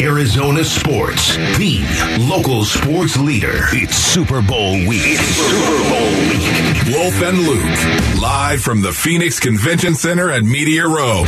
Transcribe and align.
Arizona 0.00 0.64
sports, 0.64 1.36
the 1.58 1.84
local 2.20 2.64
sports 2.64 3.18
leader. 3.18 3.64
It's 3.72 3.94
Super 3.94 4.40
Bowl 4.40 4.72
week. 4.88 5.18
Super 5.18 5.90
Bowl 5.90 6.10
week. 6.30 6.96
Wolf 6.96 7.22
and 7.22 7.38
Luke, 7.40 8.18
live 8.18 8.62
from 8.62 8.80
the 8.80 8.92
Phoenix 8.92 9.38
Convention 9.38 9.94
Center 9.94 10.30
at 10.30 10.42
Media 10.42 10.86
Row. 10.86 11.26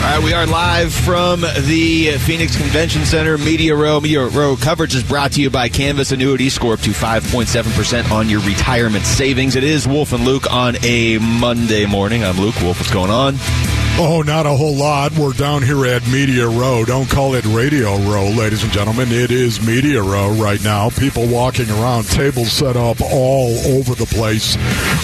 All 0.00 0.10
right, 0.10 0.24
we 0.24 0.32
are 0.32 0.46
live 0.46 0.94
from 0.94 1.42
the 1.42 2.16
Phoenix 2.20 2.56
Convention 2.56 3.04
Center, 3.04 3.36
Media 3.36 3.76
Row. 3.76 4.00
Media 4.00 4.26
Row 4.26 4.56
coverage 4.56 4.94
is 4.94 5.02
brought 5.02 5.32
to 5.32 5.42
you 5.42 5.50
by 5.50 5.68
Canvas 5.68 6.12
Annuity. 6.12 6.48
Score 6.48 6.74
up 6.74 6.80
to 6.80 6.90
5.7% 6.90 8.10
on 8.10 8.30
your 8.30 8.40
retirement 8.40 9.04
savings. 9.04 9.54
It 9.54 9.64
is 9.64 9.86
Wolf 9.86 10.14
and 10.14 10.24
Luke 10.24 10.50
on 10.50 10.76
a 10.82 11.18
Monday 11.18 11.84
morning. 11.84 12.24
I'm 12.24 12.38
Luke. 12.38 12.58
Wolf, 12.62 12.78
what's 12.78 12.90
going 12.90 13.10
on? 13.10 13.34
Oh, 13.96 14.22
not 14.26 14.44
a 14.44 14.50
whole 14.50 14.74
lot. 14.74 15.12
We're 15.16 15.32
down 15.34 15.62
here 15.62 15.86
at 15.86 16.04
Media 16.08 16.48
Row. 16.48 16.84
Don't 16.84 17.08
call 17.08 17.34
it 17.36 17.44
Radio 17.46 17.96
Row, 17.98 18.28
ladies 18.28 18.64
and 18.64 18.72
gentlemen. 18.72 19.06
It 19.12 19.30
is 19.30 19.64
Media 19.64 20.02
Row 20.02 20.32
right 20.32 20.62
now. 20.64 20.90
People 20.90 21.28
walking 21.28 21.70
around, 21.70 22.04
tables 22.08 22.50
set 22.50 22.74
up 22.76 23.00
all 23.00 23.56
over 23.68 23.94
the 23.94 24.04
place 24.06 24.56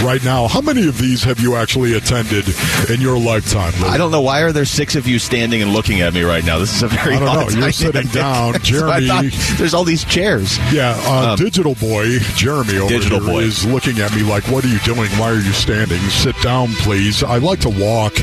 right 0.03 0.23
now. 0.25 0.49
How 0.49 0.61
many 0.61 0.89
of 0.89 0.99
these 0.99 1.23
have 1.23 1.39
you 1.39 1.55
actually 1.55 1.95
attended 1.95 2.47
in 2.91 3.01
your 3.01 3.17
lifetime? 3.17 3.73
I 3.85 3.97
don't 3.97 4.11
know. 4.11 4.23
Why 4.23 4.41
are 4.41 4.51
there 4.51 4.65
six 4.65 4.97
of 4.97 5.07
you 5.07 5.21
standing 5.21 5.63
and 5.63 5.73
looking 5.73 6.01
at 6.01 6.13
me 6.13 6.23
right 6.23 6.45
now? 6.45 6.59
This 6.59 6.75
is 6.75 6.83
a 6.83 6.89
very 6.89 7.15
I 7.15 7.19
don't 7.21 7.55
know. 7.55 7.61
You're 7.61 7.71
sitting 7.73 8.07
down. 8.13 8.55
Jeremy- 8.61 9.07
thought 9.07 9.57
there's 9.57 9.73
all 9.73 9.85
these 9.85 10.03
chairs. 10.05 10.59
Yeah, 10.73 11.01
uh, 11.07 11.31
Um, 11.35 11.39
Digital 11.39 11.77
Boy, 11.77 12.19
Jeremy 12.35 12.79
over 12.79 12.89
Digital 12.89 13.21
here 13.21 13.31
Boy. 13.35 13.43
is 13.45 13.65
looking 13.65 14.01
at 14.01 14.13
me 14.17 14.25
like, 14.25 14.43
"What 14.49 14.65
are 14.65 14.69
you 14.69 14.81
doing? 14.81 15.09
Why 15.13 15.31
are 15.31 15.35
you 15.41 15.53
standing? 15.53 16.01
Sit 16.11 16.35
down, 16.43 16.71
please." 16.83 17.23
I 17.23 17.39
like 17.39 17.61
to 17.61 17.71
walk 17.71 18.15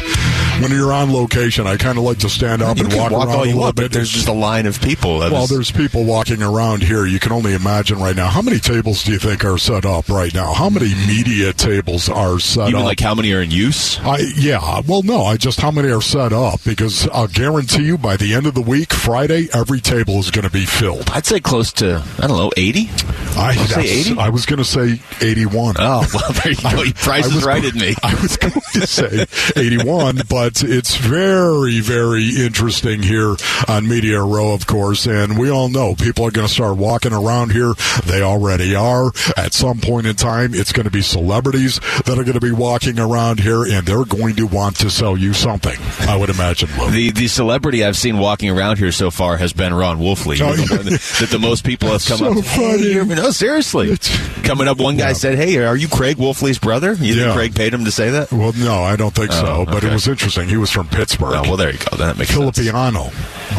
when 0.62 0.72
you're 0.72 0.94
on 0.94 1.12
location. 1.14 1.68
I 1.68 1.78
kind 1.78 1.98
of 1.98 2.04
like 2.04 2.20
to 2.20 2.30
stand 2.30 2.62
up 2.62 2.78
You 2.78 2.86
and 2.86 2.94
walk, 2.94 3.12
walk 3.12 3.28
around 3.28 3.36
all 3.36 3.44
a 3.44 3.48
you 3.48 3.54
little 3.54 3.62
want, 3.62 3.76
but 3.76 3.92
there's 3.92 4.10
just 4.10 4.28
a 4.28 4.34
line 4.34 4.66
of 4.66 4.82
people. 4.82 5.20
Well, 5.20 5.44
is- 5.44 5.50
there's 5.50 5.72
people 5.72 6.04
walking 6.06 6.42
around 6.42 6.84
here. 6.84 7.06
You 7.06 7.20
can 7.20 7.32
only 7.32 7.54
imagine 7.54 8.00
right 8.00 8.16
now. 8.16 8.28
How 8.28 8.42
many 8.42 8.60
tables 8.60 9.04
do 9.04 9.12
you 9.12 9.20
think 9.20 9.44
are 9.46 9.58
set 9.58 9.86
up 9.86 10.10
right 10.10 10.34
now? 10.34 10.54
How 10.54 10.70
many 10.70 10.94
media 11.08 11.54
tables 11.54 12.10
are 12.10 12.40
set 12.40 12.64
up? 12.64 12.70
even 12.70 12.82
up? 12.82 12.86
like 12.88 13.00
how 13.00 13.16
many 13.16 13.32
are 13.34 13.42
in 13.42 13.52
use? 13.52 14.00
I, 14.02 14.20
yeah, 14.36 14.82
well, 14.88 15.04
no, 15.04 15.24
I 15.24 15.38
just 15.38 15.60
how 15.62 15.72
many 15.72 15.90
are 15.92 16.02
set 16.02 16.34
up 16.34 16.64
because 16.64 17.08
I'll 17.10 17.28
guarantee 17.28 17.84
you 17.86 17.98
by 17.98 18.18
the 18.18 18.34
end 18.34 18.48
of 18.48 18.54
the 18.54 18.62
week, 18.62 18.94
Friday, 18.94 19.48
every 19.54 19.80
table 19.82 20.16
is 20.20 20.32
going 20.32 20.46
to 20.46 20.52
be 20.52 20.66
filled. 20.66 21.10
I'd 21.12 21.26
say 21.26 21.40
close 21.40 21.72
to 21.74 22.04
I 22.20 22.28
don't 22.28 22.38
know 22.38 22.52
eighty. 22.58 22.90
I, 23.38 23.56
say 23.56 23.82
80? 23.82 24.18
I 24.20 24.30
was 24.30 24.46
going 24.48 24.58
to 24.58 24.66
say 24.66 25.00
81. 25.22 25.76
Oh 25.78 26.08
well, 26.14 26.32
there 26.44 26.52
you 26.54 26.62
go. 26.62 26.84
You 26.88 26.94
price 26.94 27.26
I 27.26 27.28
is 27.28 27.36
was 27.36 27.46
right 27.46 27.64
at 27.64 27.76
me. 27.76 27.94
I 28.02 28.16
was 28.22 28.38
going 28.38 28.54
to 28.74 28.88
say 28.88 29.26
81, 29.56 30.22
but 30.30 30.47
it's 30.64 30.96
very, 30.96 31.80
very 31.80 32.30
interesting 32.46 33.04
here 33.04 33.36
on 33.68 33.88
Media 33.88 34.22
Row, 34.22 34.54
of 34.54 34.66
course. 34.68 35.06
And 35.06 35.38
we 35.38 35.50
all 35.50 35.70
know 35.70 35.96
people 35.96 36.26
are 36.26 36.32
going 36.32 36.48
to 36.48 36.54
start 36.54 36.78
walking 36.78 37.14
around 37.14 37.52
here. 37.52 37.74
They 38.06 38.22
already 38.22 38.76
are. 38.76 39.12
At 39.36 39.54
some 39.54 39.80
point 39.80 40.08
in 40.08 40.16
time, 40.16 40.54
it's 40.54 40.72
going 40.72 40.86
to 40.86 40.92
be 40.92 41.02
celebrities 41.02 41.80
that 42.06 42.18
are 42.18 42.24
going 42.24 42.34
to 42.34 42.40
be 42.40 42.52
walking 42.52 43.00
around 43.00 43.40
here, 43.40 43.64
and 43.64 43.86
they're 43.86 44.06
going 44.06 44.36
to 44.36 44.48
want 44.48 44.78
to 44.78 44.90
sell 44.90 45.18
you 45.18 45.34
something, 45.34 45.78
I 46.08 46.16
would 46.16 46.30
imagine. 46.30 46.70
The 46.92 47.12
the 47.12 47.28
celebrity 47.28 47.84
I've 47.84 47.98
seen 47.98 48.18
walking 48.18 48.50
around 48.50 48.78
here 48.78 48.92
so 48.92 49.12
far 49.12 49.38
has 49.38 49.54
been 49.54 49.74
Ron 49.74 49.98
Wolfley. 50.00 50.40
Oh, 50.42 50.56
the 50.56 50.68
that, 50.84 51.18
that 51.20 51.30
the 51.30 51.40
most 51.40 51.64
people 51.66 51.90
have 51.90 52.06
come 52.06 52.18
So 52.18 52.38
up. 52.40 52.46
funny. 52.46 52.94
Hey, 52.94 53.04
no, 53.04 53.32
seriously. 53.32 53.98
Coming 54.44 54.68
up, 54.68 54.78
one 54.80 54.98
guy 54.98 55.10
Yeah. 55.10 55.14
said, 55.14 55.38
"Hey, 55.38 55.58
are 55.58 55.76
you 55.76 55.88
Craig 55.88 56.18
Wolfley's 56.18 56.60
brother?" 56.60 56.94
You 56.94 57.14
Yeah. 57.16 57.24
think 57.26 57.36
Craig 57.36 57.56
paid 57.56 57.74
him 57.74 57.86
to 57.86 57.92
say 57.92 58.12
that? 58.12 58.32
well, 58.32 58.54
no, 58.56 58.84
I 58.84 58.96
don't 58.96 59.14
think 59.14 59.32
so, 59.32 59.46
Oh, 59.46 59.66
but 59.66 59.78
okay. 59.78 59.88
it 59.88 59.94
was 59.94 60.08
interesting. 60.08 60.37
He 60.46 60.58
was 60.58 60.70
from 60.72 60.88
Pittsburgh. 60.88 61.34
Oh, 61.36 61.42
well, 61.44 61.58
there 61.58 61.72
you 61.72 61.80
go. 61.80 61.98
That 61.98 62.18
makes 62.18 62.32
sense. 62.32 62.56
Filipiano, 62.58 63.10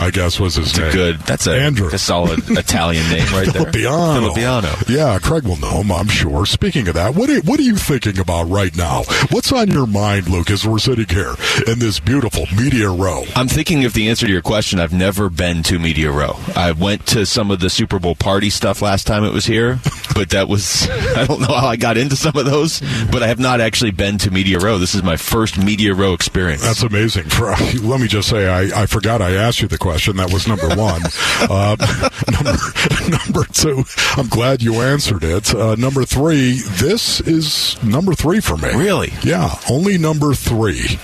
I 0.01 0.11
guess, 0.13 0.39
was 0.39 0.57
his 0.57 0.77
a 0.79 0.83
name. 0.83 0.93
good. 0.93 1.19
That's 1.21 1.47
a, 1.47 1.53
Andrew. 1.61 1.89
a 1.93 1.99
solid 1.99 2.41
Italian 2.51 3.09
name 3.11 3.27
right 3.33 3.47
there. 3.53 3.63
Filipiano. 3.65 4.21
Filipiano. 4.33 4.69
Yeah, 4.89 5.19
Craig 5.19 5.45
will 5.45 5.57
know 5.59 5.81
him, 5.83 5.91
I'm 5.93 6.09
sure. 6.09 6.47
Speaking 6.47 6.89
of 6.89 6.95
that, 6.95 7.15
what 7.15 7.31
are, 7.31 7.41
what 7.41 7.59
are 7.59 7.65
you 7.65 7.77
thinking 7.77 8.19
about 8.19 8.45
right 8.49 8.75
now? 8.77 9.03
What's 9.31 9.53
on 9.53 9.71
your 9.71 9.87
mind, 9.87 10.29
Luke, 10.29 10.51
as 10.51 10.67
we're 10.67 10.79
sitting 10.79 11.07
here 11.09 11.35
in 11.67 11.79
this 11.79 12.01
beautiful 12.01 12.47
media 12.57 12.89
row? 12.91 13.25
I'm 13.35 13.49
thinking 13.49 13.85
of 13.85 13.93
the 13.95 14.09
answer 14.09 14.27
to 14.27 14.33
your 14.33 14.43
question. 14.43 14.79
I've 14.81 14.93
never 14.93 15.29
been 15.31 15.63
to 15.65 15.79
Media 15.79 16.11
Row. 16.11 16.37
I 16.55 16.73
went 16.73 17.07
to 17.09 17.27
some 17.27 17.51
of 17.51 17.61
the 17.61 17.71
Super 17.71 17.99
Bowl 17.99 18.15
party 18.15 18.51
stuff 18.51 18.83
last 18.83 19.07
time 19.07 19.25
it 19.25 19.33
was 19.33 19.47
here, 19.47 19.79
but 20.15 20.31
that 20.31 20.49
was 20.49 20.89
I 21.17 21.27
don't 21.27 21.41
know 21.41 21.47
how 21.55 21.67
I 21.69 21.77
got 21.77 21.97
into 21.97 22.17
some 22.17 22.37
of 22.37 22.45
those, 22.45 22.81
but 23.11 23.23
I 23.23 23.29
have 23.29 23.39
not 23.39 23.61
actually 23.61 23.91
been 23.93 24.19
to 24.19 24.31
Media 24.31 24.59
Row. 24.59 24.79
This 24.79 24.95
is 24.95 25.03
my 25.03 25.17
first 25.17 25.59
Media 25.59 25.95
Row 25.95 26.13
experience. 26.15 26.63
That's 26.69 26.83
amazing. 26.83 27.25
For, 27.31 27.47
let 27.83 27.99
me 27.99 28.09
just 28.09 28.29
say, 28.29 28.47
I, 28.47 28.83
I 28.83 28.87
forgot 28.87 29.23
I 29.23 29.33
asked 29.35 29.63
you 29.63 29.69
the 29.69 29.79
question. 29.79 30.19
That 30.19 30.31
was 30.31 30.47
number 30.47 30.69
one. 30.77 31.01
uh, 31.41 31.77
number, 32.31 33.09
number 33.09 33.45
two, 33.53 33.85
I'm 34.19 34.29
glad 34.29 34.63
you 34.63 34.75
answered 34.83 35.25
it. 35.25 35.55
Uh, 35.55 35.77
number 35.77 36.05
three, 36.05 36.61
this 36.79 37.21
is 37.23 37.83
number 37.83 38.13
three 38.15 38.41
for 38.41 38.59
me. 38.59 38.69
Really? 38.75 39.13
Yeah, 39.23 39.55
only 39.71 39.97
number 39.97 40.35
three. 40.35 40.99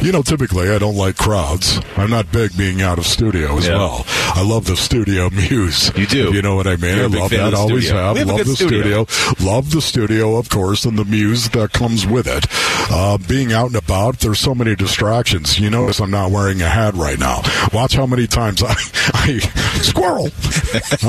You 0.00 0.10
know, 0.12 0.22
typically 0.22 0.70
I 0.70 0.78
don't 0.78 0.96
like 0.96 1.16
crowds. 1.18 1.78
I'm 1.98 2.08
not 2.08 2.32
big 2.32 2.56
being 2.56 2.80
out 2.80 2.98
of 2.98 3.04
studio 3.06 3.58
as 3.58 3.66
Yeah. 3.66 3.74
well. 3.76 4.04
I 4.08 4.42
love 4.42 4.64
the 4.64 4.76
studio 4.76 5.28
muse. 5.28 5.94
You 5.98 6.06
do. 6.06 6.32
You 6.32 6.40
know 6.40 6.56
what 6.56 6.66
I 6.66 6.76
mean? 6.76 6.98
I 6.98 7.06
love 7.06 7.28
that. 7.30 7.52
Always 7.52 7.84
studio. 7.88 8.02
have. 8.02 8.16
Have 8.16 8.26
love 8.28 8.46
the 8.46 8.56
studio. 8.56 9.06
Love 9.40 9.70
the 9.72 9.82
studio, 9.82 10.36
of 10.36 10.48
course, 10.48 10.86
and 10.86 10.98
the 10.98 11.04
muse 11.04 11.50
that 11.50 11.72
comes 11.72 12.06
with 12.06 12.26
it. 12.26 12.46
Uh, 12.90 13.18
being 13.28 13.52
out 13.52 13.66
and 13.66 13.76
about, 13.76 14.20
there's 14.20 14.38
so 14.38 14.54
many 14.54 14.74
distractions. 14.74 15.09
You 15.10 15.70
notice 15.70 16.00
I'm 16.00 16.10
not 16.10 16.30
wearing 16.30 16.60
a 16.62 16.68
hat 16.68 16.94
right 16.94 17.18
now. 17.18 17.42
Watch 17.72 17.94
how 17.94 18.06
many 18.06 18.26
times 18.26 18.62
I, 18.62 18.72
I 19.14 19.38
squirrel. 19.82 20.28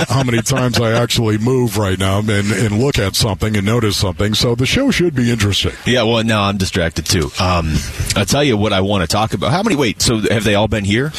how 0.09 0.23
many 0.23 0.41
times 0.41 0.79
I 0.79 0.91
actually 0.91 1.37
move 1.37 1.77
right 1.77 1.97
now 1.99 2.19
and, 2.19 2.29
and 2.51 2.79
look 2.79 2.97
at 2.99 3.15
something 3.15 3.55
and 3.55 3.65
notice 3.65 3.97
something. 3.97 4.33
So 4.33 4.55
the 4.55 4.65
show 4.65 4.91
should 4.91 5.13
be 5.15 5.31
interesting. 5.31 5.73
Yeah, 5.85 6.03
well, 6.03 6.23
now 6.23 6.43
I'm 6.43 6.57
distracted 6.57 7.05
too. 7.05 7.31
Um, 7.39 7.75
I'll 8.15 8.25
tell 8.25 8.43
you 8.43 8.57
what 8.57 8.73
I 8.73 8.81
want 8.81 9.01
to 9.01 9.07
talk 9.07 9.33
about. 9.33 9.51
How 9.51 9.63
many? 9.63 9.75
Wait, 9.75 10.01
so 10.01 10.17
have 10.19 10.43
they 10.43 10.55
all 10.55 10.67
been 10.67 10.85
here? 10.85 11.11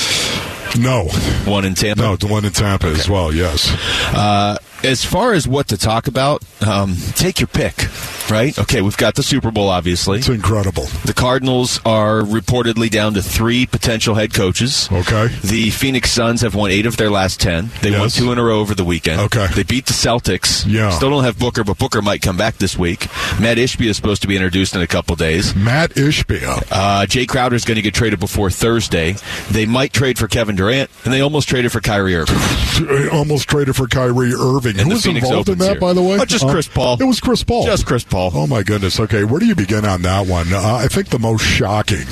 No, 0.79 1.05
One 1.45 1.67
in 1.67 1.75
Tampa. 1.75 2.01
no, 2.01 2.17
the 2.17 2.27
one 2.27 2.45
in 2.47 2.53
Tampa 2.53 2.87
as 2.87 3.07
well. 3.09 3.33
Yes. 3.35 3.71
Uh, 4.15 4.57
as 4.85 5.05
far 5.05 5.33
as 5.33 5.47
what 5.49 5.69
to 5.69 5.77
talk 5.77 6.07
about, 6.07 6.43
um, 6.67 6.97
take 7.15 7.41
your 7.41 7.49
pick. 7.49 7.75
Right? 8.31 8.57
Okay, 8.59 8.81
we've 8.81 8.97
got 8.97 9.17
the 9.17 9.23
Super 9.23 9.51
Bowl, 9.51 9.69
obviously. 9.69 10.19
It's 10.19 10.29
incredible. 10.29 10.85
The 11.05 11.13
Cardinals 11.13 11.81
are 11.85 12.21
reportedly 12.23 12.89
down 12.89 13.15
to 13.15 13.23
three 13.23 13.67
potential 13.67 14.15
head 14.15 14.33
coaches. 14.33 14.89
Okay. 14.91 15.27
The 15.45 15.71
Phoenix 15.71 16.13
Suns 16.13 16.41
have 16.41 16.55
won 16.55 16.71
eight 16.71 16.87
of 16.87 16.97
their 16.97 17.11
last 17.11 17.41
ten. 17.41 17.71
They 17.83 17.91
won 17.91 18.09
two 18.09 18.33
in 18.33 18.39
a 18.39 18.43
row 18.45 18.61
over 18.61 18.75
the 18.75 18.85
weekend. 18.85 19.21
Okay. 19.23 19.49
They 19.55 19.65
beat 19.65 19.87
the 19.87 19.93
Celtics. 19.93 20.65
Yeah. 20.67 20.91
Still 20.91 21.11
don't 21.11 21.25
have 21.25 21.39
Booker, 21.39 21.63
but 21.65 21.79
Booker 21.79 22.01
might 22.01 22.23
come 22.23 22.37
back 22.37 22.57
this 22.57 22.79
week. 22.79 23.09
Mat 23.41 23.59
Ishbia 23.59 23.89
is 23.89 23.97
supposed 23.97 24.23
to 24.23 24.29
be 24.29 24.37
introduced 24.37 24.75
in 24.75 24.81
a 24.81 24.87
couple 24.87 25.15
days. 25.17 25.55
Mat 25.55 25.91
Ishbia. 25.91 26.63
Uh, 26.71 27.05
Jae 27.07 27.29
Crowder 27.29 27.57
is 27.57 27.65
going 27.65 27.77
to 27.77 27.83
get 27.83 27.93
traded 27.93 28.21
before 28.21 28.51
Thursday. 28.51 29.17
They 29.51 29.67
might 29.67 29.93
trade 29.93 30.19
for 30.19 30.29
Kevin 30.29 30.57
Durant, 30.57 30.91
and 31.05 31.13
they 31.13 31.21
almost 31.21 31.49
traded 31.49 31.73
for 31.73 31.81
Kyrie 31.81 32.15
Irving. 32.17 32.39
Almost 33.13 33.49
traded 33.49 33.77
for 33.77 33.89
Kyrie 33.89 34.33
Irving. 34.33 34.72
And 34.79 34.89
Who 34.89 34.95
was 34.95 35.05
Phoenix 35.05 35.27
involved 35.27 35.49
in 35.49 35.59
that, 35.59 35.71
here. 35.73 35.81
by 35.81 35.93
the 35.93 36.03
way? 36.03 36.19
Oh, 36.21 36.25
just 36.25 36.45
Uh, 36.45 36.51
Chris 36.53 36.69
Paul. 36.69 36.97
It 37.01 37.05
was 37.05 37.21
Chris 37.21 37.43
Paul. 37.45 37.65
Just 37.65 37.87
Chris 37.87 38.05
Paul. 38.05 38.31
Oh 38.35 38.47
my 38.47 38.63
goodness. 38.63 38.99
Okay, 39.01 39.25
where 39.25 39.41
do 39.41 39.47
you 39.47 39.55
begin 39.55 39.85
on 39.85 40.03
that 40.03 40.27
one? 40.27 40.53
Uh, 40.53 40.75
I 40.77 40.89
think 40.89 41.09
the 41.09 41.19
most 41.19 41.43
shocking 41.45 42.07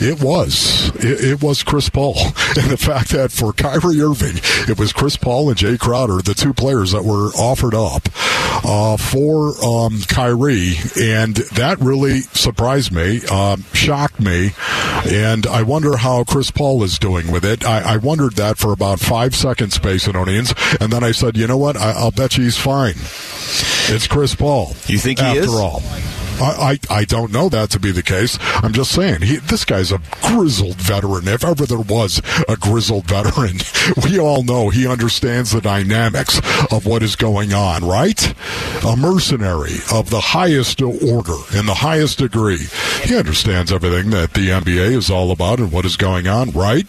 it 0.00 0.22
was 0.22 0.90
it, 0.96 1.24
it 1.24 1.42
was 1.42 1.62
Chris 1.62 1.88
Paul 1.88 2.16
and 2.56 2.70
the 2.70 2.76
fact 2.78 3.10
that 3.10 3.32
for 3.32 3.52
Kyrie 3.52 4.00
Irving 4.00 4.36
it 4.68 4.78
was 4.78 4.92
Chris 4.92 5.16
Paul 5.16 5.48
and 5.48 5.58
Jae 5.58 5.78
Crowder, 5.78 6.22
the 6.22 6.34
two 6.34 6.52
players 6.52 6.92
that 6.92 7.04
were 7.04 7.28
offered 7.30 7.74
up 7.74 8.08
uh, 8.64 8.96
for 8.96 9.52
um, 9.64 10.00
Kyrie, 10.08 10.74
and 11.00 11.36
that 11.36 11.78
really 11.80 12.20
surprised 12.20 12.92
me, 12.92 13.24
um, 13.26 13.64
shocked 13.72 14.20
me, 14.20 14.50
and 15.06 15.46
I 15.46 15.62
wonder 15.62 15.96
how 15.96 16.24
Chris 16.24 16.50
Paul 16.50 16.82
is 16.82 16.98
doing 16.98 17.30
with 17.32 17.44
it. 17.44 17.64
I, 17.64 17.94
I 17.94 17.96
wondered 17.96 18.34
that 18.34 18.58
for 18.58 18.72
about 18.72 19.00
five 19.00 19.34
seconds, 19.34 19.74
Space 19.74 20.06
and 20.06 20.16
Onions, 20.16 20.52
and 20.80 20.92
then 20.92 21.02
I 21.02 21.12
said, 21.12 21.36
you 21.36 21.46
know 21.46 21.56
what? 21.56 21.76
I, 21.76 21.92
I'll 22.00 22.10
bet 22.10 22.38
you 22.38 22.44
he's 22.44 22.56
fine. 22.56 22.94
It's 23.94 24.06
Chris 24.06 24.34
Paul. 24.34 24.68
You 24.86 24.98
think 24.98 25.18
he 25.18 25.24
after 25.26 25.40
is? 25.42 25.54
all. 25.54 25.82
I, 26.40 26.78
I, 26.90 27.00
I 27.00 27.04
don't 27.04 27.30
know 27.30 27.50
that 27.50 27.68
to 27.70 27.78
be 27.78 27.92
the 27.92 28.02
case. 28.02 28.38
I'm 28.40 28.72
just 28.72 28.92
saying, 28.92 29.20
he, 29.20 29.36
this 29.36 29.66
guy's 29.66 29.92
a 29.92 30.00
grizzled 30.22 30.76
veteran. 30.76 31.28
If 31.28 31.44
ever 31.44 31.66
there 31.66 31.78
was 31.78 32.22
a 32.48 32.56
grizzled 32.56 33.04
veteran, 33.04 33.58
we 34.04 34.18
all 34.18 34.42
know 34.42 34.70
he 34.70 34.86
understands 34.86 35.50
the 35.50 35.60
dynamics 35.60 36.38
of 36.72 36.86
what 36.86 37.02
is 37.02 37.16
going 37.16 37.52
on, 37.52 37.84
right? 37.84 38.34
A 38.86 38.96
mercenary 38.96 39.76
of 39.92 40.08
the 40.08 40.20
highest 40.20 40.80
order 40.80 41.36
and 41.52 41.68
the 41.68 41.74
highest 41.74 42.18
degree. 42.18 42.66
He 43.02 43.14
understands 43.16 43.70
everything 43.70 44.08
that 44.10 44.32
the 44.32 44.48
NBA 44.48 44.96
is 44.96 45.10
all 45.10 45.32
about 45.32 45.58
and 45.58 45.70
what 45.70 45.84
is 45.84 45.98
going 45.98 46.26
on, 46.26 46.52
right? 46.52 46.86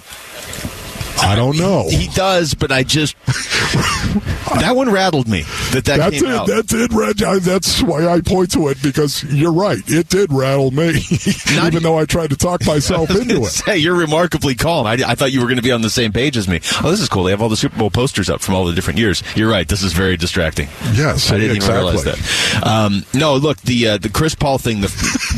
I 1.20 1.36
don't 1.36 1.58
know. 1.58 1.88
He 1.90 2.08
does, 2.10 2.54
but 2.54 2.72
I 2.72 2.84
just 2.84 3.16
that 3.26 4.74
one 4.76 4.90
rattled 4.92 5.28
me. 5.28 5.42
That 5.72 5.86
that 5.86 5.98
That 5.98 6.12
came 6.14 6.22
did. 6.24 6.32
out. 6.32 6.48
That 6.48 6.68
did. 6.68 6.94
rat- 6.94 7.22
I- 7.24 7.40
That's 7.40 7.82
why 7.82 8.08
I 8.08 8.22
point 8.22 8.52
to 8.54 8.68
it 8.70 8.82
because 8.82 9.24
you're 9.26 9.54
right. 9.54 9.80
It 9.88 10.10
did 10.10 10.32
rattle 10.34 10.72
me, 10.72 10.90
even 11.64 11.84
though 11.84 11.98
I 11.98 12.06
tried 12.06 12.32
to 12.32 12.36
talk 12.38 12.66
myself 12.66 13.10
into 13.16 13.38
it. 13.44 13.46
Say, 13.46 13.78
you're 13.78 13.96
remarkably 13.96 14.56
calm. 14.56 14.86
I, 14.86 14.94
I 15.06 15.16
thought 15.16 15.32
you 15.32 15.40
were 15.40 15.46
going 15.48 15.58
to 15.58 15.62
be 15.64 15.72
on 15.72 15.82
the 15.82 15.90
same 15.90 16.12
page 16.12 16.38
as 16.38 16.48
me. 16.48 16.60
Oh, 16.84 16.92
this 16.92 17.00
is 17.02 17.10
cool. 17.10 17.24
They 17.24 17.32
have 17.32 17.42
all 17.42 17.50
the 17.50 17.56
Super 17.58 17.78
Bowl 17.78 17.90
posters 17.90 18.30
up 18.30 18.42
from 18.42 18.56
all 18.56 18.66
the 18.66 18.74
different 18.74 19.00
years. 19.00 19.24
You're 19.36 19.50
right. 19.50 19.68
This 19.68 19.84
is 19.84 19.94
very 19.94 20.18
distracting. 20.18 20.68
Yes, 20.94 21.32
I 21.32 21.38
didn't 21.38 21.58
exactly. 21.58 21.80
even 21.80 21.96
realize 21.96 22.04
that. 22.04 22.64
Um, 22.68 23.06
no, 23.14 23.36
look 23.36 23.58
the 23.62 23.88
uh, 23.90 23.98
the 23.98 24.10
Chris 24.10 24.36
Paul 24.36 24.58
thing. 24.58 24.82
The, 24.82 24.88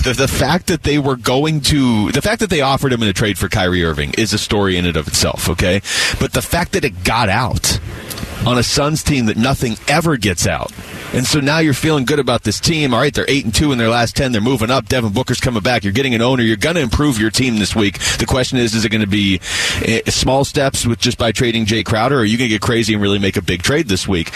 the 0.04 0.14
the 0.14 0.28
fact 0.28 0.68
that 0.68 0.84
they 0.84 0.98
were 1.00 1.16
going 1.16 1.62
to 1.62 2.12
the 2.12 2.22
fact 2.22 2.40
that 2.40 2.50
they 2.50 2.62
offered 2.62 2.92
him 2.94 3.04
in 3.04 3.10
a 3.10 3.14
trade 3.14 3.38
for 3.38 3.48
Kyrie 3.50 3.84
Irving 3.84 4.14
is 4.18 4.34
a 4.34 4.38
story 4.40 4.78
in 4.78 4.86
and 4.86 4.98
of 4.98 5.08
itself. 5.08 5.50
Okay, 5.50 5.73
but 6.20 6.34
the 6.34 6.42
fact 6.42 6.74
that 6.74 6.84
it 6.84 7.04
got 7.04 7.30
out 7.30 7.80
on 8.46 8.58
a 8.58 8.64
Suns 8.64 9.04
team 9.04 9.28
that 9.28 9.38
nothing 9.38 9.78
ever 9.88 10.18
gets 10.18 10.48
out. 10.48 10.72
And 11.14 11.28
so 11.28 11.40
now 11.40 11.60
you're 11.60 11.76
feeling 11.76 12.06
good 12.06 12.20
about 12.20 12.44
this 12.44 12.60
team. 12.60 12.94
All 12.94 13.00
right, 13.00 13.14
they're 13.14 13.30
eight 13.30 13.46
and 13.46 13.54
two 13.54 13.72
in 13.72 13.78
their 13.78 13.90
last 13.90 14.16
ten. 14.16 14.32
They're 14.32 14.42
moving 14.42 14.72
up. 14.72 14.88
Devin 14.88 15.14
Booker's 15.14 15.40
coming 15.40 15.62
back. 15.62 15.84
You're 15.84 15.94
getting 15.94 16.16
an 16.16 16.22
owner. 16.22 16.42
You're 16.42 16.58
going 16.58 16.76
to 16.76 16.82
improve 16.82 17.20
your 17.20 17.30
team 17.30 17.58
this 17.58 17.76
week. 17.76 18.00
The 18.18 18.26
question 18.26 18.58
is, 18.58 18.74
is 18.74 18.84
it 18.84 18.90
going 18.90 19.02
to 19.02 19.08
be 19.08 19.40
eh, 19.84 20.02
small 20.10 20.44
steps 20.44 20.88
with 20.88 21.00
just 21.00 21.20
by 21.20 21.32
trading 21.32 21.66
Jae 21.66 21.86
Crowder, 21.86 22.18
or 22.18 22.22
are 22.22 22.26
you 22.26 22.38
going 22.38 22.50
to 22.50 22.56
get 22.56 22.62
crazy 22.62 22.94
and 22.94 23.02
really 23.02 23.20
make 23.20 23.38
a 23.38 23.44
big 23.44 23.62
trade 23.62 23.88
this 23.88 24.08
week? 24.08 24.32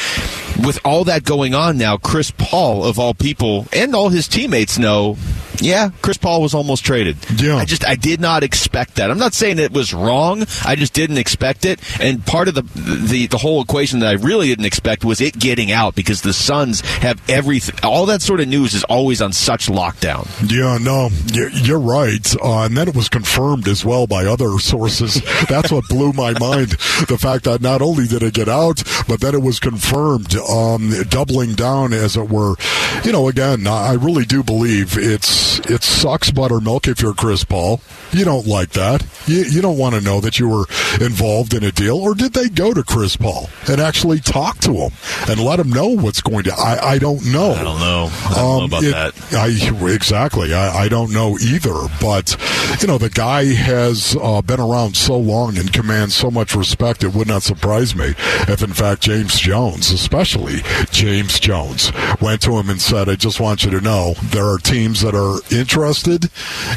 With 0.63 0.79
all 0.85 1.03
that 1.05 1.23
going 1.23 1.55
on 1.55 1.77
now, 1.77 1.97
Chris 1.97 2.31
Paul 2.31 2.85
of 2.85 2.99
all 2.99 3.15
people 3.15 3.67
and 3.73 3.95
all 3.95 4.09
his 4.09 4.27
teammates 4.27 4.77
know. 4.77 5.17
Yeah, 5.59 5.89
Chris 6.03 6.17
Paul 6.17 6.43
was 6.43 6.53
almost 6.53 6.85
traded. 6.85 7.17
Yeah. 7.41 7.55
I 7.55 7.65
just 7.65 7.83
I 7.83 7.95
did 7.95 8.21
not 8.21 8.43
expect 8.43 8.95
that. 8.95 9.09
I'm 9.09 9.17
not 9.17 9.33
saying 9.33 9.57
it 9.57 9.71
was 9.71 9.91
wrong. 9.91 10.43
I 10.63 10.75
just 10.75 10.93
didn't 10.93 11.17
expect 11.17 11.65
it. 11.65 11.79
And 11.99 12.23
part 12.23 12.47
of 12.47 12.53
the 12.53 12.61
the 12.61 13.25
the 13.25 13.39
whole 13.39 13.63
equation 13.63 13.96
that 13.99 14.09
I 14.09 14.13
really 14.13 14.47
didn't 14.47 14.65
expect 14.65 15.05
was 15.05 15.21
it 15.21 15.37
getting 15.37 15.71
out 15.71 15.95
because 15.95 16.21
the 16.21 16.33
Suns 16.33 16.81
have 16.81 17.21
everything. 17.29 17.75
All 17.83 18.05
that 18.07 18.21
sort 18.21 18.39
of 18.39 18.47
news 18.47 18.73
is 18.73 18.83
always 18.85 19.21
on 19.21 19.33
such 19.33 19.67
lockdown. 19.67 20.27
Yeah, 20.49 20.77
no, 20.77 21.09
you're 21.33 21.79
right. 21.79 22.35
Uh, 22.41 22.63
and 22.63 22.77
then 22.77 22.87
it 22.87 22.95
was 22.95 23.09
confirmed 23.09 23.67
as 23.67 23.83
well 23.83 24.07
by 24.07 24.25
other 24.25 24.57
sources. 24.59 25.21
That's 25.49 25.71
what 25.71 25.87
blew 25.89 26.13
my 26.13 26.37
mind. 26.39 26.71
The 27.07 27.17
fact 27.19 27.45
that 27.45 27.61
not 27.61 27.81
only 27.81 28.07
did 28.07 28.23
it 28.23 28.33
get 28.33 28.49
out, 28.49 28.83
but 29.07 29.21
then 29.21 29.33
it 29.33 29.41
was 29.41 29.59
confirmed, 29.59 30.35
um, 30.35 30.91
doubling 31.09 31.53
down, 31.53 31.93
as 31.93 32.17
it 32.17 32.29
were. 32.29 32.55
You 33.03 33.11
know, 33.11 33.27
again, 33.27 33.67
I 33.67 33.93
really 33.93 34.25
do 34.25 34.43
believe 34.43 34.97
it's 34.97 35.59
it 35.69 35.83
sucks 35.83 36.31
buttermilk 36.31 36.87
if 36.87 37.01
you're 37.01 37.13
Chris 37.13 37.43
Paul. 37.43 37.81
You 38.11 38.25
don't 38.25 38.47
like 38.47 38.71
that. 38.71 39.05
You, 39.25 39.43
you 39.43 39.61
don't 39.61 39.77
want 39.77 39.95
to 39.95 40.01
know 40.01 40.21
that 40.21 40.39
you 40.39 40.47
were 40.47 40.65
involved 41.01 41.53
in 41.53 41.63
a 41.63 41.71
deal. 41.71 41.97
Or 41.97 42.13
did 42.13 42.33
they 42.33 42.49
go 42.49 42.73
to 42.73 42.83
Chris 42.83 43.17
Paul 43.17 43.49
and 43.67 43.81
actually 43.87 44.19
talk 44.19 44.57
to 44.59 44.73
him 44.73 44.91
and 45.29 45.39
let 45.39 45.59
him 45.59 45.69
know 45.69 45.87
what's 45.87 46.21
going 46.21 46.43
to? 46.43 46.53
I, 46.53 46.93
I 46.93 46.99
don't 46.99 47.25
know. 47.31 47.51
I 47.53 47.63
don't 47.63 47.79
know. 47.79 48.09
I 48.11 48.33
don't 48.35 48.35
know 48.35 48.57
Um, 48.59 48.63
about 48.65 48.83
it- 48.83 48.91
that. 48.91 49.33
I 49.33 49.47
exactly. 49.93 50.53
I, 50.53 50.83
I 50.85 50.89
don't 50.89 51.11
know 51.11 51.37
either. 51.39 51.73
But 52.01 52.35
you 52.81 52.87
know, 52.87 52.97
the 52.97 53.09
guy 53.09 53.45
has 53.53 54.15
uh, 54.21 54.41
been 54.41 54.59
around 54.59 54.95
so 54.97 55.17
long 55.17 55.57
and 55.57 55.71
commands 55.71 56.15
so 56.15 56.29
much 56.29 56.55
respect. 56.55 57.03
It 57.03 57.13
would 57.13 57.27
not 57.27 57.43
surprise 57.43 57.95
me 57.95 58.13
if, 58.47 58.61
in 58.61 58.73
fact, 58.73 59.01
James 59.01 59.39
Jones, 59.39 59.91
especially 59.91 60.61
James 60.91 61.39
Jones, 61.39 61.91
went 62.21 62.41
to 62.41 62.57
him 62.57 62.69
and 62.69 62.81
said, 62.81 63.09
"I 63.09 63.15
just 63.15 63.39
want 63.39 63.63
you 63.63 63.71
to 63.71 63.81
know 63.81 64.13
there 64.21 64.45
are 64.47 64.57
teams 64.57 65.01
that 65.01 65.15
are 65.15 65.39
interested, 65.55 66.29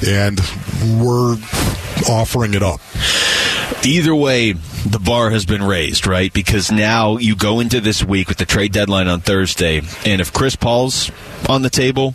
and 0.06 0.40
we're 1.00 1.36
offering 2.08 2.54
it 2.54 2.62
up." 2.62 2.80
Either 3.82 4.14
way, 4.14 4.52
the 4.52 4.98
bar 5.02 5.30
has 5.30 5.46
been 5.46 5.62
raised, 5.62 6.06
right? 6.06 6.30
Because 6.34 6.70
now 6.70 6.99
you 7.18 7.36
go 7.36 7.60
into 7.60 7.80
this 7.80 8.04
week 8.04 8.28
with 8.28 8.38
the 8.38 8.46
trade 8.46 8.72
deadline 8.72 9.08
on 9.08 9.20
Thursday, 9.20 9.78
and 10.04 10.20
if 10.20 10.32
Chris 10.32 10.56
Paul's 10.56 11.10
on 11.48 11.62
the 11.62 11.70
table, 11.70 12.14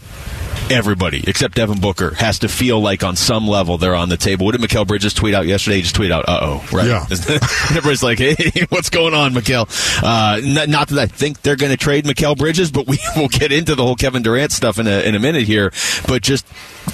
everybody 0.69 1.23
except 1.27 1.55
Devin 1.55 1.79
Booker 1.79 2.13
has 2.15 2.39
to 2.39 2.47
feel 2.47 2.79
like 2.79 3.03
on 3.03 3.15
some 3.15 3.47
level 3.47 3.77
they're 3.77 3.95
on 3.95 4.09
the 4.09 4.17
table. 4.17 4.45
What 4.45 4.59
did 4.59 4.61
Mikal 4.61 4.87
Bridges 4.87 5.13
tweet 5.13 5.33
out 5.33 5.45
yesterday? 5.45 5.77
He 5.77 5.81
just 5.83 5.95
tweeted 5.95 6.11
out, 6.11 6.25
"Uh 6.27 6.39
oh," 6.41 6.69
right? 6.71 6.87
Yeah. 6.87 7.05
Everybody's 7.69 8.03
like, 8.03 8.19
"Hey, 8.19 8.65
what's 8.69 8.89
going 8.89 9.13
on, 9.13 9.33
Mikal?" 9.33 9.67
Uh, 10.03 10.41
not, 10.43 10.69
not 10.69 10.87
that 10.89 10.99
I 10.99 11.07
think 11.07 11.41
they're 11.41 11.55
going 11.55 11.71
to 11.71 11.77
trade 11.77 12.05
Mikal 12.05 12.37
Bridges, 12.37 12.71
but 12.71 12.87
we 12.87 12.99
will 13.15 13.27
get 13.27 13.51
into 13.51 13.75
the 13.75 13.83
whole 13.83 13.95
Kevin 13.95 14.23
Durant 14.23 14.51
stuff 14.51 14.79
in 14.79 14.87
a 14.87 15.01
in 15.01 15.15
a 15.15 15.19
minute 15.19 15.43
here. 15.43 15.71
But 16.07 16.21
just 16.21 16.45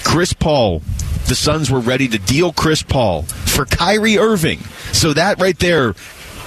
Chris 0.04 0.32
Paul. 0.32 0.82
The 1.26 1.36
Suns 1.36 1.70
were 1.70 1.80
ready 1.80 2.08
to 2.08 2.18
deal 2.18 2.52
Chris 2.52 2.82
Paul 2.82 3.22
for 3.22 3.64
Kyrie 3.64 4.18
Irving. 4.18 4.58
So 4.92 5.12
that 5.12 5.40
right 5.40 5.56
there 5.58 5.94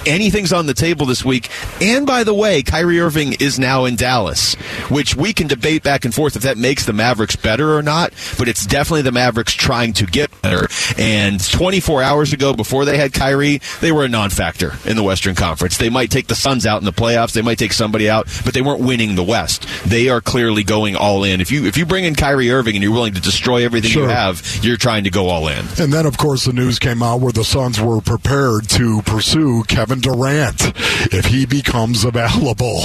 anything's 0.06 0.52
on 0.52 0.66
the 0.66 0.74
table 0.74 1.06
this 1.06 1.24
week. 1.24 1.50
And 1.80 2.06
by 2.06 2.24
the 2.24 2.34
way, 2.34 2.62
Kyrie 2.62 3.00
Irving 3.00 3.34
is 3.34 3.58
now 3.58 3.84
in 3.84 3.96
Dallas, 3.96 4.54
which 4.88 5.16
we 5.16 5.32
can 5.32 5.46
debate 5.46 5.82
back 5.82 6.04
and 6.04 6.14
forth 6.14 6.36
if 6.36 6.42
that 6.42 6.56
makes 6.58 6.86
the 6.86 6.92
Mavericks 6.92 7.36
better 7.36 7.74
or 7.76 7.82
not, 7.82 8.12
but 8.38 8.48
it's 8.48 8.66
definitely 8.66 9.02
the 9.02 9.12
Mavericks 9.12 9.52
trying 9.52 9.92
to 9.94 10.06
get 10.06 10.30
better. 10.42 10.68
And 10.98 11.40
24 11.52 12.02
hours 12.02 12.32
ago, 12.32 12.54
before 12.54 12.84
they 12.84 12.96
had 12.96 13.12
Kyrie, 13.12 13.60
they 13.80 13.92
were 13.92 14.04
a 14.04 14.08
non 14.08 14.30
factor 14.30 14.74
in 14.84 14.96
the 14.96 15.02
Western 15.02 15.34
Conference. 15.34 15.76
They 15.76 15.90
might 15.90 16.10
take 16.10 16.26
the 16.28 16.34
Suns 16.34 16.66
out 16.66 16.80
in 16.80 16.84
the 16.84 16.92
playoffs, 16.92 17.32
they 17.32 17.42
might 17.42 17.58
take 17.58 17.72
somebody 17.72 18.08
out, 18.08 18.26
but 18.44 18.54
they 18.54 18.62
weren't 18.62 18.80
winning 18.80 19.14
the 19.14 19.24
West. 19.24 19.66
They 19.86 20.08
are 20.08 20.20
clearly 20.20 20.64
going 20.64 20.96
all 20.96 21.24
in. 21.24 21.40
If 21.40 21.50
you 21.50 21.66
if 21.66 21.76
you 21.76 21.86
bring 21.86 22.04
in 22.04 22.14
Kyrie 22.14 22.50
Irving 22.50 22.74
and 22.76 22.82
you're 22.82 22.92
willing 22.92 23.14
to 23.14 23.20
destroy 23.20 23.64
everything 23.64 23.92
you 23.92 24.08
have, 24.08 24.42
you're 24.62 24.76
trying 24.76 25.04
to 25.04 25.10
go 25.10 25.28
all 25.28 25.48
in. 25.48 25.64
And 25.78 25.92
then, 25.92 26.06
of 26.06 26.18
course, 26.18 26.44
the 26.44 26.52
news 26.52 26.78
came 26.78 27.02
out 27.02 27.20
where 27.20 27.32
the 27.32 27.44
Suns 27.44 27.80
were 27.80 28.00
prepared 28.00 28.68
to 28.70 29.02
pursue 29.02 29.64
Kevin 29.64 29.95
Durant 30.00 30.72
if 31.12 31.26
he 31.26 31.46
becomes 31.46 32.04
available. 32.04 32.80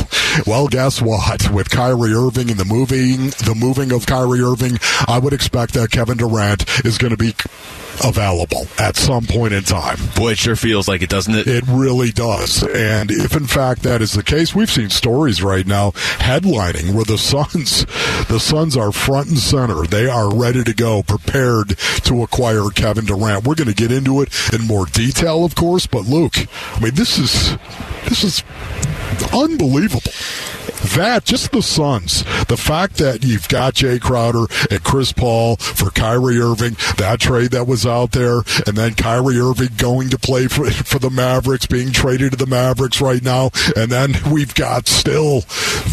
Well, 0.46 0.68
guess 0.68 1.02
what? 1.02 1.52
With 1.52 1.69
Kyrie 1.69 2.13
Irving 2.13 2.50
and 2.50 2.60
the 2.60 2.66
moving, 2.66 3.28
the 3.46 3.56
moving 3.58 3.92
of 3.92 4.06
Kyrie 4.06 4.42
Irving, 4.42 4.78
I 5.08 5.19
would 5.19 5.34
expect 5.34 5.74
that 5.74 5.92
Kevin 5.92 6.18
Durant 6.18 6.86
is 6.86 6.98
going 6.98 7.12
to 7.12 7.18
be 7.18 7.34
available 8.04 8.68
at 8.80 8.96
some 8.96 9.26
point 9.26 9.54
in 9.54 9.64
time. 9.64 9.98
Boy, 10.16 10.32
it 10.32 10.38
sure 10.38 10.56
feels 10.56 10.88
like 10.88 11.02
it, 11.02 11.10
doesn't 11.10 11.36
it? 11.36 11.48
It 11.48 11.64
really 11.68 12.12
does. 12.12 12.64
And 12.64 13.12
if 13.12 13.36
in 13.36 13.48
fact 13.48 13.84
that 13.84 14.02
is 14.02 14.14
the 14.14 14.24
case, 14.24 14.56
we've 14.56 14.72
seen 14.72 14.90
stories 14.90 15.44
right 15.44 15.66
now 15.66 15.92
headlining 15.92 16.94
where 16.94 17.06
the 17.06 17.18
Suns 17.18 17.86
the 18.28 18.40
Suns 18.40 18.78
are 18.78 18.92
front 18.92 19.28
and 19.30 19.38
center. 19.38 19.84
They 19.84 20.08
are 20.08 20.34
ready 20.34 20.64
to 20.64 20.74
go, 20.74 21.04
prepared 21.04 21.78
to 22.04 22.24
acquire 22.24 22.70
Kevin 22.70 23.06
Durant. 23.06 23.46
We're 23.46 23.56
going 23.56 23.68
to 23.68 23.74
get 23.74 23.92
into 23.92 24.22
it 24.22 24.30
in 24.54 24.66
more 24.66 24.86
detail, 24.86 25.46
of 25.46 25.56
course, 25.56 25.88
but 25.88 26.06
Luke, 26.06 26.36
I 26.76 26.80
mean 26.80 26.96
this 26.96 27.18
is 27.18 27.58
this 28.06 28.24
is 28.24 28.44
unbelievable. 29.34 30.12
That 30.95 31.24
just 31.25 31.51
the 31.51 31.62
Suns, 31.62 32.24
the 32.45 32.57
fact 32.57 32.98
that 32.98 33.24
you've 33.24 33.48
got 33.48 33.75
Jae 33.75 34.01
Crowder 34.01 34.45
and 34.69 34.83
Chris 34.83 35.12
Paul 35.12 35.56
for 35.57 35.89
Kyrie 35.92 36.39
Irving, 36.39 36.75
that 36.98 37.19
trade 37.19 37.51
that 37.51 37.68
was 37.68 37.86
out 37.86 38.12
there, 38.12 38.38
and 38.66 38.75
then 38.75 38.95
Kyrie 38.95 39.39
Irving 39.39 39.69
going 39.78 40.10
to 40.10 40.18
play 40.18 40.48
for 40.48 40.70
for 40.72 41.00
the 41.00 41.10
Mavericks, 41.10 41.65
being 41.65 41.91
traded 41.91 42.32
to 42.32 42.38
the 42.38 42.46
Mavericks 42.48 43.00
right 43.00 43.24
now, 43.24 43.51
and 43.75 43.91
then 43.91 44.15
we've 44.32 44.53
got 44.56 44.88
still 44.88 45.41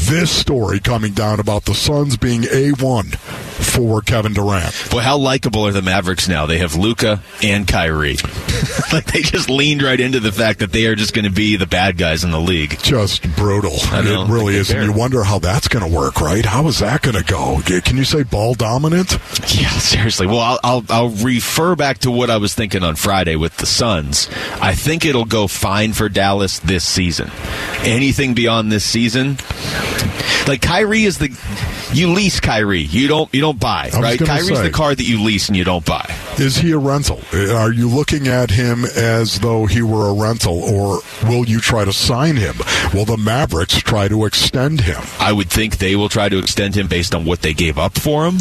this 0.08 0.30
story 0.30 0.80
coming 0.80 1.12
down 1.12 1.40
about 1.40 1.64
the 1.64 1.74
Suns 1.74 2.16
being 2.16 2.44
a 2.50 2.70
one 2.70 3.10
for 3.58 4.00
Kevin 4.00 4.32
Durant. 4.32 4.90
Boy, 4.90 5.00
how 5.00 5.18
likable 5.18 5.66
are 5.66 5.72
the 5.72 5.82
Mavericks 5.82 6.28
now? 6.28 6.46
They 6.46 6.58
have 6.58 6.74
Luka 6.76 7.20
and 7.42 7.66
Kyrie. 7.66 8.16
like 8.92 9.06
they 9.06 9.22
just 9.22 9.50
leaned 9.50 9.82
right 9.82 10.00
into 10.00 10.20
the 10.20 10.32
fact 10.32 10.60
that 10.60 10.72
they 10.72 10.86
are 10.86 10.94
just 10.94 11.14
going 11.14 11.24
to 11.24 11.30
be 11.30 11.56
the 11.56 11.66
bad 11.66 11.98
guys 11.98 12.24
in 12.24 12.30
the 12.30 12.40
league. 12.40 12.78
Just 12.82 13.22
brutal. 13.36 13.76
I 13.84 14.02
know. 14.02 14.24
It 14.24 14.30
really 14.30 14.56
is. 14.56 14.68
And 14.78 14.92
you 14.92 14.99
wonder 14.99 15.25
how 15.25 15.38
that's 15.38 15.68
going 15.68 15.88
to 15.88 15.97
work, 15.97 16.20
right? 16.20 16.44
How 16.44 16.66
is 16.68 16.78
that 16.80 17.02
going 17.02 17.16
to 17.16 17.25
go? 17.25 17.61
Can 17.64 17.97
you 17.97 18.04
say 18.04 18.23
ball 18.23 18.54
dominant? 18.54 19.12
Yeah, 19.54 19.68
seriously. 19.78 20.26
Well, 20.26 20.40
I'll, 20.40 20.61
I'll 20.62 20.85
I'll 20.88 21.08
refer 21.08 21.76
back 21.76 21.99
to 21.99 22.11
what 22.11 22.30
I 22.30 22.37
was 22.37 22.54
thinking 22.54 22.82
on 22.82 22.97
Friday 22.97 23.37
with 23.37 23.56
the 23.56 23.66
Suns. 23.66 24.28
I 24.61 24.75
think 24.75 25.04
it'll 25.04 25.25
go 25.25 25.47
fine 25.47 25.92
for 25.92 26.08
Dallas 26.08 26.58
this 26.61 26.85
season. 26.85 27.30
Anything 27.80 28.35
beyond 28.35 28.73
this 28.73 28.85
season, 28.85 29.38
like 30.47 30.62
Kyrie 30.62 31.04
is 31.04 31.18
the 31.18 31.28
you 31.92 32.12
lease 32.12 32.40
Kyrie. 32.40 32.80
You 32.80 33.08
don't 33.08 33.32
you 33.32 33.40
don't 33.40 33.58
buy, 33.58 33.90
right? 33.94 34.18
Kyrie's 34.18 34.49
say. 34.49 34.62
the 34.62 34.70
car 34.70 34.94
that 34.94 35.02
you 35.02 35.23
lease 35.23 35.49
and 35.49 35.56
you 35.56 35.64
don't 35.64 35.85
buy. 35.85 36.14
Is 36.38 36.56
he 36.56 36.73
a 36.73 36.78
rental? 36.78 37.20
Uh, 37.32 37.54
are 37.54 37.73
you 37.73 37.88
looking 37.88 38.28
at 38.28 38.50
him 38.50 38.85
as 38.85 39.40
though 39.40 39.66
he 39.66 39.82
were 39.82 40.08
a 40.08 40.12
rental, 40.12 40.62
or 40.62 41.00
will 41.25 41.47
you 41.47 41.61
try 41.61 41.85
to 41.85 41.92
sign 41.92 42.37
him? 42.37 42.56
Will 42.92 43.04
the 43.04 43.16
Mavericks 43.16 43.78
try 43.82 44.08
to 44.08 44.25
extend 44.25 44.67
him? 44.76 45.02
I 45.18 45.32
would 45.32 45.50
think 45.50 45.78
they 45.78 45.96
will 45.96 46.08
try 46.08 46.28
to 46.28 46.38
extend 46.38 46.76
him 46.76 46.87
based 46.87 47.14
on 47.14 47.25
what 47.25 47.42
they 47.42 47.54
gave 47.54 47.78
up 47.78 47.98
for 47.98 48.26
him. 48.26 48.38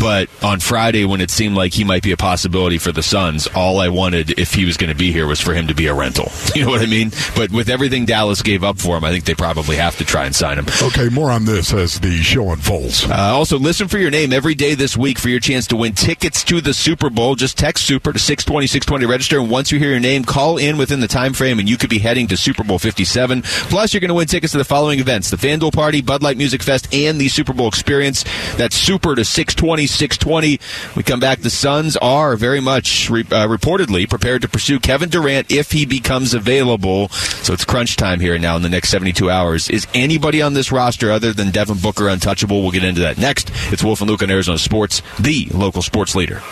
But 0.00 0.28
on 0.42 0.60
Friday, 0.60 1.04
when 1.04 1.20
it 1.20 1.30
seemed 1.30 1.54
like 1.54 1.72
he 1.72 1.84
might 1.84 2.02
be 2.02 2.12
a 2.12 2.16
possibility 2.16 2.78
for 2.78 2.92
the 2.92 3.02
Suns, 3.02 3.46
all 3.54 3.78
I 3.78 3.88
wanted, 3.88 4.38
if 4.38 4.54
he 4.54 4.64
was 4.64 4.76
going 4.76 4.90
to 4.90 4.96
be 4.96 5.12
here, 5.12 5.26
was 5.26 5.40
for 5.40 5.54
him 5.54 5.68
to 5.68 5.74
be 5.74 5.86
a 5.86 5.94
rental. 5.94 6.32
You 6.56 6.64
know 6.64 6.70
what 6.70 6.80
I 6.80 6.86
mean? 6.86 7.10
But 7.36 7.50
with 7.50 7.68
everything 7.68 8.06
Dallas 8.06 8.40
gave 8.40 8.64
up 8.64 8.78
for 8.78 8.96
him, 8.96 9.04
I 9.04 9.10
think 9.10 9.26
they 9.26 9.34
probably 9.34 9.76
have 9.76 9.98
to 9.98 10.06
try 10.06 10.24
and 10.24 10.34
sign 10.34 10.58
him. 10.58 10.64
Okay. 10.82 10.96
Okay, 10.96 11.14
more 11.14 11.30
on 11.30 11.44
this 11.44 11.74
as 11.74 12.00
the 12.00 12.16
show 12.22 12.50
unfolds. 12.52 13.04
Uh, 13.04 13.14
also, 13.14 13.58
listen 13.58 13.86
for 13.86 13.98
your 13.98 14.10
name 14.10 14.32
every 14.32 14.54
day 14.54 14.74
this 14.74 14.96
week 14.96 15.18
for 15.18 15.28
your 15.28 15.40
chance 15.40 15.66
to 15.66 15.76
win 15.76 15.92
tickets 15.92 16.42
to 16.44 16.62
the 16.62 16.72
Super 16.72 17.10
Bowl. 17.10 17.34
Just 17.34 17.58
text 17.58 17.84
Super 17.84 18.14
to 18.14 18.18
620 18.18 18.66
620 18.66 19.04
register, 19.04 19.38
and 19.38 19.50
once 19.50 19.70
you 19.70 19.78
hear 19.78 19.90
your 19.90 20.00
name, 20.00 20.24
call 20.24 20.56
in 20.56 20.78
within 20.78 21.00
the 21.00 21.06
time 21.06 21.34
frame, 21.34 21.58
and 21.58 21.68
you 21.68 21.76
could 21.76 21.90
be 21.90 21.98
heading 21.98 22.26
to 22.28 22.36
Super 22.38 22.64
Bowl 22.64 22.78
57. 22.78 23.42
Plus, 23.42 23.92
you're 23.92 24.00
going 24.00 24.08
to 24.08 24.14
win 24.14 24.26
tickets 24.26 24.52
to 24.52 24.58
the 24.58 24.64
following 24.64 24.98
events 25.00 25.28
the 25.28 25.36
FanDuel 25.36 25.65
Party, 25.70 26.00
Bud 26.02 26.22
Light 26.22 26.36
Music 26.36 26.62
Fest, 26.62 26.92
and 26.92 27.20
the 27.20 27.28
Super 27.28 27.52
Bowl 27.52 27.68
Experience. 27.68 28.24
That's 28.56 28.76
Super 28.76 29.14
to 29.14 29.24
620 29.24 29.86
620. 29.86 30.60
We 30.96 31.02
come 31.02 31.20
back. 31.20 31.40
The 31.40 31.50
Suns 31.50 31.96
are 31.98 32.36
very 32.36 32.60
much 32.60 33.10
re- 33.10 33.22
uh, 33.22 33.46
reportedly 33.48 34.08
prepared 34.08 34.42
to 34.42 34.48
pursue 34.48 34.78
Kevin 34.78 35.08
Durant 35.08 35.50
if 35.50 35.72
he 35.72 35.86
becomes 35.86 36.34
available. 36.34 37.08
So 37.08 37.52
it's 37.52 37.64
crunch 37.64 37.96
time 37.96 38.20
here 38.20 38.38
now 38.38 38.56
in 38.56 38.62
the 38.62 38.68
next 38.68 38.88
72 38.90 39.30
hours. 39.30 39.68
Is 39.70 39.86
anybody 39.94 40.42
on 40.42 40.54
this 40.54 40.72
roster 40.72 41.10
other 41.10 41.32
than 41.32 41.50
Devin 41.50 41.78
Booker 41.78 42.08
untouchable? 42.08 42.62
We'll 42.62 42.72
get 42.72 42.84
into 42.84 43.00
that 43.02 43.18
next. 43.18 43.50
It's 43.72 43.84
Wolf 43.84 44.00
and 44.00 44.10
Luke 44.10 44.22
on 44.22 44.30
Arizona 44.30 44.58
Sports, 44.58 45.02
the 45.18 45.48
local 45.52 45.82
sports 45.82 46.14
leader. 46.14 46.42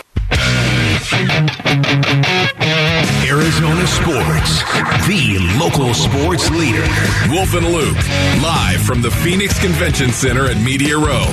Arizona 3.27 3.87
Sports, 3.87 4.61
the 5.07 5.39
local 5.59 5.93
sports 5.95 6.51
leader. 6.51 6.85
Wolf 7.29 7.55
and 7.55 7.65
Luke, 7.65 7.97
live 8.43 8.81
from 8.81 9.01
the 9.01 9.09
Phoenix 9.09 9.59
Convention 9.59 10.11
Center 10.11 10.47
at 10.47 10.57
Media 10.57 10.95
Row. 10.95 11.25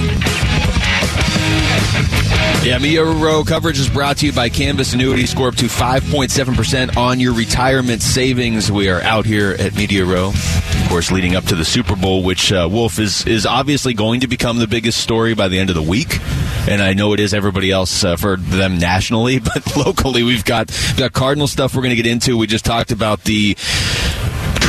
Yeah, 2.64 3.00
Row 3.00 3.42
coverage 3.42 3.80
is 3.80 3.90
brought 3.90 4.18
to 4.18 4.26
you 4.26 4.32
by 4.32 4.48
Canvas 4.48 4.94
Annuity. 4.94 5.26
Score 5.26 5.48
up 5.48 5.56
to 5.56 5.64
5.7% 5.64 6.96
on 6.96 7.18
your 7.18 7.34
retirement 7.34 8.02
savings. 8.02 8.70
We 8.70 8.88
are 8.88 9.00
out 9.02 9.26
here 9.26 9.56
at 9.58 9.74
Media 9.74 10.04
Row, 10.04 10.28
of 10.28 10.86
course, 10.88 11.10
leading 11.10 11.34
up 11.34 11.44
to 11.46 11.56
the 11.56 11.64
Super 11.64 11.96
Bowl, 11.96 12.22
which 12.22 12.52
uh, 12.52 12.68
Wolf 12.70 13.00
is, 13.00 13.26
is 13.26 13.46
obviously 13.46 13.94
going 13.94 14.20
to 14.20 14.28
become 14.28 14.58
the 14.58 14.68
biggest 14.68 15.00
story 15.00 15.34
by 15.34 15.48
the 15.48 15.58
end 15.58 15.70
of 15.70 15.76
the 15.76 15.82
week. 15.82 16.20
And 16.68 16.80
I 16.80 16.92
know 16.92 17.12
it 17.14 17.20
is 17.20 17.34
everybody 17.34 17.72
else 17.72 18.04
uh, 18.04 18.14
for 18.14 18.36
them 18.36 18.78
nationally, 18.78 19.38
but 19.40 19.76
locally 19.76 20.22
we've 20.22 20.44
got, 20.44 20.70
we've 20.70 20.98
got 20.98 21.12
Cardinal 21.12 21.48
stuff 21.48 21.74
we're 21.74 21.82
going 21.82 21.96
to 21.96 22.02
get 22.02 22.06
into. 22.06 22.36
We 22.36 22.46
just 22.46 22.64
talked 22.64 22.92
about 22.92 23.24
the 23.24 23.56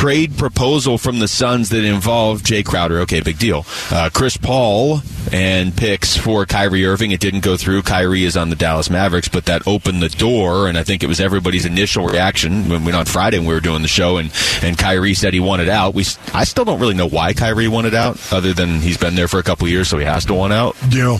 trade 0.04 0.36
proposal 0.36 0.98
from 0.98 1.18
the 1.18 1.26
Suns 1.26 1.70
that 1.70 1.82
involved 1.82 2.44
Jae 2.44 2.62
Crowder. 2.62 3.00
Okay, 3.00 3.20
big 3.20 3.38
deal. 3.38 3.64
Uh, 3.90 4.10
Chris 4.12 4.36
Paul 4.36 5.00
and 5.32 5.74
picks 5.74 6.14
for 6.14 6.44
Kyrie 6.44 6.84
Irving. 6.84 7.10
It 7.10 7.20
didn't 7.20 7.40
go 7.40 7.56
through. 7.56 7.80
Kyrie 7.82 8.24
is 8.24 8.36
on 8.36 8.50
the 8.50 8.56
Dallas 8.56 8.90
Mavericks, 8.90 9.28
but 9.28 9.46
that 9.46 9.66
opened 9.66 10.02
the 10.02 10.10
door, 10.10 10.68
and 10.68 10.76
I 10.76 10.84
think 10.84 11.02
it 11.02 11.06
was 11.06 11.20
everybody's 11.20 11.64
initial 11.64 12.06
reaction 12.06 12.68
when 12.68 12.84
we 12.84 12.92
on 12.92 13.06
Friday 13.06 13.38
when 13.38 13.46
we 13.46 13.54
were 13.54 13.60
doing 13.60 13.80
the 13.80 13.88
show, 13.88 14.18
and 14.18 14.30
and 14.62 14.76
Kyrie 14.76 15.14
said 15.14 15.32
he 15.32 15.40
wanted 15.40 15.70
out. 15.70 15.94
We 15.94 16.04
I 16.34 16.44
still 16.44 16.66
don't 16.66 16.80
really 16.80 16.92
know 16.92 17.08
why 17.08 17.32
Kyrie 17.32 17.68
wanted 17.68 17.94
out, 17.94 18.20
other 18.30 18.52
than 18.52 18.80
he's 18.80 18.98
been 18.98 19.14
there 19.14 19.26
for 19.26 19.38
a 19.38 19.42
couple 19.42 19.66
years, 19.68 19.88
so 19.88 19.96
he 19.96 20.04
has 20.04 20.26
to 20.26 20.34
want 20.34 20.52
out. 20.52 20.76
Yeah. 20.90 21.18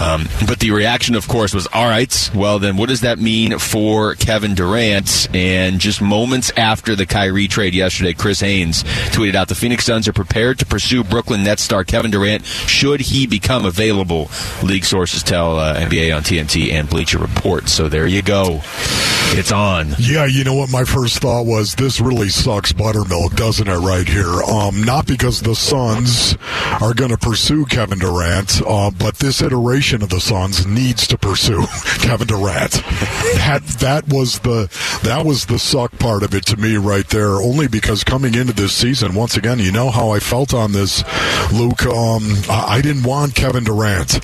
Um, 0.00 0.26
but 0.46 0.58
the 0.58 0.70
reaction, 0.70 1.16
of 1.16 1.28
course, 1.28 1.52
was 1.52 1.66
all 1.66 1.86
right. 1.86 2.30
Well, 2.34 2.58
then 2.58 2.78
what 2.78 2.88
does 2.88 3.02
that 3.02 3.18
mean 3.18 3.58
for 3.58 4.14
Kevin 4.14 4.54
Durant? 4.54 5.28
And 5.34 5.80
just 5.80 6.00
moments 6.00 6.50
after 6.56 6.96
the 6.96 7.04
Kyrie 7.04 7.46
trade 7.46 7.74
yesterday, 7.74 8.14
Chris 8.22 8.38
Haynes 8.38 8.84
tweeted 9.10 9.34
out 9.34 9.48
the 9.48 9.56
Phoenix 9.56 9.84
Suns 9.84 10.06
are 10.06 10.12
prepared 10.12 10.60
to 10.60 10.64
pursue 10.64 11.02
Brooklyn 11.02 11.42
Nets 11.42 11.60
star 11.60 11.82
Kevin 11.82 12.12
Durant 12.12 12.44
should 12.44 13.00
he 13.00 13.26
become 13.26 13.64
available. 13.64 14.30
League 14.62 14.84
sources 14.84 15.24
tell 15.24 15.58
uh, 15.58 15.74
NBA 15.74 16.14
on 16.14 16.22
TNT 16.22 16.70
and 16.72 16.88
Bleacher 16.88 17.18
Report. 17.18 17.68
So 17.68 17.88
there 17.88 18.06
you 18.06 18.22
go. 18.22 18.60
It's 19.34 19.50
on. 19.50 19.94
Yeah, 19.98 20.26
you 20.26 20.44
know 20.44 20.54
what 20.54 20.70
my 20.70 20.84
first 20.84 21.18
thought 21.18 21.46
was? 21.46 21.74
This 21.74 22.00
really 22.00 22.28
sucks 22.28 22.72
buttermilk, 22.72 23.34
doesn't 23.34 23.66
it, 23.66 23.78
right 23.78 24.06
here? 24.06 24.42
Um, 24.42 24.84
not 24.84 25.06
because 25.06 25.40
the 25.40 25.54
Suns 25.54 26.36
are 26.82 26.92
going 26.92 27.10
to 27.10 27.16
pursue 27.16 27.64
Kevin 27.64 27.98
Durant, 27.98 28.60
uh, 28.66 28.90
but 28.90 29.16
this 29.16 29.40
iteration 29.40 30.02
of 30.02 30.10
the 30.10 30.20
Suns 30.20 30.66
needs 30.66 31.06
to 31.06 31.16
pursue 31.16 31.64
Kevin 32.00 32.28
Durant. 32.28 32.72
that 32.72 33.62
that 33.80 34.06
was 34.08 34.38
the 34.40 34.68
that 35.02 35.24
was 35.24 35.46
the 35.46 35.58
suck 35.58 35.98
part 35.98 36.22
of 36.22 36.34
it 36.34 36.44
to 36.46 36.56
me 36.58 36.76
right 36.76 37.08
there. 37.08 37.36
Only 37.36 37.68
because 37.68 38.04
coming 38.12 38.34
into 38.34 38.52
this 38.52 38.74
season, 38.74 39.14
once 39.14 39.38
again, 39.38 39.58
you 39.58 39.72
know 39.72 39.88
how 39.88 40.10
I 40.10 40.18
felt 40.18 40.52
on 40.52 40.72
this, 40.72 41.02
Luke. 41.50 41.86
Um, 41.86 42.22
I, 42.50 42.82
didn't 42.82 43.04
want 43.04 43.34
Kevin 43.34 43.64
Durant. 43.64 44.20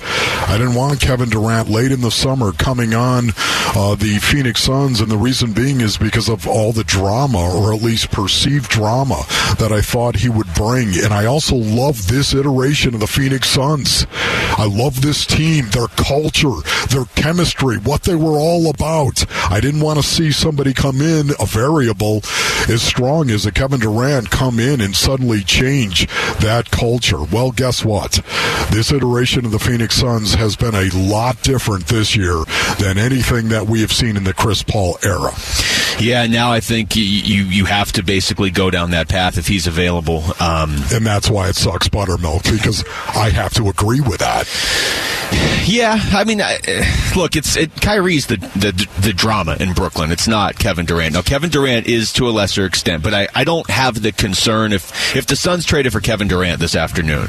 I 0.47 0.59
didn't 0.59 0.75
want 0.75 1.01
Kevin 1.01 1.29
Durant 1.29 1.69
late 1.69 1.91
in 1.91 2.01
the 2.01 2.11
summer 2.11 2.51
coming 2.51 2.93
on 2.93 3.31
uh, 3.75 3.95
the 3.95 4.19
Phoenix 4.21 4.61
Suns, 4.61 5.01
and 5.01 5.09
the 5.09 5.17
reason 5.17 5.53
being 5.53 5.81
is 5.81 5.97
because 5.97 6.29
of 6.29 6.47
all 6.47 6.71
the 6.71 6.83
drama, 6.83 7.39
or 7.39 7.73
at 7.73 7.81
least 7.81 8.11
perceived 8.11 8.69
drama, 8.69 9.23
that 9.57 9.71
I 9.71 9.81
thought 9.81 10.17
he 10.17 10.29
would 10.29 10.53
bring. 10.53 10.89
And 10.89 11.11
I 11.11 11.25
also 11.25 11.55
love 11.55 12.09
this 12.09 12.35
iteration 12.35 12.93
of 12.93 12.99
the 12.99 13.07
Phoenix 13.07 13.49
Suns. 13.49 14.05
I 14.11 14.67
love 14.67 15.01
this 15.01 15.25
team, 15.25 15.69
their 15.69 15.87
culture, 15.87 16.61
their 16.89 17.05
chemistry, 17.15 17.77
what 17.77 18.03
they 18.03 18.15
were 18.15 18.37
all 18.37 18.69
about. 18.69 19.25
I 19.51 19.59
didn't 19.59 19.81
want 19.81 19.97
to 19.97 20.03
see 20.03 20.31
somebody 20.31 20.75
come 20.75 21.01
in, 21.01 21.31
a 21.39 21.47
variable 21.47 22.21
as 22.67 22.83
strong 22.83 23.31
as 23.31 23.47
a 23.47 23.51
Kevin 23.51 23.68
Durant, 23.77 24.29
come 24.29 24.59
in 24.59 24.81
and 24.81 24.95
suddenly 24.95 25.43
change 25.43 26.07
that 26.39 26.71
culture. 26.71 27.23
Well, 27.23 27.51
guess 27.51 27.85
what? 27.85 28.21
This 28.71 28.91
iteration 28.91 29.45
of 29.45 29.51
the 29.51 29.59
Phoenix 29.59 29.95
Suns 29.95 30.33
has 30.35 30.55
been 30.55 30.75
a 30.75 30.89
lot 30.93 31.41
different 31.41 31.87
this 31.87 32.15
year 32.15 32.43
than 32.79 32.97
anything 32.97 33.49
that 33.49 33.67
we 33.67 33.81
have 33.81 33.91
seen 33.91 34.17
in 34.17 34.23
the 34.23 34.33
Chris 34.33 34.63
Paul 34.63 34.97
era. 35.03 35.31
Yeah, 35.99 36.25
now 36.27 36.51
I 36.51 36.59
think 36.61 36.95
you 36.95 37.03
you, 37.03 37.43
you 37.43 37.65
have 37.65 37.91
to 37.93 38.03
basically 38.03 38.51
go 38.51 38.69
down 38.69 38.91
that 38.91 39.09
path 39.09 39.37
if 39.37 39.47
he's 39.47 39.67
available. 39.67 40.23
Um, 40.39 40.75
and 40.93 41.05
that's 41.05 41.29
why 41.29 41.49
it 41.49 41.55
sucks 41.55 41.89
buttermilk 41.89 42.43
because 42.43 42.85
I 43.15 43.29
have 43.29 43.53
to 43.55 43.67
agree 43.69 44.01
with 44.01 44.19
that. 44.19 44.47
Yeah, 45.69 45.99
I 46.13 46.23
mean, 46.23 46.41
I, 46.41 46.57
eh, 46.67 46.83
look, 47.15 47.35
it's 47.35 47.55
it, 47.55 47.69
Kyrie's 47.79 48.25
the, 48.25 48.37
the 48.37 48.89
the 49.01 49.13
drama 49.13 49.55
in 49.59 49.73
Brooklyn. 49.73 50.11
It's 50.11 50.27
not 50.27 50.57
Kevin 50.57 50.87
Durant. 50.87 51.13
Now, 51.13 51.21
Kevin 51.21 51.51
Durant 51.51 51.85
is 51.85 52.11
to 52.13 52.27
a 52.27 52.31
lesser 52.31 52.65
extent, 52.65 53.03
but 53.03 53.13
I, 53.13 53.27
I 53.35 53.43
don't 53.43 53.69
have 53.69 54.01
the 54.01 54.11
concern 54.11 54.73
if 54.73 55.15
if 55.15 55.27
the 55.27 55.35
Suns 55.35 55.65
traded 55.65 55.93
for 55.93 55.99
Kevin 55.99 56.27
Durant 56.27 56.59
this 56.59 56.75
afternoon, 56.75 57.27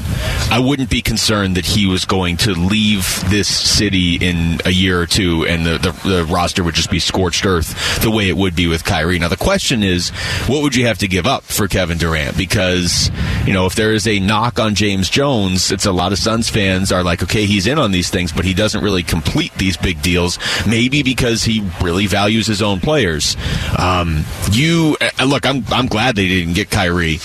I 0.49 0.57
wouldn't 0.57 0.89
be 0.89 1.03
concerned 1.03 1.55
that 1.57 1.67
he 1.67 1.85
was 1.85 2.05
going 2.05 2.37
to 2.37 2.53
leave 2.53 3.23
this 3.29 3.47
city 3.47 4.15
in 4.15 4.59
a 4.65 4.71
year 4.71 4.99
or 4.99 5.05
two, 5.05 5.45
and 5.45 5.63
the, 5.63 5.77
the 5.77 6.09
the 6.09 6.25
roster 6.25 6.63
would 6.63 6.73
just 6.73 6.89
be 6.89 6.99
scorched 6.99 7.45
earth 7.45 8.01
the 8.01 8.09
way 8.09 8.27
it 8.27 8.37
would 8.37 8.55
be 8.55 8.65
with 8.65 8.83
Kyrie. 8.83 9.19
Now, 9.19 9.27
the 9.27 9.37
question 9.37 9.83
is, 9.83 10.09
what 10.47 10.63
would 10.63 10.75
you 10.75 10.87
have 10.87 10.97
to 10.97 11.07
give 11.07 11.27
up 11.27 11.43
for 11.43 11.67
Kevin 11.67 11.99
Durant? 11.99 12.35
Because 12.37 13.11
you 13.45 13.53
know, 13.53 13.67
if 13.67 13.75
there 13.75 13.93
is 13.93 14.07
a 14.07 14.19
knock 14.19 14.57
on 14.57 14.73
James 14.73 15.11
Jones, 15.11 15.71
it's 15.71 15.85
a 15.85 15.91
lot 15.91 16.11
of 16.11 16.17
Suns 16.17 16.49
fans 16.49 16.91
are 16.91 17.03
like, 17.03 17.21
okay, 17.21 17.45
he's 17.45 17.67
in 17.67 17.77
on 17.77 17.91
these 17.91 18.09
things, 18.09 18.30
but 18.31 18.45
he 18.45 18.53
doesn't 18.53 18.83
really 18.83 19.03
complete 19.03 19.53
these 19.55 19.77
big 19.77 20.01
deals. 20.01 20.39
Maybe 20.67 21.03
because 21.03 21.43
he 21.43 21.67
really 21.81 22.07
values 22.07 22.47
his 22.47 22.61
own 22.61 22.79
players. 22.79 23.35
Um, 23.77 24.23
you 24.51 24.97
uh, 25.01 25.25
look, 25.25 25.45
I'm 25.45 25.63
I'm 25.71 25.87
glad 25.87 26.15
they 26.15 26.27
didn't 26.27 26.53
get 26.53 26.69
Kyrie, 26.69 27.17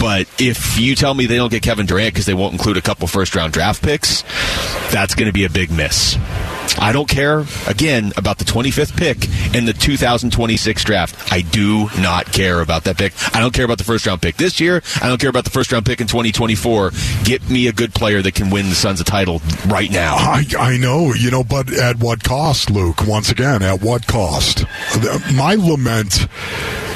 but 0.00 0.28
if 0.38 0.78
you 0.78 0.94
tell 0.94 1.14
me 1.14 1.26
they 1.26 1.36
don't 1.36 1.50
get 1.50 1.62
Kevin 1.62 1.86
Durant 1.86 2.14
because 2.14 2.26
they 2.26 2.34
won't 2.34 2.52
include 2.52 2.76
a 2.76 2.82
couple 2.82 3.06
first 3.06 3.34
round 3.34 3.52
draft 3.52 3.82
picks, 3.82 4.22
that's 4.92 5.14
going 5.14 5.26
to 5.26 5.32
be 5.32 5.44
a 5.44 5.50
big 5.50 5.70
miss. 5.70 6.16
I 6.78 6.92
don't 6.92 7.08
care, 7.08 7.44
again, 7.66 8.12
about 8.16 8.38
the 8.38 8.44
25th 8.44 8.96
pick 8.96 9.28
in 9.54 9.64
the 9.64 9.72
2026 9.72 10.84
draft. 10.84 11.32
I 11.32 11.40
do 11.42 11.88
not 11.98 12.32
care 12.32 12.60
about 12.60 12.84
that 12.84 12.98
pick. 12.98 13.12
I 13.34 13.40
don't 13.40 13.54
care 13.54 13.64
about 13.64 13.78
the 13.78 13.84
first 13.84 14.06
round 14.06 14.22
pick 14.22 14.36
this 14.36 14.60
year. 14.60 14.82
I 15.00 15.08
don't 15.08 15.20
care 15.20 15.30
about 15.30 15.44
the 15.44 15.50
first 15.50 15.72
round 15.72 15.86
pick 15.86 16.00
in 16.00 16.06
2024. 16.06 16.90
Get 17.24 17.48
me 17.48 17.68
a 17.68 17.72
good 17.72 17.94
player 17.94 18.22
that 18.22 18.34
can 18.34 18.50
win 18.50 18.68
the 18.68 18.74
Suns 18.74 19.00
a 19.00 19.04
title 19.04 19.40
right 19.66 19.90
now. 19.90 20.16
I, 20.16 20.44
I 20.58 20.76
know, 20.76 21.14
you 21.14 21.30
know, 21.30 21.44
but 21.44 21.72
at 21.72 21.98
what 21.98 22.22
cost, 22.22 22.70
Luke? 22.70 23.06
Once 23.06 23.30
again, 23.30 23.62
at 23.62 23.80
what 23.80 24.06
cost? 24.06 24.64
My 25.32 25.54
lament 25.54 26.26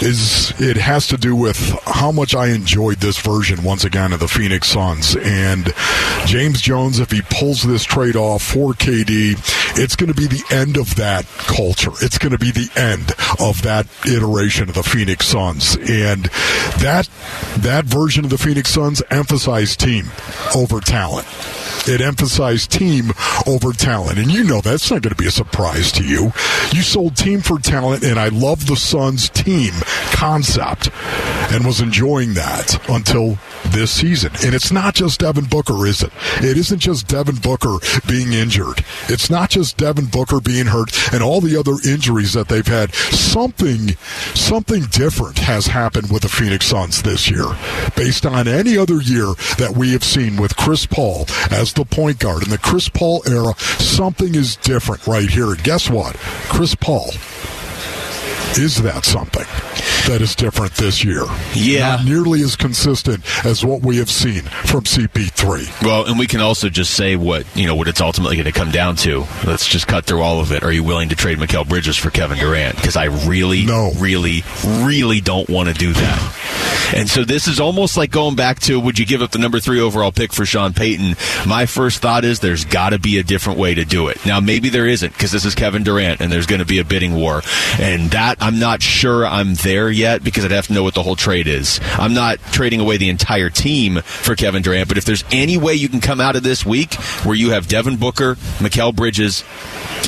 is 0.02 0.52
it 0.61 0.76
has 0.76 1.07
to 1.09 1.17
do 1.17 1.35
with 1.35 1.59
how 1.85 2.12
much 2.12 2.35
I 2.35 2.49
enjoyed 2.49 2.99
this 2.99 3.21
version 3.21 3.62
once 3.62 3.85
again 3.85 4.12
of 4.12 4.21
the 4.21 4.28
Phoenix 4.28 4.69
Suns 4.69 5.17
and 5.17 5.73
James 6.26 6.61
Jones. 6.61 7.00
If 7.00 7.11
he 7.11 7.23
pulls 7.23 7.62
this 7.62 7.85
trade 7.85 8.17
off 8.17 8.43
for 8.43 8.73
KD, 8.73 9.38
it's 9.78 9.97
going 9.97 10.12
to 10.12 10.14
be 10.14 10.26
the 10.26 10.45
end 10.50 10.76
of 10.76 10.97
that 10.97 11.26
culture. 11.26 11.93
It's 12.00 12.19
going 12.19 12.33
to 12.33 12.38
be 12.38 12.50
the 12.50 12.71
end 12.76 13.12
of 13.40 13.62
that 13.62 13.87
iteration 14.07 14.69
of 14.69 14.75
the 14.75 14.83
Phoenix 14.83 15.26
Suns, 15.26 15.76
and 15.76 16.25
that 16.81 17.09
that 17.59 17.85
version 17.85 18.25
of 18.25 18.31
the 18.31 18.38
Phoenix 18.38 18.71
Suns 18.71 19.02
emphasized 19.11 19.81
team 19.81 20.07
over 20.55 20.81
talent. 20.81 21.26
It 21.87 22.00
emphasized 22.02 22.71
team 22.71 23.12
over 23.47 23.73
talent. 23.73 24.19
And 24.19 24.31
you 24.31 24.45
know 24.45 24.61
that's 24.61 24.90
not 24.90 25.00
going 25.00 25.14
to 25.14 25.21
be 25.21 25.26
a 25.26 25.31
surprise 25.31 25.90
to 25.93 26.05
you. 26.05 26.33
You 26.73 26.83
sold 26.83 27.17
team 27.17 27.40
for 27.40 27.59
talent, 27.59 28.05
and 28.05 28.19
I 28.19 28.28
love 28.28 28.67
the 28.67 28.76
Suns 28.76 29.31
team 29.31 29.73
concept 30.12 30.90
and 31.52 31.64
was 31.64 31.80
enjoying 31.80 32.35
that 32.35 32.78
until 32.88 33.38
this 33.68 33.90
season. 33.90 34.30
And 34.45 34.54
it's 34.54 34.73
not 34.73 34.95
just 34.95 35.21
Devin 35.21 35.47
Booker, 35.47 35.87
is 35.87 36.02
it? 36.02 36.12
It 36.38 36.57
isn't 36.57 36.78
just 36.78 37.09
Devin 37.09 37.37
Booker 37.37 37.78
being 38.07 38.33
injured. 38.33 38.85
It's 39.09 39.30
not 39.30 39.50
just 39.50 39.76
Devin 39.76 40.07
Booker 40.07 40.40
being 40.40 40.66
hurt 40.66 40.92
and 41.12 41.23
all 41.23 41.40
the 41.40 41.57
other 41.57 41.76
injuries 41.88 42.33
that 42.33 42.49
they've 42.49 42.66
had. 42.66 42.95
Something, 42.95 43.90
something 44.35 44.85
different 44.90 45.38
has 45.38 45.66
happened 45.66 46.11
with 46.11 46.23
the 46.23 46.28
Phoenix 46.28 46.66
Suns 46.66 47.02
this 47.02 47.30
year, 47.30 47.47
based 47.97 48.26
on 48.26 48.49
any 48.49 48.76
other 48.76 49.00
year 49.00 49.35
that 49.59 49.75
we 49.76 49.92
have 49.92 50.04
seen 50.04 50.37
with 50.37 50.57
Chris 50.57 50.87
Paul 50.87 51.26
as 51.50 51.73
the 51.73 51.85
point 51.85 52.18
guard 52.18 52.42
in 52.42 52.50
the 52.50 52.59
Chris 52.59 52.88
Paul 52.88 53.23
era. 53.26 53.54
Something 53.59 54.35
is 54.35 54.57
different 54.57 55.07
right 55.07 55.28
here. 55.28 55.54
Guess 55.54 55.90
what? 55.90 56.16
Chris 56.49 56.75
Paul 56.75 57.11
is 58.57 58.83
that 58.83 59.05
something 59.05 59.45
that 60.09 60.21
is 60.21 60.35
different 60.35 60.73
this 60.75 61.05
year? 61.05 61.25
Yeah. 61.55 61.97
Not 61.97 62.05
nearly 62.05 62.43
as 62.43 62.57
consistent 62.57 63.23
as 63.45 63.64
what 63.64 63.83
we 63.83 63.99
have 63.99 64.11
seen 64.11 64.43
from 64.43 64.85
CP3. 64.85 65.83
Well, 65.83 66.07
and 66.07 66.19
we 66.19 66.26
can 66.26 66.40
also 66.40 66.69
just 66.69 66.95
say 66.95 67.17
what, 67.17 67.45
you 67.57 67.67
know, 67.67 67.75
what 67.75 67.88
it's 67.88 68.00
ultimately 68.00 68.37
going 68.37 68.47
to 68.47 68.52
come 68.52 68.71
down 68.71 68.97
to. 68.97 69.26
Let's 69.45 69.67
just 69.67 69.87
cut 69.87 70.07
through 70.07 70.23
all 70.23 70.40
of 70.40 70.52
it. 70.52 70.62
Are 70.62 70.73
you 70.73 70.83
willing 70.83 71.11
to 71.11 71.17
trade 71.17 71.38
Mikal 71.38 71.69
Bridges 71.69 71.97
for 71.97 72.11
Kevin 72.11 72.38
Durant? 72.38 72.76
Because 72.76 72.97
I 72.97 73.05
really, 73.26 73.67
no. 73.67 73.93
really, 73.99 74.45
really 74.64 75.21
don't 75.21 75.49
want 75.49 75.69
to 75.69 75.75
do 75.75 75.93
that. 75.93 76.48
And 76.95 77.09
so 77.09 77.25
this 77.25 77.49
is 77.49 77.61
almost 77.61 77.97
like 77.97 78.11
going 78.11 78.37
back 78.37 78.61
to 78.61 78.78
would 78.80 78.99
you 78.99 79.07
give 79.07 79.23
up 79.23 79.30
the 79.30 79.38
number 79.38 79.61
three 79.61 79.80
overall 79.80 80.12
pick 80.12 80.33
for 80.33 80.45
Sean 80.45 80.73
Payton? 80.73 81.16
My 81.47 81.66
first 81.66 82.00
thought 82.00 82.25
is 82.25 82.40
there's 82.40 82.64
got 82.64 82.90
to 82.90 82.99
be 82.99 83.18
a 83.18 83.23
different 83.23 83.59
way 83.59 83.75
to 83.75 83.85
do 83.85 84.09
it. 84.09 84.25
Now, 84.25 84.40
maybe 84.40 84.68
there 84.68 84.87
isn't 84.87 85.12
because 85.12 85.33
this 85.33 85.45
is 85.45 85.54
Kevin 85.54 85.83
Durant 85.83 86.21
and 86.21 86.33
there's 86.33 86.47
going 86.47 86.61
to 86.61 86.66
be 86.66 86.78
a 86.78 86.85
bidding 86.85 87.14
war. 87.14 87.42
And 87.78 88.11
that, 88.11 88.37
I'm 88.40 88.59
not 88.59 88.83
sure 88.83 89.26
I'm 89.26 89.54
there 89.54 89.90
yet 89.90 90.25
because 90.25 90.45
I'd 90.45 90.50
have 90.50 90.68
to 90.68 90.73
know 90.73 90.83
what 90.83 90.95
the 90.95 91.02
whole 91.02 91.16
trade 91.16 91.47
is. 91.47 91.80
I'm 91.92 92.14
not 92.14 92.38
trading 92.52 92.80
away 92.80 92.97
the 92.97 93.11
entire 93.11 93.50
team 93.50 94.00
for 94.02 94.35
Kevin 94.35 94.62
Durant, 94.62 94.88
but 94.88 94.99
if 94.99 95.04
there's 95.04 95.25
any 95.30 95.57
way 95.57 95.75
you 95.75 95.88
can 95.88 96.00
come 96.00 96.21
out 96.21 96.37
of 96.37 96.42
this 96.42 96.64
week 96.64 96.95
where 97.25 97.35
you 97.35 97.50
have 97.50 97.68
Devin 97.68 97.97
Booker, 97.97 98.35
Mikal 98.59 98.95
Bridges, 98.95 99.45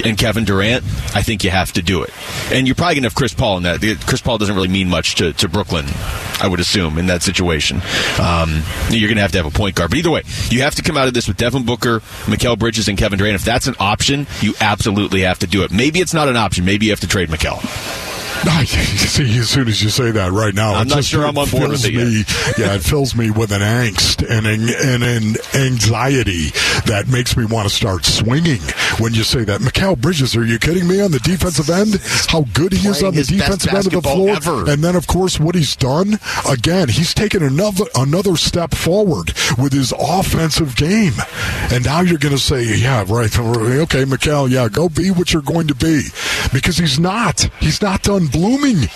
and 0.04 0.16
Kevin 0.16 0.44
Durant, 0.44 0.84
I 1.14 1.22
think 1.22 1.44
you 1.44 1.50
have 1.50 1.72
to 1.72 1.82
do 1.82 2.02
it. 2.02 2.10
And 2.52 2.66
you're 2.66 2.74
probably 2.74 2.96
going 2.96 3.02
to 3.02 3.08
have 3.08 3.14
Chris 3.14 3.34
Paul 3.34 3.58
in 3.58 3.62
that. 3.64 3.80
Chris 4.06 4.20
Paul 4.20 4.38
doesn't 4.38 4.54
really 4.54 4.68
mean 4.68 4.88
much 4.88 5.16
to, 5.16 5.32
to 5.34 5.48
Brooklyn, 5.48 5.86
I 6.40 6.48
would 6.48 6.60
assume, 6.60 6.98
in 6.98 7.06
that 7.06 7.22
situation. 7.22 7.80
Um, 8.20 8.62
you're 8.90 9.08
going 9.08 9.16
to 9.16 9.22
have 9.22 9.32
to 9.32 9.38
have 9.38 9.46
a 9.46 9.50
point 9.50 9.76
guard. 9.76 9.90
But 9.90 9.98
either 9.98 10.10
way, 10.10 10.22
you 10.50 10.62
have 10.62 10.74
to 10.76 10.82
come 10.82 10.96
out 10.96 11.08
of 11.08 11.14
this 11.14 11.28
with 11.28 11.36
Devin 11.36 11.64
Booker, 11.64 12.00
Mikal 12.26 12.58
Bridges, 12.58 12.88
and 12.88 12.96
Kevin 12.96 13.18
Durant. 13.18 13.34
If 13.34 13.44
that's 13.44 13.66
an 13.66 13.74
option, 13.78 14.26
you 14.40 14.54
absolutely 14.60 15.22
have 15.22 15.40
to 15.40 15.46
do 15.46 15.62
it. 15.62 15.70
Maybe 15.70 16.00
it's 16.00 16.14
not 16.14 16.28
an 16.28 16.36
option. 16.36 16.64
Maybe 16.64 16.86
you 16.86 16.92
have 16.92 17.00
to 17.00 17.08
trade 17.08 17.28
Mikal. 17.28 18.09
I 18.44 18.64
see. 18.64 19.38
As 19.38 19.50
soon 19.50 19.68
as 19.68 19.82
you 19.82 19.90
say 19.90 20.10
that 20.12 20.32
right 20.32 20.54
now, 20.54 20.74
I'm 20.74 20.88
not 20.88 21.04
sure 21.04 21.26
I'm 21.26 21.36
on 21.36 21.50
board 21.50 21.70
with 21.70 21.84
it 21.84 21.94
me, 21.94 22.24
Yeah, 22.56 22.74
it 22.74 22.82
fills 22.82 23.14
me 23.14 23.30
with 23.30 23.52
an 23.52 23.60
angst 23.60 24.24
and 24.28 24.46
an, 24.46 24.68
an 24.80 25.36
anxiety 25.54 26.48
that 26.86 27.06
makes 27.08 27.36
me 27.36 27.44
want 27.44 27.68
to 27.68 27.74
start 27.74 28.04
swinging. 28.06 28.60
When 28.98 29.12
you 29.12 29.24
say 29.24 29.44
that, 29.44 29.60
Mikal 29.60 29.98
Bridges, 30.00 30.34
are 30.36 30.44
you 30.44 30.58
kidding 30.58 30.88
me? 30.88 31.00
On 31.02 31.10
the 31.10 31.18
defensive 31.18 31.68
end, 31.68 32.00
how 32.28 32.44
good 32.54 32.72
he 32.72 32.88
is 32.88 33.02
on 33.02 33.14
the 33.14 33.24
defensive 33.24 33.74
end 33.74 33.86
of 33.86 33.92
the 33.92 34.02
floor, 34.02 34.30
ever. 34.30 34.70
and 34.70 34.82
then 34.82 34.96
of 34.96 35.06
course 35.06 35.38
what 35.38 35.54
he's 35.54 35.76
done. 35.76 36.18
Again, 36.48 36.88
he's 36.88 37.12
taken 37.12 37.42
another 37.42 37.84
another 37.94 38.36
step 38.36 38.74
forward 38.74 39.32
with 39.58 39.72
his 39.72 39.92
offensive 39.98 40.76
game, 40.76 41.14
and 41.70 41.84
now 41.84 42.00
you're 42.00 42.18
going 42.18 42.34
to 42.34 42.40
say, 42.40 42.62
yeah, 42.76 43.04
right, 43.08 43.36
okay, 43.38 44.04
Mikal, 44.04 44.48
yeah, 44.48 44.68
go 44.68 44.88
be 44.88 45.10
what 45.10 45.32
you're 45.32 45.42
going 45.42 45.66
to 45.68 45.74
be, 45.74 46.04
because 46.52 46.78
he's 46.78 46.98
not. 46.98 47.48
He's 47.60 47.82
not 47.82 48.02
done 48.02 48.29
blooming. 48.30 48.88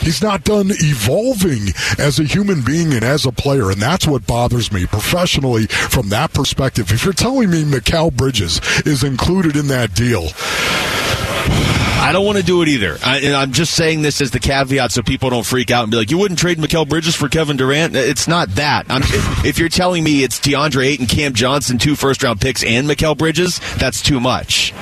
He's 0.00 0.22
not 0.22 0.44
done 0.44 0.70
evolving 0.70 1.68
as 1.98 2.18
a 2.18 2.24
human 2.24 2.62
being 2.62 2.92
and 2.92 3.04
as 3.04 3.26
a 3.26 3.32
player. 3.32 3.70
And 3.70 3.80
that's 3.80 4.06
what 4.06 4.26
bothers 4.26 4.72
me 4.72 4.86
professionally 4.86 5.66
from 5.66 6.08
that 6.10 6.32
perspective. 6.32 6.92
If 6.92 7.04
you're 7.04 7.12
telling 7.12 7.50
me 7.50 7.64
Mikal 7.64 8.12
Bridges 8.12 8.60
is 8.86 9.02
included 9.02 9.56
in 9.56 9.68
that 9.68 9.94
deal, 9.94 10.28
I 11.98 12.12
don't 12.12 12.24
want 12.24 12.38
to 12.38 12.44
do 12.44 12.62
it 12.62 12.68
either. 12.68 12.98
And 13.04 13.34
I, 13.34 13.42
am 13.42 13.52
just 13.52 13.74
saying 13.74 14.02
this 14.02 14.20
as 14.20 14.30
the 14.30 14.38
caveat 14.38 14.92
so 14.92 15.02
people 15.02 15.30
don't 15.30 15.44
freak 15.44 15.72
out 15.72 15.82
and 15.82 15.90
be 15.90 15.96
like, 15.96 16.10
you 16.10 16.18
wouldn't 16.18 16.38
trade 16.38 16.58
Mikal 16.58 16.88
Bridges 16.88 17.16
for 17.16 17.28
Kevin 17.28 17.56
Durant? 17.56 17.96
Uh, 17.96 17.98
it's 17.98 18.28
not 18.28 18.50
that. 18.50 18.86
if, 18.88 19.44
if 19.44 19.58
you're 19.58 19.68
telling 19.68 20.04
me 20.04 20.22
it's 20.22 20.38
DeAndre 20.38 20.86
Ayton, 20.86 21.06
Cam 21.06 21.34
Johnson, 21.34 21.78
two 21.78 21.96
first 21.96 22.22
round 22.22 22.40
picks, 22.40 22.62
and 22.62 22.88
Mikal 22.88 23.16
Bridges, 23.16 23.60
that's 23.78 24.00
too 24.00 24.20
much. 24.20 24.72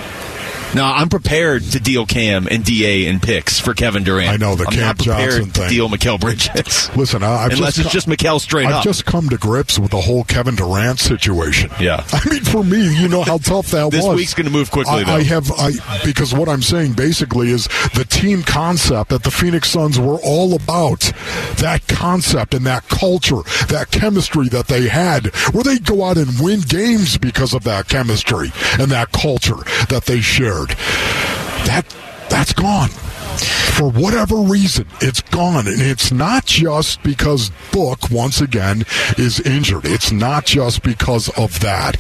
No, 0.75 0.85
I'm 0.85 1.09
prepared 1.09 1.63
to 1.63 1.81
deal 1.81 2.05
Cam 2.05 2.49
and 2.51 2.65
Da 2.65 3.07
and 3.09 3.23
picks 3.23 3.61
for 3.61 3.75
Kevin 3.75 4.03
Durant. 4.03 4.29
I 4.29 4.37
know 4.37 4.57
the 4.57 4.65
I'm 4.67 4.73
Cam 4.73 4.81
not 4.83 4.99
prepared 4.99 5.31
Johnson 5.31 5.51
to 5.51 5.61
thing. 5.61 5.69
deal 5.69 5.89
Mikal 5.89 6.21
Bridges. 6.21 6.91
Listen, 6.97 7.23
I've 7.23 7.53
unless 7.53 7.77
just, 7.77 7.87
it's 7.87 7.93
just 7.93 8.09
Mikal 8.09 8.41
straight 8.41 8.67
I've 8.67 8.75
up. 8.77 8.85
just 8.85 9.07
come 9.07 9.29
to 9.29 9.39
grips 9.39 9.79
with 9.79 9.93
the 9.93 10.01
whole 10.01 10.25
Kevin 10.25 10.57
Durant 10.57 10.99
situation. 10.99 11.71
Yeah, 11.81 12.05
I 12.13 12.29
mean, 12.29 12.43
for 12.43 12.65
me, 12.65 12.93
you 13.01 13.09
know 13.09 13.23
how 13.23 13.39
tough 13.39 13.69
that 13.69 13.91
this 13.93 14.03
was. 14.05 14.13
This 14.13 14.17
week's 14.17 14.35
going 14.35 14.47
to 14.47 14.53
move 14.53 14.71
quickly. 14.71 14.95
I, 14.95 15.05
though. 15.05 15.13
I 15.13 15.23
have, 15.23 15.53
I 15.53 15.73
because 16.05 16.35
what 16.35 16.49
I'm 16.49 16.63
saying 16.63 16.95
basically 16.95 17.51
is 17.51 17.69
the 17.95 18.05
team 18.09 18.43
concept 18.43 19.11
that 19.11 19.23
the 19.23 19.31
Phoenix 19.31 19.71
Suns 19.71 19.99
were 19.99 20.19
all 20.25 20.55
about. 20.55 21.13
That 21.59 21.83
concept 21.87 22.53
and 22.55 22.67
that 22.67 22.89
culture, 22.89 23.43
that 23.69 23.91
chemistry 23.91 24.49
that 24.49 24.67
they 24.67 24.89
had, 24.89 25.27
where 25.53 25.63
they 25.65 25.79
go 25.79 26.05
out 26.05 26.17
and 26.19 26.39
win 26.41 26.61
games 26.61 27.17
because 27.17 27.55
of 27.55 27.63
that 27.65 27.89
chemistry 27.89 28.51
and 28.79 28.91
that 28.91 29.13
culture 29.13 29.57
that 29.89 30.05
they 30.07 30.21
shared 30.21 30.64
that 30.69 31.85
that's 32.29 32.53
gone 32.53 32.91
for 33.75 33.91
whatever 33.91 34.37
reason, 34.37 34.87
it's 35.01 35.21
gone. 35.21 35.67
And 35.67 35.81
it's 35.81 36.13
not 36.13 36.47
just 36.47 37.03
because 37.03 37.51
Book, 37.73 38.11
once 38.11 38.41
again, 38.41 38.85
is 39.19 39.41
injured. 39.41 39.85
It's 39.85 40.13
not 40.13 40.47
just 40.47 40.83
because 40.83 41.29
of 41.31 41.59
that. 41.61 41.97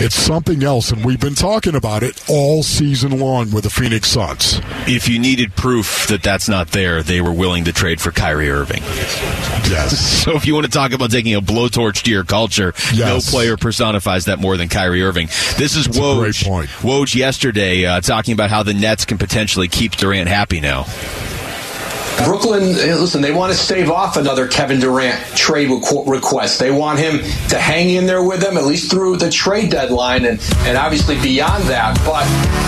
It's 0.00 0.16
something 0.16 0.64
else. 0.64 0.90
And 0.90 1.04
we've 1.04 1.20
been 1.20 1.36
talking 1.36 1.76
about 1.76 2.02
it 2.02 2.20
all 2.28 2.62
season 2.64 3.20
long 3.20 3.52
with 3.52 3.62
the 3.64 3.70
Phoenix 3.70 4.08
Suns. 4.08 4.60
If 4.88 5.08
you 5.08 5.20
needed 5.20 5.54
proof 5.54 6.08
that 6.08 6.22
that's 6.22 6.48
not 6.48 6.68
there, 6.68 7.02
they 7.02 7.20
were 7.20 7.32
willing 7.32 7.64
to 7.64 7.72
trade 7.72 8.00
for 8.00 8.10
Kyrie 8.10 8.50
Irving. 8.50 8.82
Yes. 8.82 10.12
So 10.24 10.34
if 10.36 10.46
you 10.46 10.54
want 10.54 10.64
to 10.64 10.72
talk 10.72 10.92
about 10.92 11.10
taking 11.10 11.34
a 11.34 11.42
blowtorch 11.42 12.04
to 12.04 12.10
your 12.10 12.24
culture, 12.24 12.72
yes. 12.94 12.98
no 12.98 13.30
player 13.30 13.58
personifies 13.58 14.24
that 14.24 14.38
more 14.38 14.56
than 14.56 14.70
Kyrie 14.70 15.02
Irving. 15.02 15.26
This 15.58 15.76
is 15.76 15.84
That's 15.84 15.98
Woj. 15.98 16.66
Woj 16.80 17.14
yesterday 17.14 17.84
uh, 17.84 18.00
talking 18.00 18.32
about 18.32 18.48
how 18.48 18.62
the 18.62 18.72
Nets 18.72 19.04
can 19.04 19.18
potentially 19.18 19.68
keep 19.68 19.96
Durant 19.96 20.30
happy 20.30 20.60
now. 20.60 20.86
Brooklyn, 22.24 22.72
listen, 22.72 23.20
they 23.20 23.32
want 23.32 23.52
to 23.52 23.58
stave 23.58 23.90
off 23.90 24.16
another 24.16 24.48
Kevin 24.48 24.80
Durant 24.80 25.20
trade 25.36 25.68
request. 25.68 26.58
They 26.58 26.70
want 26.70 26.98
him 26.98 27.18
to 27.48 27.58
hang 27.58 27.90
in 27.90 28.06
there 28.06 28.22
with 28.22 28.40
them 28.40 28.56
at 28.56 28.64
least 28.64 28.90
through 28.90 29.18
the 29.18 29.30
trade 29.30 29.70
deadline 29.70 30.24
and, 30.24 30.40
and 30.60 30.76
obviously 30.78 31.20
beyond 31.20 31.64
that. 31.64 31.96
But 32.04 32.24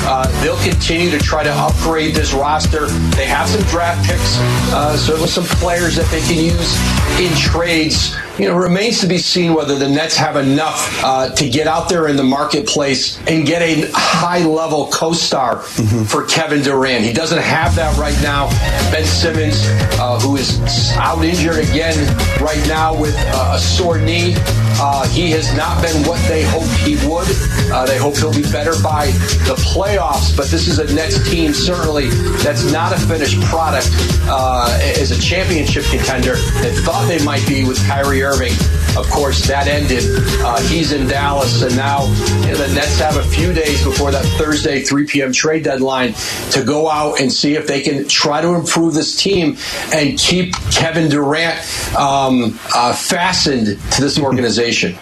uh, 0.07 0.43
they'll 0.43 0.63
continue 0.63 1.11
to 1.11 1.19
try 1.19 1.43
to 1.43 1.53
upgrade 1.53 2.15
this 2.15 2.33
roster. 2.35 2.87
They 3.17 3.27
have 3.27 3.49
some 3.49 3.63
draft 3.63 4.07
picks, 4.07 4.39
uh, 4.73 4.97
certainly 4.97 5.29
some 5.29 5.45
players 5.45 5.97
that 5.97 6.11
they 6.11 6.21
can 6.21 6.37
use 6.43 6.77
in 7.21 7.35
trades. 7.37 8.15
You 8.39 8.49
know, 8.49 8.57
remains 8.57 9.01
to 9.01 9.07
be 9.07 9.17
seen 9.17 9.55
whether 9.55 9.77
the 9.77 9.89
Nets 9.89 10.15
have 10.17 10.37
enough 10.37 11.03
uh, 11.03 11.31
to 11.35 11.49
get 11.49 11.67
out 11.67 11.89
there 11.89 12.09
in 12.09 12.17
the 12.17 12.23
marketplace 12.23 13.19
and 13.27 13.47
get 13.47 13.63
a 13.63 13.91
high 13.95 14.45
level 14.45 14.89
co 14.93 15.13
star 15.13 15.57
mm-hmm. 15.57 16.05
for 16.05 16.25
Kevin 16.27 16.63
Durant. 16.63 17.03
He 17.03 17.15
doesn't 17.15 17.41
have 17.41 17.75
that 17.77 17.97
right 17.97 18.17
now. 18.23 18.51
Ben 18.91 19.07
Simmons, 19.07 19.65
uh, 19.99 20.21
who 20.21 20.37
is 20.37 20.61
out 20.97 21.25
injured 21.25 21.59
again 21.59 21.97
right 22.39 22.63
now 22.69 22.99
with 22.99 23.17
uh, 23.17 23.55
a 23.55 23.59
sore 23.59 23.99
knee, 23.99 24.35
uh, 24.79 25.09
he 25.09 25.31
has 25.31 25.55
not 25.57 25.83
been 25.83 26.07
what 26.07 26.21
they 26.29 26.43
hoped 26.45 26.71
he 26.85 26.97
would. 27.09 27.29
Uh, 27.73 27.87
they 27.87 27.99
hope 27.99 28.17
he'll 28.17 28.33
be 28.33 28.43
better 28.53 28.73
by 28.83 29.07
the 29.47 29.57
playoffs, 29.75 30.37
but 30.37 30.47
this 30.49 30.69
is 30.69 30.79
a 30.79 30.95
Nets 30.95 31.29
team 31.31 31.55
certainly 31.55 32.09
that's 32.45 32.71
not 32.71 32.93
a 32.93 32.99
finished 32.99 33.41
product 33.43 33.89
uh, 34.29 34.79
as 34.99 35.11
a 35.11 35.21
championship 35.21 35.85
contender 35.85 36.35
that 36.35 36.81
thought 36.85 37.07
they 37.09 37.23
might 37.25 37.47
be 37.49 37.65
with 37.65 37.79
Kyrie 37.87 38.23
Irving. 38.23 38.53
Of 38.97 39.11
course, 39.11 39.47
that 39.47 39.67
ended. 39.67 40.03
Uh, 40.41 40.61
he's 40.63 40.93
in 40.93 41.07
Dallas, 41.07 41.63
and 41.63 41.77
now 41.77 42.05
you 42.47 42.53
know, 42.53 42.67
the 42.67 42.75
Nets 42.75 42.99
have 42.99 43.17
a 43.17 43.23
few 43.23 43.53
days 43.53 43.85
before 43.85 44.11
that 44.11 44.25
Thursday 44.39 44.83
3 44.83 45.07
p.m. 45.07 45.33
trade 45.33 45.65
deadline 45.65 46.15
to 46.53 46.65
go 46.65 46.89
out 46.89 47.21
and 47.21 47.31
see 47.31 47.55
if 47.55 47.67
they 47.67 47.83
can 47.83 48.09
try 48.09 48.41
to 48.41 48.55
improve 48.55 48.95
this 48.95 49.17
team 49.17 49.59
and 49.93 50.19
keep 50.19 50.55
Kevin 50.73 51.11
Durant 51.11 51.59
um, 51.97 52.59
uh, 52.75 52.95
fastened 52.95 53.67
to 53.67 54.01
this 54.01 54.19
organization. 54.27 54.97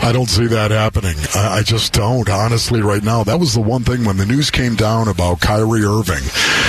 I 0.00 0.12
don't 0.12 0.28
see 0.28 0.46
that 0.46 0.70
happening. 0.70 1.16
I, 1.34 1.58
I 1.58 1.62
just 1.62 1.92
don't, 1.92 2.28
honestly, 2.28 2.80
right 2.80 3.02
now. 3.02 3.24
That 3.24 3.40
was 3.40 3.54
the 3.54 3.60
one 3.60 3.82
thing 3.82 4.04
when 4.04 4.16
the 4.16 4.26
news 4.26 4.50
came 4.50 4.74
down 4.74 5.08
about 5.08 5.40
Kyrie 5.40 5.84
Irving 5.84 6.22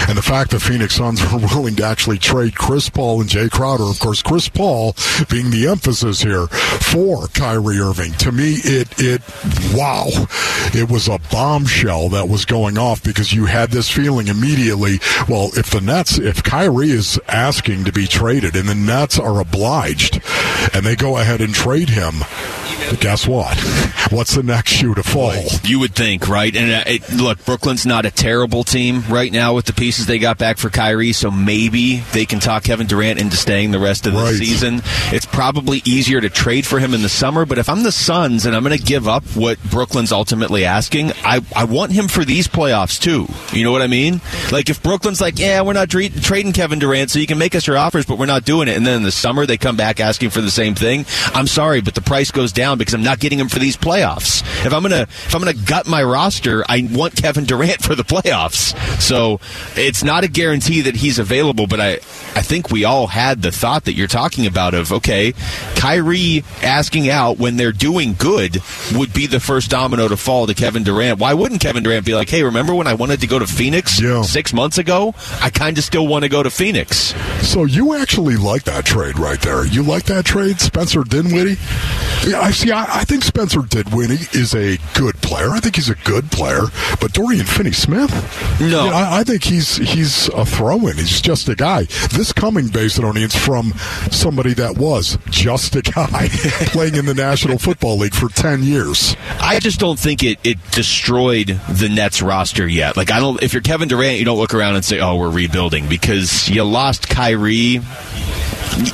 and 0.07 0.17
the 0.17 0.23
fact 0.23 0.51
that 0.51 0.61
Phoenix 0.61 0.95
Suns 0.95 1.21
were 1.31 1.39
willing 1.39 1.75
to 1.77 1.83
actually 1.83 2.17
trade 2.17 2.55
Chris 2.55 2.89
Paul 2.89 3.21
and 3.21 3.29
Jae 3.29 3.49
Crowder. 3.49 3.83
Of 3.83 3.99
course, 3.99 4.21
Chris 4.21 4.49
Paul 4.49 4.95
being 5.29 5.51
the 5.51 5.67
emphasis 5.67 6.21
here 6.21 6.47
for 6.47 7.27
Kyrie 7.27 7.79
Irving. 7.79 8.13
To 8.13 8.31
me, 8.31 8.55
it 8.63 8.87
it 8.97 9.21
wow, 9.73 10.07
it 10.73 10.89
was 10.89 11.07
a 11.07 11.19
bombshell 11.31 12.09
that 12.09 12.27
was 12.27 12.45
going 12.45 12.77
off 12.77 13.03
because 13.03 13.31
you 13.31 13.45
had 13.45 13.69
this 13.69 13.89
feeling 13.89 14.27
immediately. 14.27 14.99
Well, 15.27 15.51
if 15.55 15.69
the 15.69 15.81
Nets, 15.81 16.17
if 16.17 16.43
Kyrie 16.43 16.91
is 16.91 17.19
asking 17.27 17.85
to 17.85 17.91
be 17.91 18.07
traded 18.07 18.55
and 18.55 18.67
the 18.67 18.75
Nets 18.75 19.19
are 19.19 19.39
obliged, 19.39 20.21
and 20.73 20.85
they 20.85 20.95
go 20.95 21.17
ahead 21.17 21.41
and 21.41 21.53
trade 21.53 21.89
him, 21.89 22.15
guess 22.97 23.27
what? 23.27 23.57
What's 24.11 24.35
the 24.35 24.43
next 24.43 24.71
shoe 24.71 24.95
to 24.95 25.03
fall? 25.03 25.33
You 25.63 25.79
would 25.79 25.93
think, 25.95 26.27
right? 26.27 26.55
And 26.55 26.71
uh, 26.71 26.83
it, 26.87 27.11
look, 27.13 27.43
Brooklyn's 27.45 27.85
not 27.85 28.05
a 28.05 28.11
terrible 28.11 28.63
team 28.63 29.03
right 29.09 29.31
now 29.31 29.53
with 29.53 29.65
the 29.65 29.73
pieces 29.73 30.05
they 30.07 30.17
got 30.19 30.37
back 30.37 30.57
for 30.57 30.69
Kyrie, 30.69 31.13
so 31.13 31.29
maybe 31.29 31.97
they 32.13 32.25
can 32.25 32.39
talk 32.39 32.63
Kevin 32.63 32.87
Durant 32.87 33.19
into 33.19 33.37
staying 33.37 33.71
the 33.71 33.79
rest 33.79 34.07
of 34.07 34.13
the 34.13 34.19
Right. 34.19 34.35
season. 34.35 34.81
It's 35.11 35.25
probably 35.25 35.81
easier 35.85 36.19
to 36.21 36.29
trade 36.29 36.65
for 36.65 36.79
him 36.79 36.93
in 36.93 37.01
the 37.03 37.09
summer, 37.09 37.45
but 37.45 37.57
if 37.59 37.69
I'm 37.69 37.83
the 37.83 37.91
Suns 37.91 38.45
and 38.45 38.55
I'm 38.55 38.63
going 38.63 38.77
to 38.77 38.83
give 38.83 39.07
up 39.07 39.23
what 39.35 39.61
Brooklyn's 39.63 40.11
ultimately 40.11 40.65
asking, 40.65 41.11
I, 41.23 41.41
I 41.55 41.65
want 41.65 41.91
him 41.91 42.07
for 42.07 42.25
these 42.25 42.47
playoffs 42.47 42.99
too. 42.99 43.27
You 43.55 43.63
know 43.63 43.71
what 43.71 43.81
I 43.83 43.87
mean? 43.87 44.21
Like 44.51 44.69
if 44.69 44.81
Brooklyn's 44.81 45.21
like, 45.21 45.37
yeah, 45.39 45.61
we're 45.61 45.73
not 45.73 45.89
dre- 45.89 46.09
trading 46.09 46.53
Kevin 46.53 46.79
Durant, 46.79 47.11
so 47.11 47.19
you 47.19 47.27
can 47.27 47.37
make 47.37 47.53
us 47.55 47.67
your 47.67 47.77
offers, 47.77 48.05
but 48.05 48.17
we're 48.17 48.25
not 48.25 48.45
doing 48.45 48.67
it, 48.67 48.75
and 48.75 48.85
then 48.85 48.97
in 48.97 49.03
the 49.03 49.11
summer 49.11 49.45
they 49.45 49.57
come 49.57 49.77
back 49.77 49.99
asking 49.99 50.31
for 50.31 50.41
the 50.41 50.51
same 50.51 50.73
thing, 50.73 51.05
I'm 51.33 51.47
sorry, 51.47 51.81
but 51.81 51.93
the 51.95 52.01
price 52.01 52.31
goes 52.31 52.51
down 52.51 52.78
because 52.79 52.93
I'm 52.95 53.03
not 53.03 53.19
getting 53.19 53.39
him 53.39 53.47
for 53.49 53.59
these 53.59 53.77
playoffs. 53.77 54.41
If 54.65 54.73
I'm 54.73 54.81
gonna 54.81 55.03
if 55.03 55.35
I'm 55.35 55.41
gonna 55.41 55.53
gut 55.53 55.87
my 55.87 56.01
roster, 56.03 56.63
I 56.67 56.87
want 56.91 57.15
Kevin 57.15 57.45
Durant 57.45 57.83
for 57.83 57.93
the 57.95 58.03
playoffs. 58.03 58.75
So 58.99 59.39
it's 59.75 60.03
not 60.03 60.23
a 60.23 60.27
guarantee 60.27 60.81
that 60.81 60.95
he's 60.95 61.19
available, 61.19 61.67
but 61.67 61.79
I 61.79 61.93
I 62.35 62.41
think 62.41 62.71
we 62.71 62.85
all 62.85 63.07
had 63.07 63.41
the 63.41 63.51
thought 63.51 63.85
that 63.85 63.93
you're 63.93 64.07
talking 64.07 64.45
about 64.47 64.73
of 64.73 64.91
okay, 64.91 65.33
Kyrie 65.75 66.43
asking 66.63 67.09
out 67.09 67.37
when 67.37 67.57
they're 67.57 67.71
doing 67.71 68.15
good 68.17 68.57
would 68.95 69.13
be 69.13 69.27
the 69.27 69.39
first 69.39 69.69
domino 69.69 70.07
to 70.07 70.17
fall 70.17 70.47
to 70.47 70.53
Kevin 70.53 70.83
Durant. 70.83 71.19
Why 71.19 71.33
wouldn't 71.33 71.61
Kevin 71.61 71.83
Durant 71.83 72.05
be 72.05 72.15
like, 72.15 72.29
hey, 72.29 72.43
remember 72.43 72.73
when 72.73 72.87
I 72.87 72.93
wanted 72.95 73.21
to 73.21 73.27
go 73.27 73.39
to 73.39 73.47
Phoenix 73.47 74.01
Yeah. 74.01 74.21
six 74.23 74.53
months 74.53 74.77
ago? 74.77 75.13
I 75.41 75.49
kind 75.49 75.77
of 75.77 75.83
still 75.83 76.07
want 76.07 76.23
to 76.23 76.29
go 76.29 76.41
to 76.43 76.49
Phoenix. 76.49 77.13
So 77.41 77.65
you 77.65 77.93
actually 77.95 78.35
like 78.37 78.63
that 78.63 78.85
trade 78.85 79.17
right 79.19 79.39
there? 79.41 79.65
You 79.65 79.83
like 79.83 80.03
that 80.05 80.25
trade, 80.25 80.59
Spencer 80.59 81.03
Dinwiddie? 81.03 81.57
Yeah, 82.27 82.41
I 82.41 82.51
see. 82.69 82.73
I, 82.73 83.01
I 83.01 83.03
think 83.03 83.23
Spencer 83.23 83.61
Dinwiddie 83.61 84.37
is 84.37 84.53
a 84.55 84.77
good 84.93 85.15
player. 85.21 85.49
I 85.51 85.59
think 85.59 85.75
he's 85.75 85.89
a 85.89 85.95
good 85.95 86.31
player. 86.31 86.61
But 87.01 87.13
Dorian 87.13 87.45
Finney-Smith, 87.45 88.59
No. 88.61 88.87
I, 88.89 89.19
I 89.19 89.23
think 89.23 89.43
he's 89.43 89.77
he's 89.77 90.27
a 90.29 90.45
throw-in. 90.45 90.95
He's 90.97 91.21
just 91.21 91.49
a 91.49 91.55
guy. 91.55 91.83
This 92.11 92.31
coming 92.33 92.67
Basinonians 92.67 93.35
from 93.37 93.73
somebody 94.11 94.53
that 94.55 94.77
was 94.77 95.17
just 95.29 95.75
a 95.75 95.81
guy 95.81 96.27
playing 96.71 96.95
in 96.95 97.05
the 97.05 97.13
National 97.13 97.57
Football 97.57 97.97
League 97.97 98.13
for 98.13 98.29
ten 98.29 98.63
years. 98.63 99.15
I 99.39 99.59
just 99.59 99.79
don't 99.79 99.99
think 99.99 100.23
it, 100.23 100.39
it 100.43 100.57
destroyed 100.71 101.59
the 101.69 101.89
Nets 101.89 102.21
roster 102.21 102.67
yet. 102.67 102.97
Like 102.97 103.11
I 103.11 103.19
don't 103.19 103.41
if 103.43 103.53
you're 103.53 103.61
Kevin 103.61 103.87
Durant, 103.87 104.19
you 104.19 104.25
don't 104.25 104.37
look 104.37 104.53
around 104.53 104.75
and 104.75 104.85
say, 104.85 104.99
"Oh, 104.99 105.15
we're 105.15 105.29
rebuilding" 105.29 105.87
because 105.87 106.49
you 106.49 106.63
lost 106.63 107.09
Kyrie. 107.09 107.81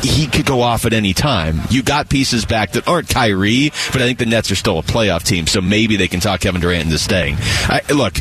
He 0.01 0.27
could 0.27 0.45
go 0.45 0.61
off 0.61 0.85
at 0.85 0.93
any 0.93 1.13
time. 1.13 1.61
You 1.69 1.83
got 1.83 2.09
pieces 2.09 2.45
back 2.45 2.71
that 2.73 2.87
aren't 2.87 3.09
Kyrie, 3.09 3.71
but 3.91 4.01
I 4.01 4.05
think 4.05 4.19
the 4.19 4.25
Nets 4.25 4.51
are 4.51 4.55
still 4.55 4.79
a 4.79 4.83
playoff 4.83 5.23
team, 5.23 5.47
so 5.47 5.61
maybe 5.61 5.95
they 5.95 6.07
can 6.07 6.19
talk 6.19 6.41
Kevin 6.41 6.61
Durant 6.61 6.85
into 6.85 6.97
staying. 6.97 7.35
I, 7.39 7.81
look, 7.93 8.15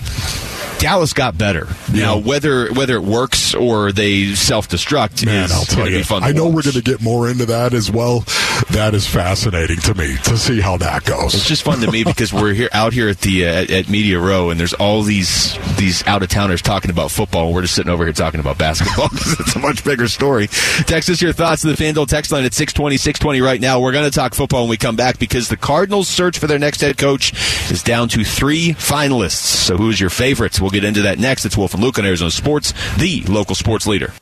Dallas 0.79 1.13
got 1.13 1.39
better. 1.39 1.67
Now, 1.93 2.19
whether 2.19 2.73
whether 2.73 2.97
it 2.97 3.03
works 3.03 3.55
or 3.55 3.93
they 3.93 4.35
self 4.35 4.69
destruct 4.69 5.27
is 5.27 5.53
I'll 5.53 5.65
tell 5.65 5.89
you. 5.89 6.05
fun. 6.05 6.23
I 6.23 6.33
know 6.33 6.47
we're 6.47 6.63
going 6.63 6.75
to 6.75 6.83
get 6.83 7.01
more 7.01 7.29
into 7.29 7.47
that 7.47 7.75
as 7.75 7.91
well. 7.91 8.25
That 8.71 8.95
is 8.95 9.07
fascinating 9.07 9.79
to 9.79 9.95
me 9.95 10.17
to 10.25 10.37
see 10.37 10.61
how 10.61 10.77
that 10.79 11.05
goes. 11.05 11.35
It's 11.35 11.47
just 11.47 11.63
fun 11.63 11.81
to 11.81 11.91
me 11.91 12.05
because 12.05 12.33
we're 12.33 12.55
here 12.55 12.69
out 12.73 12.93
here 12.93 13.09
at 13.09 13.19
the 13.21 13.47
uh, 13.47 13.55
at, 13.55 13.71
at 13.71 13.89
Media 13.89 14.19
Row, 14.19 14.51
and 14.51 14.59
there's 14.59 14.75
all 14.75 15.03
these 15.03 15.59
these 15.77 16.07
out 16.07 16.23
of 16.23 16.29
towners 16.29 16.63
talking 16.63 16.91
about 16.91 17.11
football, 17.11 17.47
and 17.47 17.55
we're 17.55 17.63
just 17.63 17.75
sitting 17.75 17.91
over 17.91 18.05
here 18.05 18.13
talking 18.13 18.41
about 18.41 18.59
basketball 18.59 19.09
because 19.13 19.41
it's 19.41 19.57
a 19.57 19.59
much 19.59 19.85
bigger 19.85 20.09
story. 20.09 20.47
Text 20.87 21.09
us 21.11 21.21
your 21.21 21.33
thoughts 21.33 21.63
to 21.63 21.69
the 21.69 21.75
FanDuel 21.75 22.07
text 22.07 22.33
line 22.33 22.45
at 22.45 22.55
620, 22.55 22.97
620 22.97 23.41
right 23.41 23.61
now. 23.61 23.81
We're 23.81 23.93
going 23.93 24.11
to 24.11 24.15
talk 24.15 24.35
football 24.35 24.63
when 24.63 24.71
we 24.71 24.77
come 24.77 24.97
back 24.97 25.19
because 25.19 25.49
the 25.49 25.57
Cardinals' 25.57 26.09
search 26.09 26.39
for 26.39 26.47
their 26.47 26.59
next 26.59 26.81
head 26.81 26.99
coach 26.99 27.33
is 27.71 27.83
down 27.83 28.09
to 28.11 28.25
three 28.25 28.71
finalists. 28.71 29.33
So 29.65 29.77
who's 29.77 30.01
your 30.01 30.11
favorites? 30.11 30.61
We'll 30.65 30.71
get 30.71 30.85
into 30.85 31.03
that 31.03 31.19
next. 31.19 31.45
It's 31.45 31.59
Wolf 31.59 31.75
and 31.75 31.83
Luke 31.83 31.99
on 31.99 32.07
Arizona 32.07 32.31
Sports, 32.31 32.73
the 32.97 33.21
local 33.29 33.55
sports 33.55 33.87
leader. 33.87 34.15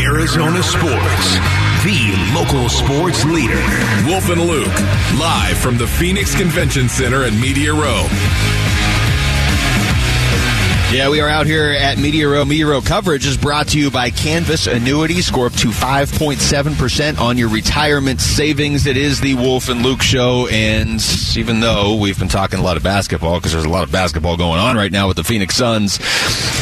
Arizona 0.00 0.62
Sports, 0.62 1.34
the 1.84 2.16
local 2.34 2.70
sports 2.70 3.22
leader. 3.26 3.60
Wolf 4.08 4.30
and 4.30 4.40
Luke, 4.40 4.80
live 5.20 5.58
from 5.58 5.76
the 5.76 5.86
Phoenix 5.86 6.34
Convention 6.34 6.88
Center 6.88 7.22
at 7.24 7.34
Media 7.34 7.74
Row. 7.74 8.06
Yeah, 10.92 11.08
we 11.08 11.20
are 11.20 11.28
out 11.28 11.46
here 11.46 11.70
at 11.70 11.98
Media 11.98 12.28
Row. 12.28 12.44
Media 12.44 12.66
Row 12.66 12.80
coverage 12.80 13.24
is 13.24 13.36
brought 13.36 13.68
to 13.68 13.78
you 13.78 13.92
by 13.92 14.10
Canvas 14.10 14.66
Annuity. 14.66 15.22
Score 15.22 15.46
up 15.46 15.52
to 15.52 15.68
5.7% 15.68 17.20
on 17.20 17.38
your 17.38 17.48
retirement 17.48 18.20
savings. 18.20 18.88
It 18.88 18.96
is 18.96 19.20
the 19.20 19.34
Wolf 19.34 19.68
and 19.68 19.82
Luke 19.84 20.02
show. 20.02 20.48
And 20.48 21.00
even 21.36 21.60
though 21.60 21.94
we've 21.94 22.18
been 22.18 22.26
talking 22.26 22.58
a 22.58 22.62
lot 22.64 22.76
of 22.76 22.82
basketball, 22.82 23.38
because 23.38 23.52
there's 23.52 23.64
a 23.64 23.68
lot 23.68 23.84
of 23.84 23.92
basketball 23.92 24.36
going 24.36 24.58
on 24.58 24.76
right 24.76 24.90
now 24.90 25.06
with 25.06 25.16
the 25.16 25.22
Phoenix 25.22 25.54
Suns, 25.54 26.00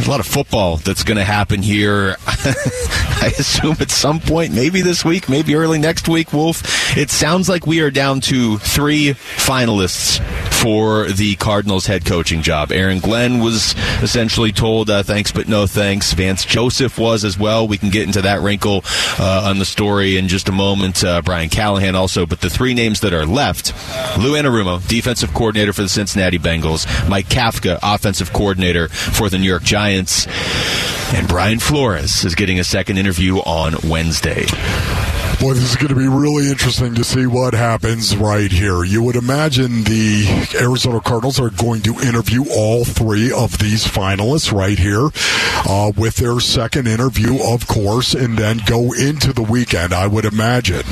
a 0.06 0.10
lot 0.10 0.20
of 0.20 0.26
football 0.26 0.76
that's 0.76 1.04
going 1.04 1.16
to 1.16 1.24
happen 1.24 1.62
here. 1.62 2.16
I 2.26 3.32
assume 3.38 3.76
at 3.80 3.90
some 3.90 4.20
point, 4.20 4.52
maybe 4.52 4.82
this 4.82 5.06
week, 5.06 5.30
maybe 5.30 5.54
early 5.54 5.78
next 5.78 6.06
week, 6.06 6.34
Wolf. 6.34 6.62
It 6.98 7.08
sounds 7.08 7.48
like 7.48 7.66
we 7.66 7.80
are 7.80 7.90
down 7.90 8.20
to 8.22 8.58
three 8.58 9.14
finalists 9.14 10.22
for 10.52 11.06
the 11.06 11.36
Cardinals 11.36 11.86
head 11.86 12.04
coaching 12.04 12.42
job. 12.42 12.72
Aaron 12.72 12.98
Glenn 12.98 13.40
was 13.40 13.74
essentially 14.18 14.50
told 14.50 14.90
uh, 14.90 15.00
thanks 15.04 15.30
but 15.30 15.46
no 15.46 15.64
thanks. 15.64 16.12
Vance 16.12 16.44
Joseph 16.44 16.98
was 16.98 17.24
as 17.24 17.38
well. 17.38 17.68
We 17.68 17.78
can 17.78 17.88
get 17.88 18.02
into 18.02 18.22
that 18.22 18.40
wrinkle 18.40 18.82
uh, 19.16 19.46
on 19.48 19.60
the 19.60 19.64
story 19.64 20.16
in 20.16 20.26
just 20.26 20.48
a 20.48 20.52
moment. 20.52 21.04
Uh, 21.04 21.22
Brian 21.22 21.48
Callahan 21.48 21.94
also, 21.94 22.26
but 22.26 22.40
the 22.40 22.50
three 22.50 22.74
names 22.74 22.98
that 23.02 23.12
are 23.12 23.24
left: 23.24 23.72
Lou 24.18 24.32
Anarumo, 24.32 24.84
defensive 24.88 25.32
coordinator 25.32 25.72
for 25.72 25.82
the 25.82 25.88
Cincinnati 25.88 26.36
Bengals; 26.36 26.84
Mike 27.08 27.28
Kafka, 27.28 27.78
offensive 27.80 28.32
coordinator 28.32 28.88
for 28.88 29.28
the 29.28 29.38
New 29.38 29.46
York 29.46 29.62
Giants. 29.62 30.26
And 31.14 31.28
Brian 31.28 31.60
Flores 31.60 32.24
is 32.24 32.34
getting 32.34 32.58
a 32.58 32.64
second 32.64 32.98
interview 32.98 33.36
on 33.36 33.76
Wednesday. 33.88 34.46
Boy, 35.40 35.54
this 35.54 35.70
is 35.70 35.76
going 35.76 35.88
to 35.88 35.94
be 35.94 36.08
really 36.08 36.50
interesting 36.50 36.94
to 36.96 37.04
see 37.04 37.26
what 37.26 37.54
happens 37.54 38.16
right 38.16 38.50
here. 38.50 38.82
You 38.82 39.02
would 39.04 39.14
imagine 39.14 39.84
the 39.84 40.48
Arizona 40.60 41.00
Cardinals 41.00 41.38
are 41.38 41.50
going 41.50 41.82
to 41.82 41.94
interview 42.00 42.44
all 42.50 42.84
three 42.84 43.30
of 43.30 43.58
these 43.58 43.84
finalists 43.84 44.52
right 44.52 44.78
here 44.78 45.10
uh, 45.68 45.92
with 45.96 46.16
their 46.16 46.40
second 46.40 46.88
interview, 46.88 47.38
of 47.42 47.68
course, 47.68 48.14
and 48.14 48.36
then 48.36 48.60
go 48.66 48.92
into 48.92 49.32
the 49.32 49.42
weekend, 49.42 49.92
I 49.92 50.06
would 50.06 50.24
imagine, 50.24 50.84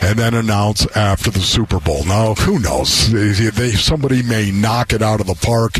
and 0.00 0.18
then 0.18 0.34
announce 0.34 0.84
after 0.96 1.30
the 1.30 1.40
Super 1.40 1.78
Bowl. 1.78 2.04
Now, 2.04 2.34
who 2.34 2.58
knows? 2.58 3.12
They, 3.12 3.50
they, 3.50 3.70
somebody 3.70 4.22
may 4.22 4.50
knock 4.50 4.92
it 4.92 5.02
out 5.02 5.20
of 5.20 5.26
the 5.26 5.34
park. 5.34 5.76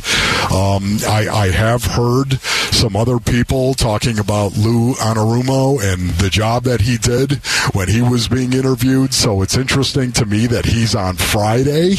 Um, 0.53 0.99
I, 1.09 1.29
I 1.29 1.51
have 1.51 1.85
heard 1.85 2.41
some 2.73 2.95
other 2.95 3.19
people 3.19 3.75
talking 3.75 4.19
about 4.19 4.57
Lou 4.57 4.95
Anarumo 4.95 5.83
and 5.83 6.11
the 6.13 6.31
job 6.31 6.65
that 6.65 6.83
he 6.83 6.99
did 6.99 7.45
when 7.73 7.89
he 7.89 8.02
was 8.03 8.29
being 8.29 8.53
interviewed. 8.53 9.15
So 9.15 9.43
it's 9.43 9.57
interesting 9.57 10.13
to 10.13 10.27
me 10.27 10.47
that 10.47 10.67
he's 10.67 10.95
on 10.95 11.17
Friday. 11.17 11.95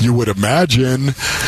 You 0.00 0.12
would 0.14 0.28
imagine 0.28 1.06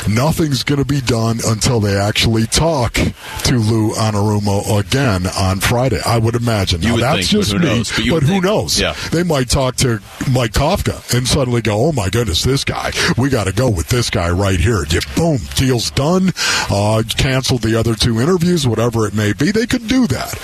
nothing's 0.08 0.62
going 0.62 0.78
to 0.78 0.84
be 0.84 1.00
done 1.00 1.40
until 1.46 1.80
they 1.80 1.96
actually 1.96 2.46
talk 2.46 2.94
to 2.94 3.58
Lou 3.58 3.92
Anarumo 3.94 4.78
again 4.80 5.26
on 5.38 5.60
Friday. 5.60 6.00
I 6.04 6.18
would 6.18 6.34
imagine. 6.34 6.82
You 6.82 6.88
now, 6.88 6.94
would 6.94 7.02
that's 7.02 7.16
think, 7.18 7.30
just 7.30 7.52
who 7.52 7.58
me, 7.58 7.64
knows? 7.66 7.90
But 7.90 8.08
but 8.10 8.22
who 8.22 8.28
think. 8.28 8.44
knows? 8.44 8.80
Yeah. 8.80 8.94
They 9.12 9.22
might 9.22 9.48
talk 9.48 9.76
to 9.76 10.00
Mike 10.30 10.52
Kafka 10.52 11.14
and 11.16 11.26
suddenly 11.26 11.62
go, 11.62 11.86
"Oh 11.86 11.92
my 11.92 12.08
goodness, 12.08 12.42
this 12.42 12.64
guy! 12.64 12.92
We 13.16 13.28
got 13.28 13.44
to 13.44 13.52
go 13.52 13.68
with 13.68 13.88
this 13.88 14.10
guy 14.10 14.30
right 14.30 14.58
here." 14.58 14.84
You, 14.90 15.00
boom, 15.16 15.38
deal's 15.54 15.90
done. 15.90 16.32
Uh, 16.70 17.02
cancel 17.16 17.58
the 17.58 17.78
other 17.78 17.94
two 17.94 18.20
interviews, 18.20 18.66
whatever 18.66 19.06
it 19.06 19.14
may 19.14 19.32
be. 19.32 19.50
They 19.50 19.66
could 19.66 19.88
do 19.88 20.06
that. 20.08 20.38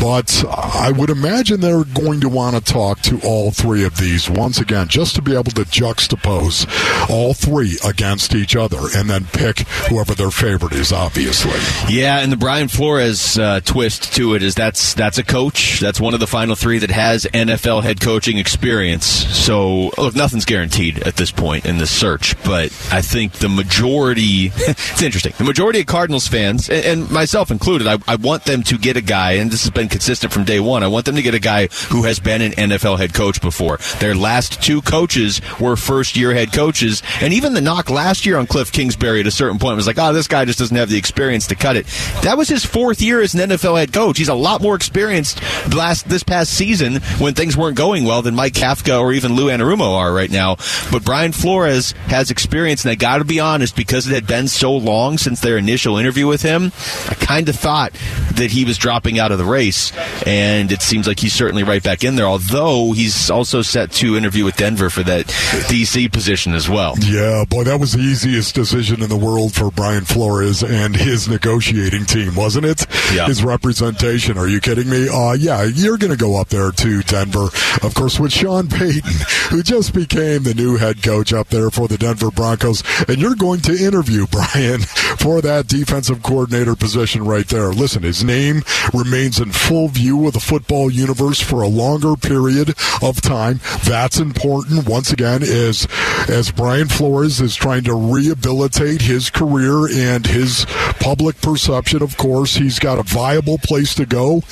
But 0.00 0.44
I 0.48 0.92
would 0.92 1.10
imagine 1.10 1.60
they're 1.60 1.84
going 1.84 2.20
to 2.20 2.28
want 2.28 2.56
to 2.56 2.72
talk 2.72 2.97
to 3.04 3.20
all 3.24 3.50
three 3.50 3.84
of 3.84 3.96
these 3.96 4.28
once 4.28 4.58
again, 4.58 4.88
just 4.88 5.14
to 5.16 5.22
be 5.22 5.32
able 5.32 5.44
to 5.44 5.62
juxtapose 5.62 6.66
all 7.10 7.34
three 7.34 7.78
against 7.84 8.34
each 8.34 8.56
other 8.56 8.78
and 8.94 9.08
then 9.08 9.24
pick 9.26 9.60
whoever 9.88 10.14
their 10.14 10.30
favorite 10.30 10.72
is, 10.72 10.92
obviously. 10.92 11.58
Yeah, 11.88 12.18
and 12.20 12.32
the 12.32 12.36
Brian 12.36 12.68
Flores 12.68 13.38
uh, 13.38 13.60
twist 13.60 14.14
to 14.14 14.34
it 14.34 14.42
is 14.42 14.54
that's 14.54 14.94
that's 14.94 15.18
a 15.18 15.24
coach. 15.24 15.80
That's 15.80 16.00
one 16.00 16.14
of 16.14 16.20
the 16.20 16.26
final 16.26 16.54
three 16.54 16.78
that 16.78 16.90
has 16.90 17.24
NFL 17.26 17.82
head 17.82 18.00
coaching 18.00 18.38
experience. 18.38 19.04
So 19.06 19.90
look, 19.98 20.14
nothing's 20.14 20.44
guaranteed 20.44 21.02
at 21.02 21.16
this 21.16 21.30
point 21.30 21.66
in 21.66 21.78
this 21.78 21.90
search, 21.90 22.34
but 22.44 22.66
I 22.92 23.02
think 23.02 23.34
the 23.34 23.48
majority. 23.48 24.46
it's 24.56 25.02
interesting. 25.02 25.32
The 25.36 25.44
majority 25.44 25.80
of 25.80 25.86
Cardinals 25.86 26.28
fans, 26.28 26.68
and, 26.68 26.84
and 26.84 27.10
myself 27.10 27.50
included, 27.50 27.86
I, 27.86 27.98
I 28.06 28.16
want 28.16 28.44
them 28.44 28.62
to 28.64 28.78
get 28.78 28.96
a 28.96 29.00
guy, 29.00 29.32
and 29.32 29.50
this 29.50 29.62
has 29.62 29.70
been 29.70 29.88
consistent 29.88 30.32
from 30.32 30.44
day 30.44 30.60
one. 30.60 30.82
I 30.82 30.88
want 30.88 31.06
them 31.06 31.16
to 31.16 31.22
get 31.22 31.34
a 31.34 31.38
guy 31.38 31.68
who 31.90 32.04
has 32.04 32.18
been 32.20 32.42
an 32.42 32.52
NFL 32.52 32.87
head 32.96 33.14
coach 33.14 33.40
before. 33.40 33.78
Their 34.00 34.14
last 34.14 34.62
two 34.62 34.82
coaches 34.82 35.40
were 35.60 35.76
first 35.76 36.16
year 36.16 36.32
head 36.32 36.52
coaches, 36.52 37.02
and 37.20 37.32
even 37.32 37.54
the 37.54 37.60
knock 37.60 37.90
last 37.90 38.26
year 38.26 38.38
on 38.38 38.46
Cliff 38.46 38.72
Kingsbury 38.72 39.20
at 39.20 39.26
a 39.26 39.30
certain 39.30 39.58
point 39.58 39.76
was 39.76 39.86
like, 39.86 39.98
oh, 39.98 40.12
this 40.12 40.28
guy 40.28 40.44
just 40.44 40.58
doesn't 40.58 40.76
have 40.76 40.88
the 40.88 40.98
experience 40.98 41.46
to 41.48 41.54
cut 41.54 41.76
it. 41.76 41.86
That 42.22 42.36
was 42.38 42.48
his 42.48 42.64
fourth 42.64 43.00
year 43.00 43.20
as 43.20 43.34
an 43.34 43.50
NFL 43.50 43.78
head 43.78 43.92
coach. 43.92 44.18
He's 44.18 44.28
a 44.28 44.34
lot 44.34 44.62
more 44.62 44.74
experienced 44.74 45.40
last 45.74 46.08
this 46.08 46.22
past 46.22 46.52
season 46.52 46.96
when 47.18 47.34
things 47.34 47.56
weren't 47.56 47.76
going 47.76 48.04
well 48.04 48.22
than 48.22 48.34
Mike 48.34 48.54
Kafka 48.54 49.00
or 49.00 49.12
even 49.12 49.34
Lou 49.34 49.46
Anarumo 49.46 49.96
are 49.96 50.12
right 50.12 50.30
now. 50.30 50.56
But 50.90 51.04
Brian 51.04 51.32
Flores 51.32 51.92
has 52.06 52.30
experience, 52.30 52.84
and 52.84 52.92
I 52.92 52.94
got 52.94 53.18
to 53.18 53.24
be 53.24 53.40
honest, 53.40 53.76
because 53.76 54.06
it 54.06 54.14
had 54.14 54.26
been 54.26 54.48
so 54.48 54.72
long 54.76 55.18
since 55.18 55.40
their 55.40 55.56
initial 55.56 55.96
interview 55.96 56.26
with 56.26 56.42
him, 56.42 56.72
I 57.08 57.14
kind 57.14 57.48
of 57.48 57.56
thought 57.56 57.92
that 58.32 58.50
he 58.50 58.64
was 58.64 58.78
dropping 58.78 59.18
out 59.18 59.32
of 59.32 59.38
the 59.38 59.44
race, 59.44 59.92
and 60.26 60.70
it 60.72 60.82
seems 60.82 61.06
like 61.06 61.20
he's 61.20 61.32
certainly 61.32 61.62
right 61.62 61.82
back 61.82 62.04
in 62.04 62.16
there. 62.16 62.26
Although 62.26 62.77
he's 62.86 63.30
also 63.30 63.62
set 63.62 63.90
to 63.92 64.16
interview 64.16 64.44
with 64.44 64.56
Denver 64.56 64.90
for 64.90 65.02
that 65.02 65.26
DC 65.26 66.10
position 66.12 66.54
as 66.54 66.68
well. 66.68 66.94
Yeah, 67.00 67.44
boy, 67.48 67.64
that 67.64 67.78
was 67.78 67.92
the 67.92 68.00
easiest 68.00 68.54
decision 68.54 69.02
in 69.02 69.08
the 69.08 69.16
world 69.16 69.54
for 69.54 69.70
Brian 69.70 70.04
Flores 70.04 70.62
and 70.62 70.96
his 70.96 71.28
negotiating 71.28 72.06
team, 72.06 72.34
wasn't 72.34 72.66
it? 72.66 72.86
Yeah. 73.12 73.26
His 73.26 73.42
representation. 73.42 74.38
Are 74.38 74.48
you 74.48 74.60
kidding 74.60 74.88
me? 74.88 75.08
Uh, 75.08 75.32
yeah, 75.32 75.64
you're 75.64 75.98
going 75.98 76.12
to 76.12 76.18
go 76.18 76.40
up 76.40 76.48
there 76.48 76.70
to 76.70 77.02
Denver, 77.02 77.48
of 77.82 77.94
course, 77.94 78.18
with 78.18 78.32
Sean 78.32 78.68
Payton, 78.68 79.12
who 79.50 79.62
just 79.62 79.94
became 79.94 80.42
the 80.42 80.54
new 80.54 80.76
head 80.76 81.02
coach 81.02 81.32
up 81.32 81.48
there 81.48 81.70
for 81.70 81.88
the 81.88 81.98
Denver 81.98 82.30
Broncos, 82.30 82.82
and 83.08 83.18
you're 83.18 83.34
going 83.34 83.60
to 83.60 83.76
interview 83.76 84.26
Brian 84.30 84.80
for 85.18 85.40
that 85.40 85.66
defensive 85.68 86.22
coordinator 86.22 86.74
position 86.74 87.24
right 87.24 87.46
there. 87.48 87.70
Listen, 87.70 88.02
his 88.02 88.24
name 88.24 88.62
remains 88.92 89.38
in 89.40 89.52
full 89.52 89.88
view 89.88 90.26
of 90.26 90.32
the 90.32 90.40
football 90.40 90.90
universe 90.90 91.40
for 91.40 91.62
a 91.62 91.68
longer 91.68 92.16
period 92.16 92.67
of 93.02 93.20
time. 93.20 93.60
That's 93.84 94.18
important. 94.18 94.88
Once 94.88 95.12
again, 95.12 95.42
as 95.42 95.86
as 96.28 96.50
Brian 96.50 96.88
Flores 96.88 97.40
is 97.40 97.54
trying 97.54 97.84
to 97.84 97.94
rehabilitate 97.94 99.02
his 99.02 99.30
career 99.30 99.88
and 99.90 100.26
his 100.26 100.66
public 101.00 101.40
perception. 101.40 102.02
Of 102.02 102.16
course, 102.16 102.56
he's 102.56 102.78
got 102.78 102.98
a 102.98 103.02
viable 103.02 103.58
place 103.58 103.94
to 103.94 104.06
go. 104.06 104.42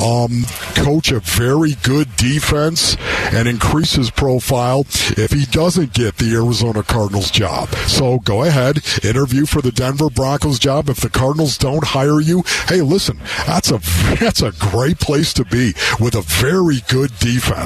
Um, 0.00 0.44
coach 0.74 1.10
a 1.10 1.20
very 1.20 1.74
good 1.82 2.14
defense 2.16 2.96
and 3.32 3.46
increase 3.48 3.94
his 3.94 4.10
profile 4.10 4.86
if 5.16 5.32
he 5.32 5.46
doesn't 5.46 5.92
get 5.92 6.16
the 6.16 6.34
Arizona 6.34 6.82
Cardinals 6.82 7.30
job. 7.30 7.68
So 7.86 8.18
go 8.18 8.42
ahead, 8.44 8.82
interview 9.04 9.46
for 9.46 9.60
the 9.60 9.72
Denver 9.72 10.10
Broncos 10.10 10.58
job. 10.58 10.88
If 10.88 11.00
the 11.00 11.10
Cardinals 11.10 11.58
don't 11.58 11.84
hire 11.84 12.20
you, 12.20 12.42
hey, 12.68 12.82
listen, 12.82 13.18
that's 13.46 13.70
a 13.70 13.78
that's 14.20 14.42
a 14.42 14.52
great 14.52 14.98
place 14.98 15.32
to 15.34 15.44
be 15.44 15.74
with 15.98 16.14
a 16.14 16.22
very 16.22 16.80
good 16.88 17.16
defense. 17.18 17.59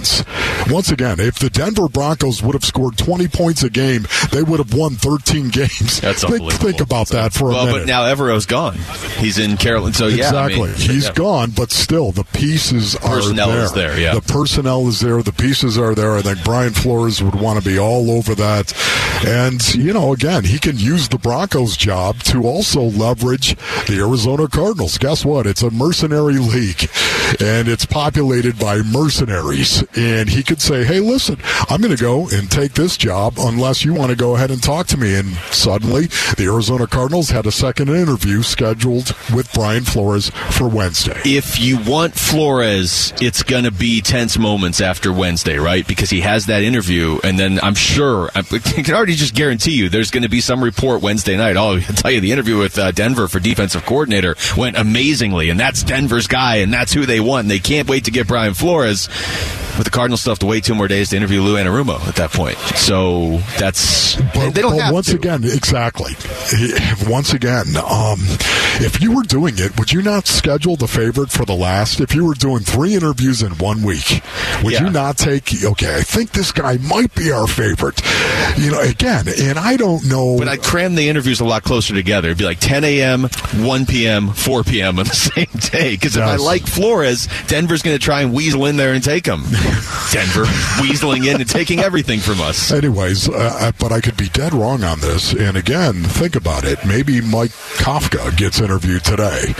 Once 0.70 0.90
again, 0.90 1.20
if 1.20 1.38
the 1.38 1.50
Denver 1.50 1.88
Broncos 1.88 2.42
would 2.42 2.54
have 2.54 2.64
scored 2.64 2.96
20 2.98 3.28
points 3.28 3.62
a 3.62 3.70
game, 3.70 4.06
they 4.32 4.42
would 4.42 4.58
have 4.58 4.74
won 4.74 4.94
13 4.94 5.48
games. 5.50 6.00
That's 6.00 6.22
think, 6.22 6.34
unbelievable. 6.34 6.50
think 6.66 6.80
about 6.80 7.08
that 7.08 7.32
for 7.32 7.46
a 7.46 7.48
minute. 7.48 7.56
well, 7.56 7.66
minute. 7.66 7.80
but 7.82 7.86
now 7.86 8.02
Evero's 8.04 8.46
gone. 8.46 8.76
He's 9.18 9.38
in 9.38 9.56
Carolina. 9.56 9.94
So 9.94 10.06
yeah, 10.06 10.24
I 10.24 10.46
exactly. 10.46 10.68
mean, 10.68 10.74
He's 10.74 11.06
yeah. 11.06 11.12
gone, 11.14 11.50
but 11.50 11.70
still, 11.70 12.12
the 12.12 12.24
pieces 12.24 12.96
are 12.96 13.16
Personnel 13.16 13.50
are 13.50 13.54
there. 13.54 13.64
is 13.64 13.72
there, 13.72 14.00
yeah. 14.00 14.14
The 14.14 14.22
personnel 14.22 14.86
is 14.88 15.00
there. 15.00 15.22
The 15.22 15.32
pieces 15.32 15.78
are 15.78 15.94
there. 15.94 16.12
I 16.16 16.22
think 16.22 16.42
Brian 16.44 16.72
Flores 16.72 17.22
would 17.22 17.34
want 17.34 17.62
to 17.62 17.68
be 17.68 17.78
all 17.78 18.10
over 18.10 18.34
that. 18.34 18.72
And, 19.26 19.74
you 19.74 19.92
know, 19.92 20.12
again, 20.12 20.44
he 20.44 20.58
can 20.58 20.76
use 20.78 21.08
the 21.08 21.18
Broncos 21.18 21.76
job 21.76 22.18
to 22.24 22.42
also 22.44 22.82
leverage 22.82 23.56
the 23.86 23.98
Arizona 24.00 24.48
Cardinals. 24.48 24.98
Guess 24.98 25.24
what? 25.24 25.46
It's 25.46 25.62
a 25.62 25.70
mercenary 25.70 26.34
league, 26.38 26.88
and 27.40 27.68
it's 27.68 27.86
populated 27.86 28.58
by 28.58 28.82
mercenaries. 28.82 29.73
And 29.96 30.28
he 30.28 30.42
could 30.42 30.60
say, 30.60 30.84
hey, 30.84 31.00
listen, 31.00 31.38
I'm 31.68 31.80
going 31.80 31.94
to 31.94 32.02
go 32.02 32.28
and 32.28 32.50
take 32.50 32.74
this 32.74 32.96
job 32.96 33.34
unless 33.38 33.84
you 33.84 33.94
want 33.94 34.10
to 34.10 34.16
go 34.16 34.36
ahead 34.36 34.50
and 34.50 34.62
talk 34.62 34.86
to 34.88 34.96
me. 34.96 35.14
And 35.14 35.34
suddenly, 35.50 36.06
the 36.36 36.44
Arizona 36.44 36.86
Cardinals 36.86 37.30
had 37.30 37.46
a 37.46 37.52
second 37.52 37.88
interview 37.88 38.42
scheduled 38.42 39.14
with 39.34 39.52
Brian 39.52 39.84
Flores 39.84 40.30
for 40.50 40.68
Wednesday. 40.68 41.20
if 41.24 41.60
you 41.60 41.78
want 41.78 42.14
Flores, 42.14 43.12
it's 43.20 43.42
going 43.42 43.64
to 43.64 43.70
be 43.70 44.00
tense 44.00 44.38
moments 44.38 44.80
after 44.80 45.12
Wednesday, 45.12 45.58
right? 45.58 45.86
Because 45.86 46.10
he 46.10 46.20
has 46.20 46.46
that 46.46 46.62
interview, 46.62 47.18
and 47.24 47.38
then 47.38 47.58
I'm 47.62 47.74
sure, 47.74 48.30
I 48.34 48.42
can 48.82 48.94
already 48.94 49.14
just 49.14 49.34
guarantee 49.34 49.72
you, 49.72 49.88
there's 49.88 50.10
going 50.10 50.22
to 50.22 50.28
be 50.28 50.40
some 50.40 50.62
report 50.62 51.02
Wednesday 51.02 51.36
night. 51.36 51.56
I'll 51.56 51.80
tell 51.80 52.10
you, 52.10 52.20
the 52.20 52.32
interview 52.32 52.58
with 52.58 52.78
uh, 52.78 52.92
Denver 52.92 53.28
for 53.28 53.40
defensive 53.40 53.84
coordinator 53.86 54.36
went 54.56 54.76
amazingly, 54.76 55.50
and 55.50 55.58
that's 55.58 55.82
Denver's 55.82 56.26
guy, 56.26 56.56
and 56.56 56.72
that's 56.72 56.92
who 56.92 57.06
they 57.06 57.20
want. 57.20 57.44
And 57.44 57.50
they 57.50 57.58
can't 57.58 57.88
wait 57.88 58.04
to 58.04 58.10
get 58.10 58.26
Brian 58.26 58.54
Flores. 58.54 59.08
With 59.76 59.84
the 59.84 59.90
Cardinals 59.90 60.20
still 60.20 60.30
have 60.32 60.38
to 60.40 60.46
wait 60.46 60.62
two 60.64 60.74
more 60.74 60.86
days 60.88 61.10
to 61.10 61.16
interview 61.16 61.40
Lou 61.42 61.56
Anarumo 61.56 62.00
at 62.06 62.14
that 62.16 62.30
point. 62.32 62.56
So 62.76 63.38
that's 63.58 64.14
But, 64.16 64.50
they 64.54 64.62
don't 64.62 64.76
but 64.76 64.82
have 64.84 64.94
once 64.94 65.06
to. 65.08 65.16
again, 65.16 65.42
exactly. 65.44 66.12
Once 67.08 67.32
again, 67.32 67.76
um, 67.76 68.20
if 68.80 69.00
you 69.02 69.12
were 69.14 69.22
doing 69.24 69.54
it, 69.58 69.76
would 69.78 69.92
you 69.92 70.00
not 70.02 70.26
schedule 70.28 70.76
the 70.76 70.86
favorite 70.86 71.30
for 71.30 71.44
the 71.44 71.54
last? 71.54 72.00
If 72.00 72.14
you 72.14 72.24
were 72.24 72.34
doing 72.34 72.60
three 72.60 72.94
interviews 72.94 73.42
in 73.42 73.52
one 73.58 73.82
week, 73.82 74.22
would 74.62 74.72
Yeah. 74.74 74.84
you 74.84 74.90
not 74.90 75.18
take? 75.18 75.52
Okay, 75.64 75.96
I 75.96 76.02
think 76.02 76.30
this 76.32 76.52
guy 76.52 76.76
might 76.78 77.12
be 77.14 77.32
our 77.32 77.46
favorite. 77.48 78.00
You 78.56 78.70
know, 78.70 78.80
again, 78.80 79.26
and 79.40 79.58
I 79.58 79.76
don't 79.76 80.04
know. 80.06 80.36
But 80.38 80.48
I'd 80.48 80.62
cram 80.62 80.94
the 80.94 81.08
interviews 81.08 81.40
a 81.40 81.44
lot 81.44 81.64
closer 81.64 81.94
together. 81.94 82.28
It'd 82.28 82.38
be 82.38 82.44
like 82.44 82.60
10 82.60 82.84
a.m., 82.84 83.24
1 83.56 83.86
p.m., 83.86 84.28
4 84.32 84.62
p.m. 84.62 84.98
on 85.00 85.06
the 85.06 85.14
same 85.14 85.46
day. 85.72 85.92
Because 85.94 86.16
if 86.16 86.22
I 86.22 86.36
like 86.36 86.62
Flores, 86.66 87.28
Denver's 87.48 87.82
going 87.82 87.96
to 87.98 88.02
try 88.04 88.20
and 88.22 88.32
weasel 88.32 88.66
in 88.66 88.76
there 88.76 88.92
and 88.94 89.02
take 89.02 89.26
him. 89.26 89.42
Denver 90.12 90.44
weaseling 90.80 91.26
in 91.26 91.40
and 91.40 91.48
taking 91.48 91.80
everything 91.80 92.20
from 92.20 92.40
us. 92.40 92.70
Anyways, 92.70 93.28
uh, 93.28 93.72
but 93.78 93.92
I 93.92 94.00
could 94.00 94.16
be 94.16 94.28
dead 94.28 94.54
wrong 94.54 94.84
on 94.84 95.00
this. 95.00 95.32
And 95.32 95.56
again, 95.56 95.94
think 96.04 96.36
about 96.36 96.64
it. 96.64 96.78
Maybe 96.86 97.20
Mike 97.20 97.50
Kafka 97.78 98.36
gets 98.36 98.60
interviewed 98.60 99.04
today, 99.04 99.54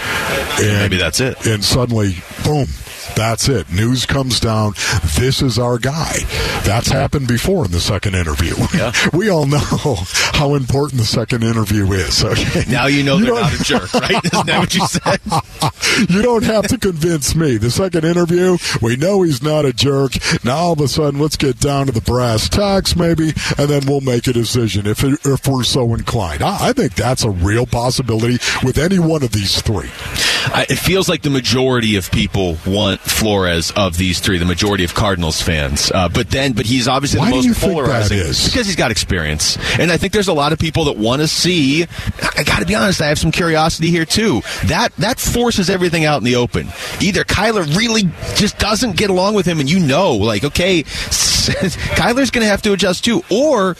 and 0.61 0.79
Maybe 0.79 0.97
that's 0.97 1.21
it. 1.21 1.47
And 1.47 1.65
suddenly, 1.65 2.17
boom. 2.45 2.67
That's 3.17 3.49
it. 3.49 3.71
News 3.73 4.07
comes 4.07 4.41
down. 4.41 4.73
This 5.17 5.41
is 5.41 5.59
our 5.59 5.79
guy. 5.79 6.19
That's 6.65 6.89
happened 6.89 7.29
before 7.29 7.65
in 7.65 7.71
the 7.71 7.81
second 7.81 8.15
interview. 8.15 8.55
Yeah. 8.75 8.93
we 9.13 9.29
all 9.31 9.47
know 9.47 9.59
how 10.35 10.55
important 10.55 11.01
the 11.01 11.07
second 11.07 11.45
interview 11.45 11.91
is. 11.93 12.25
Okay. 12.25 12.65
Now 12.69 12.87
you 12.87 13.03
know 13.05 13.17
they're 13.19 13.27
don't- 13.29 13.41
not 13.41 13.61
a 13.61 13.63
jerk, 13.65 13.95
right? 13.95 14.25
Isn't 14.25 14.47
that 14.47 14.59
what 14.59 14.75
you 14.75 14.87
said? 14.87 16.11
you 16.11 16.23
don't 16.23 16.45
have 16.45 16.67
to 16.69 16.79
convince 16.79 17.35
me. 17.35 17.57
The 17.57 17.71
second 17.71 18.05
interview, 18.05 18.59
we 18.83 18.97
know 18.97 19.23
he's 19.23 19.43
not 19.43 19.65
a 19.65 19.73
jerk. 19.73 20.13
Now 20.45 20.57
all 20.57 20.73
of 20.73 20.81
a 20.81 20.89
sudden, 20.89 21.21
let's 21.21 21.37
get 21.37 21.61
down 21.61 21.87
to 21.87 21.93
the 21.93 22.01
brass 22.01 22.49
tacks, 22.49 22.97
maybe, 22.97 23.33
and 23.59 23.69
then 23.69 23.87
we'll 23.87 24.01
make 24.01 24.27
a 24.27 24.33
decision 24.33 24.87
if 24.87 25.05
it, 25.05 25.25
if 25.25 25.47
we're 25.47 25.63
so 25.65 25.95
inclined. 25.95 26.43
I, 26.43 26.69
I 26.69 26.73
think 26.73 26.95
that's 26.95 27.23
a 27.25 27.31
real 27.31 27.67
possibility 27.67 28.39
with 28.65 28.77
any 28.79 28.99
one 28.99 29.23
of 29.23 29.31
these 29.33 29.61
three. 29.63 29.91
I, 30.47 30.67
it 30.69 30.79
feels 30.79 31.09
like 31.09 31.23
the 31.23 31.31
majority 31.31 31.97
of 31.97 32.11
people 32.11 32.57
want 32.67 33.01
Flores 33.01 33.71
of 33.73 33.97
these 33.97 34.21
three, 34.21 34.39
the 34.39 34.45
majority 34.45 34.85
of 34.85 34.95
Cardinals 34.95 35.41
fans. 35.41 35.91
Uh, 35.93 36.09
but 36.09 36.31
then, 36.31 36.53
but 36.53 36.67
he's 36.67 36.89
obviously 36.89 37.21
Why 37.21 37.27
the 37.27 37.31
do 37.31 37.37
most 37.37 37.45
you 37.47 37.55
think 37.55 37.73
that 37.73 37.85
polarizing 37.85 38.19
because 38.19 38.67
he's 38.67 38.77
got 38.77 38.91
experience. 38.91 39.57
And 39.79 39.91
I 39.91 39.97
think 39.97 40.13
there's 40.13 40.29
a 40.29 40.33
lot 40.35 40.53
of 40.53 40.59
people 40.59 40.85
that 40.85 40.97
want 40.97 41.23
to 41.23 41.29
see. 41.29 41.85
I 42.37 42.43
got 42.45 42.61
to 42.61 42.67
be 42.67 42.75
honest, 42.75 43.01
I 43.01 43.09
have 43.09 43.19
some 43.19 43.31
curiosity 43.31 43.91
here 43.91 44.05
too. 44.05 44.43
That 44.67 44.95
that 44.99 45.19
forces 45.19 45.71
everything 45.71 46.05
out 46.05 46.19
in 46.19 46.25
the 46.25 46.37
open. 46.37 46.69
Either 47.01 47.25
Kyler 47.25 47.77
really 47.77 48.03
just 48.37 48.59
doesn't 48.59 48.97
get 48.97 49.11
along 49.11 49.35
with 49.35 49.47
him, 49.47 49.61
and 49.61 49.71
you 49.71 49.81
know, 49.81 50.15
like, 50.15 50.45
okay. 50.45 50.85
Kyler's 51.97 52.31
going 52.31 52.45
to 52.45 52.51
have 52.51 52.63
to 52.63 52.73
adjust 52.73 53.05
too, 53.05 53.23
or 53.31 53.77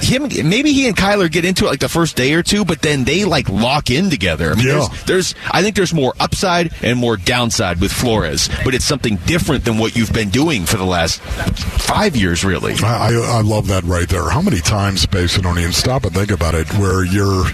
him. 0.00 0.28
Maybe 0.48 0.72
he 0.72 0.86
and 0.88 0.96
Kyler 0.96 1.30
get 1.30 1.44
into 1.44 1.64
it 1.66 1.68
like 1.68 1.80
the 1.80 1.88
first 1.88 2.16
day 2.16 2.32
or 2.34 2.42
two, 2.42 2.64
but 2.64 2.82
then 2.82 3.04
they 3.04 3.24
like 3.24 3.48
lock 3.48 3.90
in 3.90 4.10
together. 4.10 4.52
I 4.52 4.54
mean, 4.54 4.66
Yeah. 4.66 4.86
there's, 4.88 5.04
there's, 5.04 5.34
I 5.50 5.62
think 5.62 5.76
there's 5.76 5.94
more 5.94 6.14
upside 6.20 6.72
and 6.82 6.98
more 6.98 7.16
downside 7.16 7.80
with 7.80 7.92
Flores, 7.92 8.48
but 8.64 8.74
it's 8.74 8.84
something 8.84 9.16
different 9.26 9.64
than 9.64 9.78
what 9.78 9.96
you've 9.96 10.12
been 10.12 10.30
doing 10.30 10.64
for 10.66 10.76
the 10.76 10.84
last 10.84 11.20
five 11.20 12.16
years, 12.16 12.44
really. 12.44 12.74
I, 12.82 13.08
I 13.08 13.38
I 13.38 13.40
love 13.42 13.68
that 13.68 13.84
right 13.84 14.08
there. 14.08 14.28
How 14.30 14.42
many 14.42 14.60
times, 14.60 15.06
Basin, 15.06 15.42
don't 15.42 15.58
even 15.58 15.72
stop 15.72 16.04
and 16.04 16.14
think 16.14 16.30
about 16.30 16.54
it, 16.54 16.66
where 16.74 17.04
you're 17.04 17.44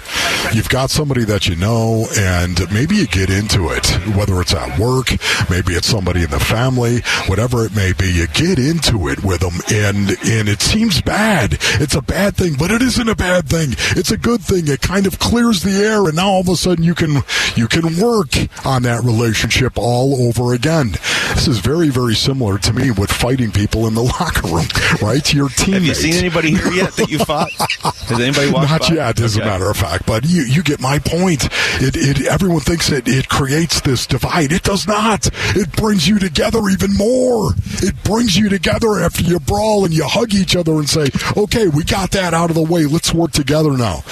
you've 0.52 0.68
got 0.68 0.90
somebody 0.90 1.24
that 1.24 1.46
you 1.46 1.56
know, 1.56 2.06
and 2.16 2.60
maybe 2.72 2.96
you 2.96 3.06
get 3.06 3.30
into 3.30 3.68
it, 3.70 3.86
whether 4.16 4.40
it's 4.40 4.54
at 4.54 4.78
work, 4.78 5.10
maybe 5.50 5.74
it's 5.74 5.86
somebody 5.86 6.22
in 6.22 6.30
the 6.30 6.40
family, 6.40 7.00
whatever 7.28 7.64
it 7.64 7.74
may 7.74 7.92
be, 7.92 8.10
you 8.12 8.26
get 8.28 8.58
into 8.58 9.08
it 9.08 9.22
with 9.24 9.43
them, 9.50 9.60
and 9.72 10.10
and 10.10 10.48
it 10.48 10.60
seems 10.62 11.00
bad. 11.00 11.58
It's 11.80 11.94
a 11.94 12.02
bad 12.02 12.36
thing, 12.36 12.54
but 12.58 12.70
it 12.70 12.82
isn't 12.82 13.08
a 13.08 13.14
bad 13.16 13.48
thing. 13.48 13.74
It's 13.96 14.10
a 14.10 14.16
good 14.16 14.40
thing. 14.40 14.68
It 14.68 14.80
kind 14.80 15.06
of 15.06 15.18
clears 15.18 15.62
the 15.62 15.72
air, 15.84 16.04
and 16.06 16.16
now 16.16 16.28
all 16.28 16.40
of 16.40 16.48
a 16.48 16.56
sudden 16.56 16.84
you 16.84 16.94
can 16.94 17.22
you 17.56 17.68
can 17.68 17.98
work 18.00 18.34
on 18.64 18.82
that 18.82 19.02
relationship 19.04 19.72
all 19.76 20.26
over 20.28 20.54
again. 20.54 20.92
This 21.34 21.48
is 21.48 21.58
very 21.58 21.88
very 21.90 22.14
similar 22.14 22.58
to 22.58 22.72
me 22.72 22.90
with 22.90 23.10
fighting 23.12 23.52
people 23.52 23.86
in 23.86 23.94
the 23.94 24.02
locker 24.20 24.46
room, 24.48 24.66
right? 25.02 25.32
Your 25.34 25.48
teammates. 25.50 25.72
Have 25.74 25.84
you 25.84 25.94
seen 25.94 26.14
anybody 26.14 26.50
here 26.50 26.72
yet 26.72 26.92
that 26.94 27.10
you 27.10 27.18
fought? 27.18 27.50
Has 28.04 28.20
anybody 28.20 28.50
walked 28.50 28.70
Not 28.70 28.80
by? 28.88 28.94
yet, 28.94 29.20
as 29.20 29.36
Okay. 29.36 29.44
a 29.46 29.48
matter 29.50 29.70
of 29.70 29.76
fact. 29.76 30.06
But 30.06 30.24
you, 30.26 30.42
you 30.42 30.62
get 30.62 30.80
my 30.80 30.98
point. 30.98 31.48
It, 31.80 31.96
it, 31.96 32.26
everyone 32.26 32.60
thinks 32.60 32.88
that 32.90 33.08
it 33.08 33.28
creates 33.28 33.80
this 33.80 34.06
divide. 34.06 34.52
It 34.52 34.62
does 34.62 34.86
not. 34.86 35.28
It 35.56 35.72
brings 35.72 36.06
you 36.06 36.18
together 36.18 36.60
even 36.70 36.94
more. 36.96 37.52
It 37.82 37.94
brings 38.04 38.36
you 38.36 38.48
together 38.48 38.98
after 39.00 39.22
you 39.22 39.33
brawl 39.40 39.84
and 39.84 39.94
you 39.94 40.04
hug 40.04 40.34
each 40.34 40.56
other 40.56 40.74
and 40.74 40.88
say, 40.88 41.06
okay, 41.36 41.68
we 41.68 41.84
got 41.84 42.10
that 42.12 42.34
out 42.34 42.50
of 42.50 42.56
the 42.56 42.62
way. 42.62 42.86
Let's 42.86 43.12
work 43.12 43.32
together 43.32 43.76
now. 43.76 44.02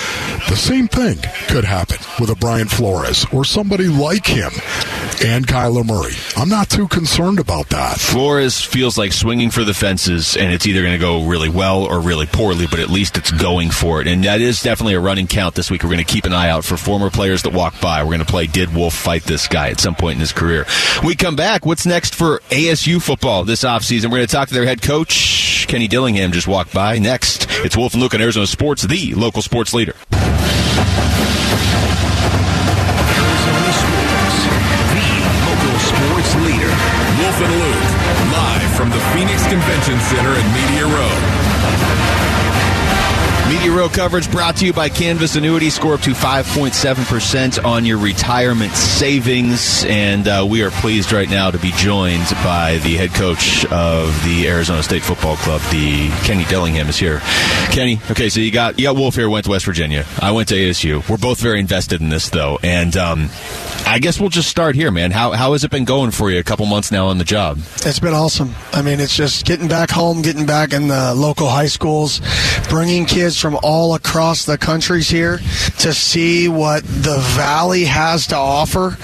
The 0.49 0.57
same 0.57 0.89
thing 0.89 1.19
could 1.49 1.65
happen 1.65 1.99
with 2.21 2.31
a 2.31 2.35
Brian 2.35 2.69
Flores 2.69 3.27
or 3.33 3.45
somebody 3.45 3.89
like 3.89 4.27
him 4.27 4.53
and 5.25 5.47
Kyler 5.47 5.87
Murray. 5.87 6.15
I'm 6.37 6.49
not 6.49 6.69
too 6.69 6.89
concerned 6.89 7.39
about 7.39 7.69
that. 7.69 7.99
Flores 7.99 8.61
feels 8.63 8.99
like 8.99 9.13
swinging 9.13 9.51
for 9.51 9.65
the 9.65 9.75
fences, 9.75 10.37
and 10.37 10.53
it's 10.53 10.67
either 10.67 10.83
going 10.83 10.95
to 10.95 10.99
go 10.99 11.27
really 11.27 11.49
well 11.49 11.85
or 11.85 12.01
really 12.01 12.27
poorly, 12.27 12.67
but 12.67 12.81
at 12.81 12.91
least 12.91 13.17
it's 13.17 13.31
going 13.31 13.71
for 13.71 14.01
it. 14.01 14.09
And 14.09 14.25
that 14.25 14.41
is 14.41 14.63
definitely 14.63 14.95
a 14.95 15.01
running 15.01 15.27
count 15.27 15.55
this 15.55 15.71
week. 15.71 15.83
We're 15.83 15.91
going 15.91 16.05
to 16.05 16.13
keep 16.13 16.25
an 16.25 16.33
eye 16.33 16.49
out 16.49 16.65
for 16.65 16.77
former 16.77 17.11
players 17.11 17.43
that 17.43 17.53
walk 17.53 17.81
by. 17.81 18.03
We're 18.03 18.11
going 18.11 18.21
to 18.21 18.25
play 18.25 18.47
Did 18.47 18.75
Wolf 18.75 18.95
Fight 18.95 19.23
This 19.25 19.47
Guy 19.47 19.71
at 19.71 19.81
some 19.81 19.95
point 19.95 20.15
in 20.15 20.21
his 20.21 20.33
career. 20.33 20.67
We 21.05 21.15
come 21.15 21.37
back. 21.37 21.65
What's 21.65 21.87
next 21.87 22.15
for 22.15 22.41
ASU 22.51 23.01
football 23.01 23.45
this 23.45 23.65
offseason? 23.65 24.05
We're 24.05 24.19
going 24.19 24.27
to 24.27 24.33
talk 24.33 24.49
to 24.49 24.55
their 24.55 24.67
head 24.67 24.83
coach, 24.83 25.12
Kenny 25.67 25.89
Dillingham, 25.89 26.33
just 26.33 26.47
walked 26.47 26.73
by. 26.75 26.99
Next, 26.99 27.47
it's 27.65 27.77
Wolf 27.77 27.95
and 27.95 28.03
Luke 28.03 28.15
on 28.15 28.21
Arizona 28.21 28.47
Sports, 28.47 28.83
the 28.83 29.15
local 29.15 29.43
sports 29.43 29.73
leader. 29.73 29.95
Arizona 33.13 33.73
Sports, 33.73 34.37
the 34.93 35.09
local 35.49 35.79
sports 35.81 36.35
leader. 36.45 36.73
Wolf 37.21 37.39
and 37.41 37.53
Luke, 37.57 37.89
live 38.37 38.71
from 38.77 38.91
the 38.91 39.01
Phoenix 39.15 39.47
Convention 39.47 39.99
Center 40.01 40.33
at 40.37 40.45
Media 40.53 40.85
Row. 40.85 42.32
Media 43.63 43.79
Row 43.79 43.89
coverage 43.89 44.29
brought 44.29 44.57
to 44.57 44.67
you 44.67 44.73
by 44.73 44.89
Canvas 44.89 45.37
Annuity. 45.37 45.71
Score 45.71 45.95
up 45.95 46.01
to 46.01 46.11
5.7% 46.11 47.65
on 47.65 47.87
your 47.87 47.97
retirement 47.97 48.73
savings. 48.73 49.85
And 49.85 50.27
uh, 50.27 50.45
we 50.51 50.65
are 50.65 50.73
pleased 50.73 51.13
right 51.13 51.31
now 51.31 51.53
to 51.53 51.59
be 51.59 51.71
joined 51.77 52.29
by 52.43 52.79
the 52.79 52.97
head 52.97 53.11
coach 53.15 53.65
of 53.67 54.09
the 54.25 54.49
Arizona 54.49 54.83
State 54.83 55.05
Football 55.05 55.37
Club, 55.37 55.61
the 55.71 56.09
Kenny 56.25 56.45
Dillingham 56.47 56.89
is 56.89 56.97
here. 56.97 57.21
Kenny, 57.71 58.01
okay, 58.11 58.29
so 58.31 58.41
you 58.41 58.51
got 58.51 58.81
you 58.81 58.87
got 58.87 58.97
Wolf 58.97 59.15
here, 59.15 59.31
went 59.31 59.45
to 59.45 59.53
West 59.53 59.65
Virginia. 59.65 60.07
I 60.21 60.33
went 60.33 60.49
to 60.49 60.57
ASU. 60.57 61.09
We're 61.09 61.17
both 61.17 61.41
very 61.41 61.61
invested 61.61 62.01
in 62.01 62.09
this, 62.09 62.31
though. 62.31 62.59
And 62.65 62.97
um, 62.97 63.31
I 63.93 63.99
guess 63.99 64.19
we'll 64.19 64.31
just 64.31 64.49
start 64.49 64.75
here, 64.75 64.91
man. 64.91 65.11
How, 65.11 65.33
how 65.33 65.53
has 65.53 65.65
it 65.65 65.71
been 65.71 65.85
going 65.85 66.13
for 66.13 66.31
you 66.31 66.39
a 66.39 66.43
couple 66.43 66.65
months 66.65 66.91
now 66.91 67.09
on 67.09 67.19
the 67.19 67.25
job? 67.25 67.59
It's 67.85 67.99
been 67.99 68.15
awesome. 68.15 68.55
I 68.73 68.81
mean, 68.81 69.01
it's 69.01 69.15
just 69.15 69.45
getting 69.45 69.69
back 69.69 69.91
home, 69.91 70.23
getting 70.23 70.47
back 70.47 70.73
in 70.73 70.89
the 70.89 71.15
local 71.15 71.47
high 71.47 71.67
schools, 71.67 72.23
bringing 72.71 73.05
kids 73.05 73.39
from 73.39 73.59
all 73.63 73.95
across 73.95 74.47
the 74.47 74.57
countries 74.57 75.11
here 75.11 75.41
to 75.81 75.93
see 75.93 76.49
what 76.49 76.85
the 76.85 77.19
valley 77.37 77.85
has 77.85 78.29
to 78.29 78.37
offer. 78.37 78.97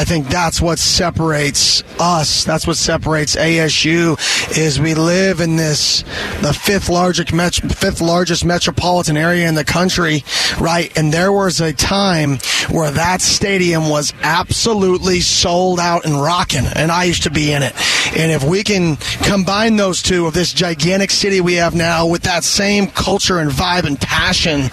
I 0.00 0.04
think 0.04 0.28
that's 0.28 0.58
what 0.58 0.78
separates 0.78 1.82
us. 2.00 2.44
That's 2.44 2.66
what 2.66 2.78
separates 2.78 3.36
ASU 3.36 4.16
is 4.56 4.80
we 4.80 4.94
live 4.94 5.40
in 5.40 5.56
this 5.56 6.02
the 6.40 6.58
fifth 6.58 6.88
largest 6.88 7.34
met- 7.34 7.56
fifth 7.56 8.00
largest 8.00 8.46
metropolitan 8.46 9.18
area 9.18 9.46
in 9.46 9.54
the 9.54 9.64
country, 9.64 10.24
right? 10.58 10.96
And 10.96 11.12
there 11.12 11.32
was 11.32 11.60
a 11.60 11.74
time 11.74 12.38
where 12.70 12.90
that 12.92 13.20
stadium 13.20 13.90
was 13.90 14.14
absolutely 14.30 15.20
sold 15.20 15.80
out 15.80 16.04
and 16.04 16.14
rocking, 16.14 16.64
and 16.64 16.92
I 16.92 17.04
used 17.04 17.24
to 17.24 17.30
be 17.30 17.52
in 17.52 17.64
it. 17.64 17.74
And 18.16 18.30
if 18.30 18.44
we 18.44 18.62
can 18.62 18.96
combine 19.24 19.76
those 19.76 20.02
two 20.02 20.26
of 20.26 20.34
this 20.34 20.52
gigantic 20.52 21.10
city 21.10 21.40
we 21.40 21.54
have 21.54 21.74
now 21.74 22.06
with 22.06 22.22
that 22.22 22.44
same 22.44 22.86
culture 22.86 23.40
and 23.40 23.50
vibe 23.50 23.84
and 23.84 24.00
passion 24.00 24.70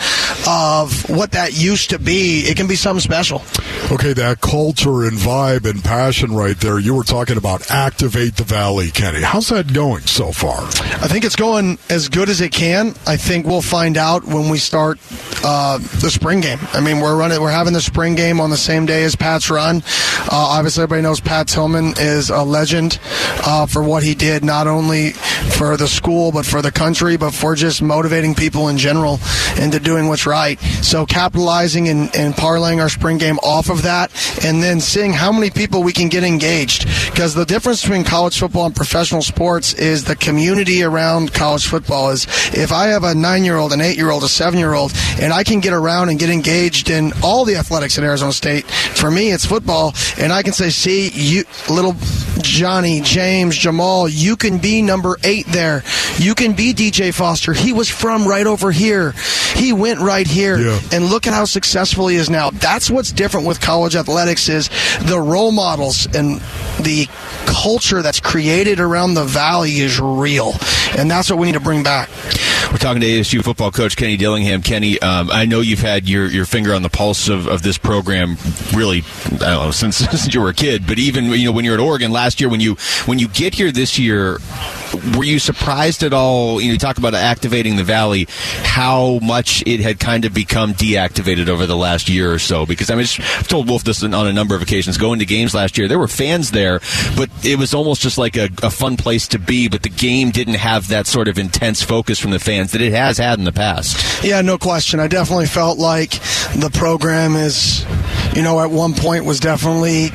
of 0.47 1.09
what 1.09 1.31
that 1.31 1.57
used 1.59 1.89
to 1.89 1.99
be, 1.99 2.41
it 2.41 2.55
can 2.55 2.67
be 2.67 2.75
something 2.75 3.01
special. 3.01 3.41
Okay, 3.91 4.13
that 4.13 4.41
culture 4.41 5.05
and 5.05 5.17
vibe 5.17 5.67
and 5.69 5.83
passion 5.83 6.33
right 6.33 6.57
there. 6.59 6.77
You 6.77 6.93
were 6.93 7.03
talking 7.03 7.37
about 7.37 7.71
activate 7.71 8.35
the 8.35 8.43
valley, 8.43 8.91
Kenny. 8.91 9.21
How's 9.21 9.49
that 9.49 9.73
going 9.73 10.03
so 10.03 10.31
far? 10.31 10.61
I 11.01 11.07
think 11.07 11.25
it's 11.25 11.35
going 11.35 11.79
as 11.89 12.09
good 12.09 12.29
as 12.29 12.41
it 12.41 12.51
can. 12.51 12.89
I 13.07 13.17
think 13.17 13.47
we'll 13.47 13.61
find 13.61 13.97
out 13.97 14.23
when 14.23 14.49
we 14.49 14.59
start 14.59 14.99
uh, 15.43 15.77
the 15.77 16.11
spring 16.11 16.41
game. 16.41 16.59
I 16.73 16.81
mean, 16.81 16.99
we're 16.99 17.17
running, 17.17 17.41
we're 17.41 17.49
having 17.51 17.73
the 17.73 17.81
spring 17.81 18.15
game 18.15 18.39
on 18.39 18.49
the 18.49 18.57
same 18.57 18.85
day 18.85 19.03
as 19.03 19.15
Pat's 19.15 19.46
run. 19.49 19.83
Uh, 20.29 20.29
obviously, 20.31 20.83
everybody 20.83 21.03
knows 21.03 21.19
Pat 21.19 21.47
Tillman 21.47 21.93
is 21.99 22.29
a 22.29 22.43
legend 22.43 22.99
uh, 23.45 23.65
for 23.65 23.83
what 23.83 24.03
he 24.03 24.15
did, 24.15 24.43
not 24.43 24.67
only 24.67 25.11
for 25.57 25.77
the 25.77 25.87
school 25.87 26.31
but 26.31 26.45
for 26.45 26.61
the 26.61 26.71
country, 26.71 27.17
but 27.17 27.31
for 27.31 27.55
just 27.55 27.81
motivating 27.81 28.35
people 28.35 28.69
in 28.69 28.77
general 28.77 29.19
into 29.59 29.79
doing 29.79 30.07
what's 30.07 30.25
right. 30.25 30.59
So 30.81 31.05
capitalizing 31.05 31.87
and, 31.87 32.15
and 32.15 32.33
parlaying 32.33 32.81
our 32.81 32.89
spring 32.89 33.17
game 33.17 33.37
off 33.39 33.69
of 33.69 33.83
that, 33.83 34.11
and 34.43 34.61
then 34.61 34.79
seeing 34.79 35.13
how 35.13 35.31
many 35.31 35.49
people 35.49 35.83
we 35.83 35.93
can 35.93 36.09
get 36.09 36.23
engaged. 36.23 36.85
Because 37.09 37.33
the 37.33 37.45
difference 37.45 37.81
between 37.81 38.03
college 38.03 38.37
football 38.37 38.65
and 38.65 38.75
professional 38.75 39.21
sports 39.21 39.73
is 39.73 40.03
the 40.03 40.15
community 40.15 40.83
around 40.83 41.33
college 41.33 41.67
football. 41.67 42.09
Is 42.09 42.27
if 42.53 42.71
I 42.71 42.87
have 42.87 43.03
a 43.03 43.15
nine-year-old, 43.15 43.73
an 43.73 43.81
eight-year-old, 43.81 44.23
a 44.23 44.27
seven-year-old, 44.27 44.93
and 45.19 45.33
I 45.33 45.43
can 45.43 45.59
get 45.59 45.73
around 45.73 46.09
and 46.09 46.19
get 46.19 46.29
engaged 46.29 46.89
in 46.89 47.13
all 47.23 47.45
the 47.45 47.55
athletics 47.55 47.97
at 47.97 48.03
Arizona 48.03 48.33
State. 48.33 48.65
For 48.65 49.09
me, 49.09 49.26
it's 49.31 49.45
football, 49.45 49.93
and 50.17 50.31
I 50.31 50.43
can 50.43 50.53
say, 50.53 50.69
"See, 50.69 51.09
you, 51.09 51.43
little 51.69 51.95
Johnny, 52.41 53.01
James, 53.01 53.57
Jamal, 53.57 54.07
you 54.07 54.35
can 54.35 54.57
be 54.57 54.81
number 54.81 55.17
eight 55.23 55.45
there. 55.47 55.83
You 56.17 56.35
can 56.35 56.53
be 56.53 56.73
DJ 56.73 57.13
Foster. 57.13 57.53
He 57.53 57.73
was 57.73 57.89
from 57.89 58.27
right 58.27 58.45
over 58.47 58.71
here. 58.71 59.13
He 59.55 59.73
went 59.73 59.99
right 59.99 60.27
here, 60.27 60.57
Yeah. 60.59 60.79
and 60.91 61.05
look 61.05 61.27
at 61.27 61.33
how 61.33 61.45
successful 61.45 62.07
he 62.07 62.15
is 62.17 62.29
now. 62.29 62.49
That's 62.51 62.89
what's 62.89 63.11
different 63.11 63.47
with 63.47 63.59
college 63.61 63.95
athletics 63.95 64.49
is 64.49 64.69
the 65.01 65.19
role 65.19 65.51
models 65.51 66.05
and 66.13 66.41
the 66.81 67.07
culture 67.45 68.01
that's 68.01 68.19
created 68.19 68.79
around 68.79 69.13
the 69.15 69.23
valley 69.23 69.77
is 69.79 69.99
real, 69.99 70.53
and 70.97 71.09
that's 71.09 71.29
what 71.29 71.39
we 71.39 71.47
need 71.47 71.53
to 71.53 71.59
bring 71.59 71.83
back. 71.83 72.09
We're 72.71 72.77
talking 72.79 72.99
to 73.01 73.07
ASU 73.07 73.41
football 73.43 73.71
coach 73.71 73.95
Kenny 73.95 74.17
Dillingham. 74.17 74.61
Kenny, 74.61 74.99
um, 74.99 75.31
I 75.31 75.45
know 75.45 75.61
you've 75.61 75.79
had 75.79 76.09
your, 76.09 76.27
your 76.27 76.43
finger 76.45 76.73
on 76.73 76.81
the 76.81 76.89
pulse 76.89 77.29
of, 77.29 77.47
of 77.47 77.61
this 77.61 77.77
program 77.77 78.35
really, 78.75 79.03
I 79.25 79.29
don't 79.37 79.41
know, 79.65 79.71
since, 79.77 79.95
since 79.97 80.33
you 80.33 80.41
were 80.41 80.49
a 80.49 80.53
kid. 80.53 80.85
But 80.85 80.99
even 80.99 81.25
you 81.31 81.45
know 81.45 81.53
when 81.53 81.63
you 81.63 81.71
were 81.71 81.77
at 81.77 81.81
Oregon 81.81 82.11
last 82.11 82.26
year, 82.39 82.49
when 82.49 82.59
you 82.59 82.75
when 83.05 83.19
you 83.19 83.27
get 83.27 83.53
here 83.53 83.71
this 83.71 83.97
year, 83.97 84.39
were 85.15 85.23
you 85.23 85.39
surprised 85.39 86.03
at 86.03 86.13
all? 86.13 86.61
You, 86.61 86.67
know, 86.67 86.73
you 86.73 86.79
talk 86.79 86.97
about 86.97 87.13
activating 87.13 87.75
the 87.75 87.83
valley, 87.83 88.27
how 88.63 89.19
much 89.19 89.63
it 89.65 89.79
had 89.79 89.99
kind 89.99 90.25
of 90.25 90.33
become 90.33 90.73
deactivated 90.73 91.49
over 91.49 91.65
the 91.65 91.75
last 91.75 92.09
year 92.09 92.31
or 92.31 92.39
so. 92.39 92.65
Because 92.65 92.89
I 92.89 92.95
mean, 92.95 93.05
I've 93.05 93.47
told 93.47 93.69
Wolf 93.69 93.83
this 93.83 94.03
on 94.03 94.13
a 94.13 94.33
number 94.33 94.55
of 94.55 94.61
occasions. 94.61 94.97
Going 94.97 95.19
to 95.19 95.25
games 95.25 95.53
last 95.53 95.77
year, 95.77 95.87
there 95.87 95.99
were 95.99 96.07
fans 96.07 96.51
there, 96.51 96.79
but 97.15 97.29
it 97.45 97.57
was 97.57 97.73
almost 97.73 98.01
just 98.01 98.17
like 98.17 98.35
a, 98.35 98.49
a 98.63 98.69
fun 98.69 98.97
place 98.97 99.27
to 99.29 99.39
be. 99.39 99.67
But 99.67 99.83
the 99.83 99.89
game 99.89 100.31
didn't 100.31 100.55
have 100.55 100.87
that 100.89 101.07
sort 101.07 101.27
of 101.27 101.37
intense 101.37 101.81
focus 101.83 102.19
from 102.19 102.31
the 102.31 102.39
fans 102.39 102.71
that 102.71 102.81
it 102.81 102.93
has 102.93 103.17
had 103.17 103.39
in 103.39 103.45
the 103.45 103.51
past. 103.51 104.23
Yeah, 104.23 104.41
no 104.41 104.57
question. 104.57 104.99
I 104.99 105.07
definitely 105.07 105.47
felt 105.47 105.77
like 105.77 106.11
the 106.55 106.71
program 106.73 107.35
is, 107.35 107.85
you 108.37 108.43
know, 108.43 108.59
at 108.59 108.69
one 108.69 108.93
point 108.93 109.25
was 109.25 109.39
definitely, 109.39 110.11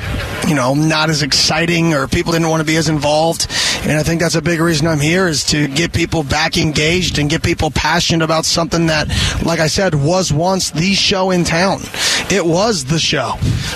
you 0.46 0.54
know, 0.54 0.74
not 0.74 1.10
as 1.10 1.22
exciting 1.22 1.92
or 1.92 2.06
people 2.06 2.30
didn't 2.30 2.48
want 2.48 2.60
to 2.60 2.64
be 2.64 2.76
as 2.76 2.88
involved. 2.88 3.48
And 3.82 3.92
I 3.92 4.04
think 4.04 4.20
that's 4.20 4.36
a 4.36 4.42
big 4.42 4.60
reason 4.60 4.86
I'm 4.86 5.00
here 5.00 5.26
is 5.26 5.44
to 5.46 5.66
get 5.66 5.92
people 5.92 6.22
back 6.22 6.56
engaged 6.56 7.18
and 7.18 7.28
get 7.28 7.42
people 7.42 7.70
passionate 7.70 8.24
about 8.24 8.44
something 8.44 8.86
that, 8.86 9.08
like 9.44 9.58
I 9.58 9.66
said, 9.66 9.94
was 9.94 10.32
once 10.32 10.70
the 10.70 10.94
show 10.94 11.32
in 11.32 11.42
town. 11.42 11.80
It 12.30 12.46
was 12.46 12.84
the 12.84 13.00
show. 13.00 13.34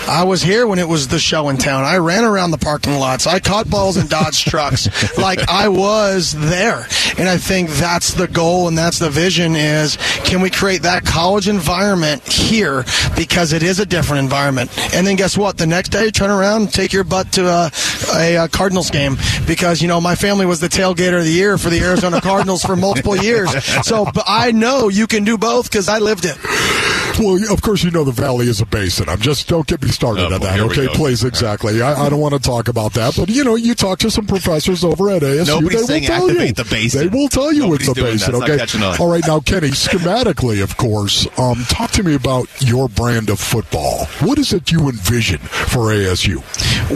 I 0.09 0.23
was 0.25 0.43
here 0.43 0.67
when 0.67 0.79
it 0.79 0.89
was 0.89 1.09
the 1.09 1.19
show 1.19 1.49
in 1.49 1.57
town. 1.57 1.85
I 1.85 1.97
ran 1.97 2.25
around 2.25 2.53
the 2.53 2.59
parking 2.59 2.95
lots. 2.95 3.27
I 3.27 3.41
caught 3.41 3.69
balls 3.69 3.97
and 3.97 4.09
dodged 4.09 4.47
trucks. 4.49 5.19
Like 5.19 5.49
I 5.49 5.69
was 5.69 6.33
there. 6.33 6.87
And 7.19 7.29
I 7.29 7.37
think 7.37 7.71
that's 7.71 8.15
the 8.15 8.29
goal 8.29 8.69
and 8.69 8.79
that's 8.79 8.99
the 8.99 9.11
vision 9.11 9.57
is 9.57 9.97
can 10.25 10.41
we 10.41 10.51
create 10.51 10.83
that 10.83 11.05
college 11.05 11.49
environment 11.49 12.23
here 12.27 12.85
because 13.17 13.53
it 13.53 13.63
is 13.63 13.81
a 13.81 13.87
different 13.87 14.23
environment. 14.23 14.71
And 14.95 15.07
then 15.07 15.17
guess 15.17 15.37
what? 15.37 15.59
The 15.59 15.67
next 15.67 15.89
day, 15.89 16.11
turn 16.11 16.31
around 16.31 16.73
take 16.73 16.93
your 16.93 17.05
butt 17.05 17.33
to 17.33 17.49
a, 17.49 17.71
a, 18.15 18.37
a 18.45 18.49
Cardinals 18.49 18.91
game 18.91 19.17
because, 19.47 19.83
you 19.83 19.89
know, 19.89 19.96
my 20.01 20.15
family 20.15 20.47
was 20.47 20.61
the 20.61 20.69
tailgater 20.69 21.19
of 21.19 21.25
the 21.25 21.31
year 21.33 21.59
for 21.59 21.71
the 21.71 21.81
Arizona 21.81 22.21
Cardinals 22.21 22.63
for 22.63 22.77
multiple 22.77 23.17
years. 23.17 23.51
So 23.87 24.05
but 24.05 24.25
I 24.27 24.53
know 24.53 24.89
you 24.89 25.07
can 25.07 25.25
do 25.25 25.37
both 25.39 25.71
because 25.71 25.89
I 25.89 25.99
lived 25.99 26.25
it. 26.27 26.37
Well, 27.19 27.51
of 27.51 27.63
course, 27.63 27.83
you 27.83 27.91
know 27.91 28.05
the 28.05 28.13
Valley 28.13 28.47
is 28.47 28.61
a 28.61 28.67
basin. 28.67 29.09
I'm 29.09 29.21
just 29.21 29.49
don't 29.49 29.67
get 29.67 29.81
me 29.81 29.89
started 29.89 30.23
Oh, 30.31 30.35
on 30.35 30.41
that. 30.43 30.61
Okay, 30.61 30.87
go. 30.87 30.93
please, 30.93 31.25
exactly. 31.25 31.81
I, 31.81 31.95
I 32.07 32.09
don't 32.11 32.21
want 32.21 32.35
to 32.35 32.41
talk 32.41 32.69
about 32.69 32.93
that, 32.95 33.15
but 33.17 33.31
you 33.31 33.43
know, 33.43 33.55
you 33.55 33.75
talk 33.75 34.01
to 34.01 34.11
some 34.11 34.27
professors 34.27 34.85
over 34.85 35.09
at 35.09 35.23
ASU. 35.23 35.47
Nobody's 35.47 35.87
they 35.87 36.01
will 36.01 36.07
tell 36.07 36.31
you. 36.31 36.53
the 36.53 36.65
basin. 36.71 37.01
They 37.01 37.07
will 37.09 37.29
tell 37.29 37.53
you 37.55 37.63
Nobody's 37.63 37.89
it's 37.89 37.99
a 37.99 38.01
doing 38.03 38.07
that. 38.19 38.19
basin. 38.19 38.35
Okay. 38.43 38.57
catching 38.59 38.83
on. 38.83 39.01
All 39.01 39.11
right, 39.11 39.25
now, 39.27 39.41
Kenny, 39.41 39.69
schematically, 39.71 40.63
of 40.63 40.77
course, 40.77 41.27
um, 41.39 41.65
talk 41.71 41.91
to 41.93 42.03
me 42.03 42.15
about 42.15 42.49
your 42.61 42.87
brand 42.89 43.31
of 43.31 43.41
football. 43.41 44.05
What 44.21 44.39
is 44.39 44.53
it 44.53 44.71
you 44.71 44.81
envision 44.89 45.39
for 45.39 45.87
ASU? 45.95 46.43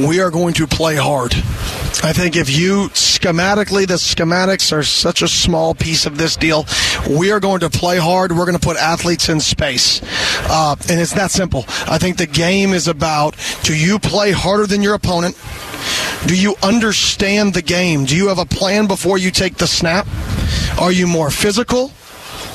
we 0.07 0.21
are 0.21 0.31
going 0.31 0.53
to 0.55 0.67
play 0.67 0.97
hard. 0.97 1.33
I 2.03 2.13
think 2.13 2.37
if 2.37 2.55
you 2.57 2.90
schematically, 2.95 3.87
the 3.87 3.95
schematics 3.95 4.73
are 4.73 4.83
such 4.83 5.23
a 5.23 5.29
small 5.29 5.75
piece 5.75 6.07
of 6.07 6.19
this 6.19 6.37
deal. 6.37 6.67
We 7.09 7.33
are 7.33 7.41
going 7.41 7.61
to 7.61 7.71
play 7.71 7.99
hard. 7.99 8.33
We're 8.33 8.47
going 8.47 8.59
to 8.59 8.67
put 8.67 8.77
athletes 8.77 9.29
in 9.29 9.41
space. 9.41 10.01
Uh, 10.49 10.77
and 10.89 11.01
it's 11.01 11.15
that 11.15 11.31
simple. 11.31 11.65
I 11.87 11.99
think 11.99 12.17
the 12.17 12.27
game 12.27 12.73
is 12.73 12.89
about 12.89 13.37
do 13.63 13.77
you 13.77 13.99
play 13.99 14.33
harder 14.33 14.67
than 14.67 14.83
your 14.83 14.95
opponent? 14.95 15.37
Do 16.27 16.39
you 16.39 16.55
understand 16.63 17.55
the 17.55 17.63
game? 17.63 18.05
Do 18.05 18.17
you 18.17 18.29
have 18.29 18.39
a 18.39 18.45
plan 18.45 18.87
before 18.87 19.19
you 19.19 19.31
take 19.31 19.57
the 19.57 19.67
snap? 19.67 20.07
Are 20.79 20.93
you 20.93 21.07
more 21.07 21.31
physical? 21.31 21.93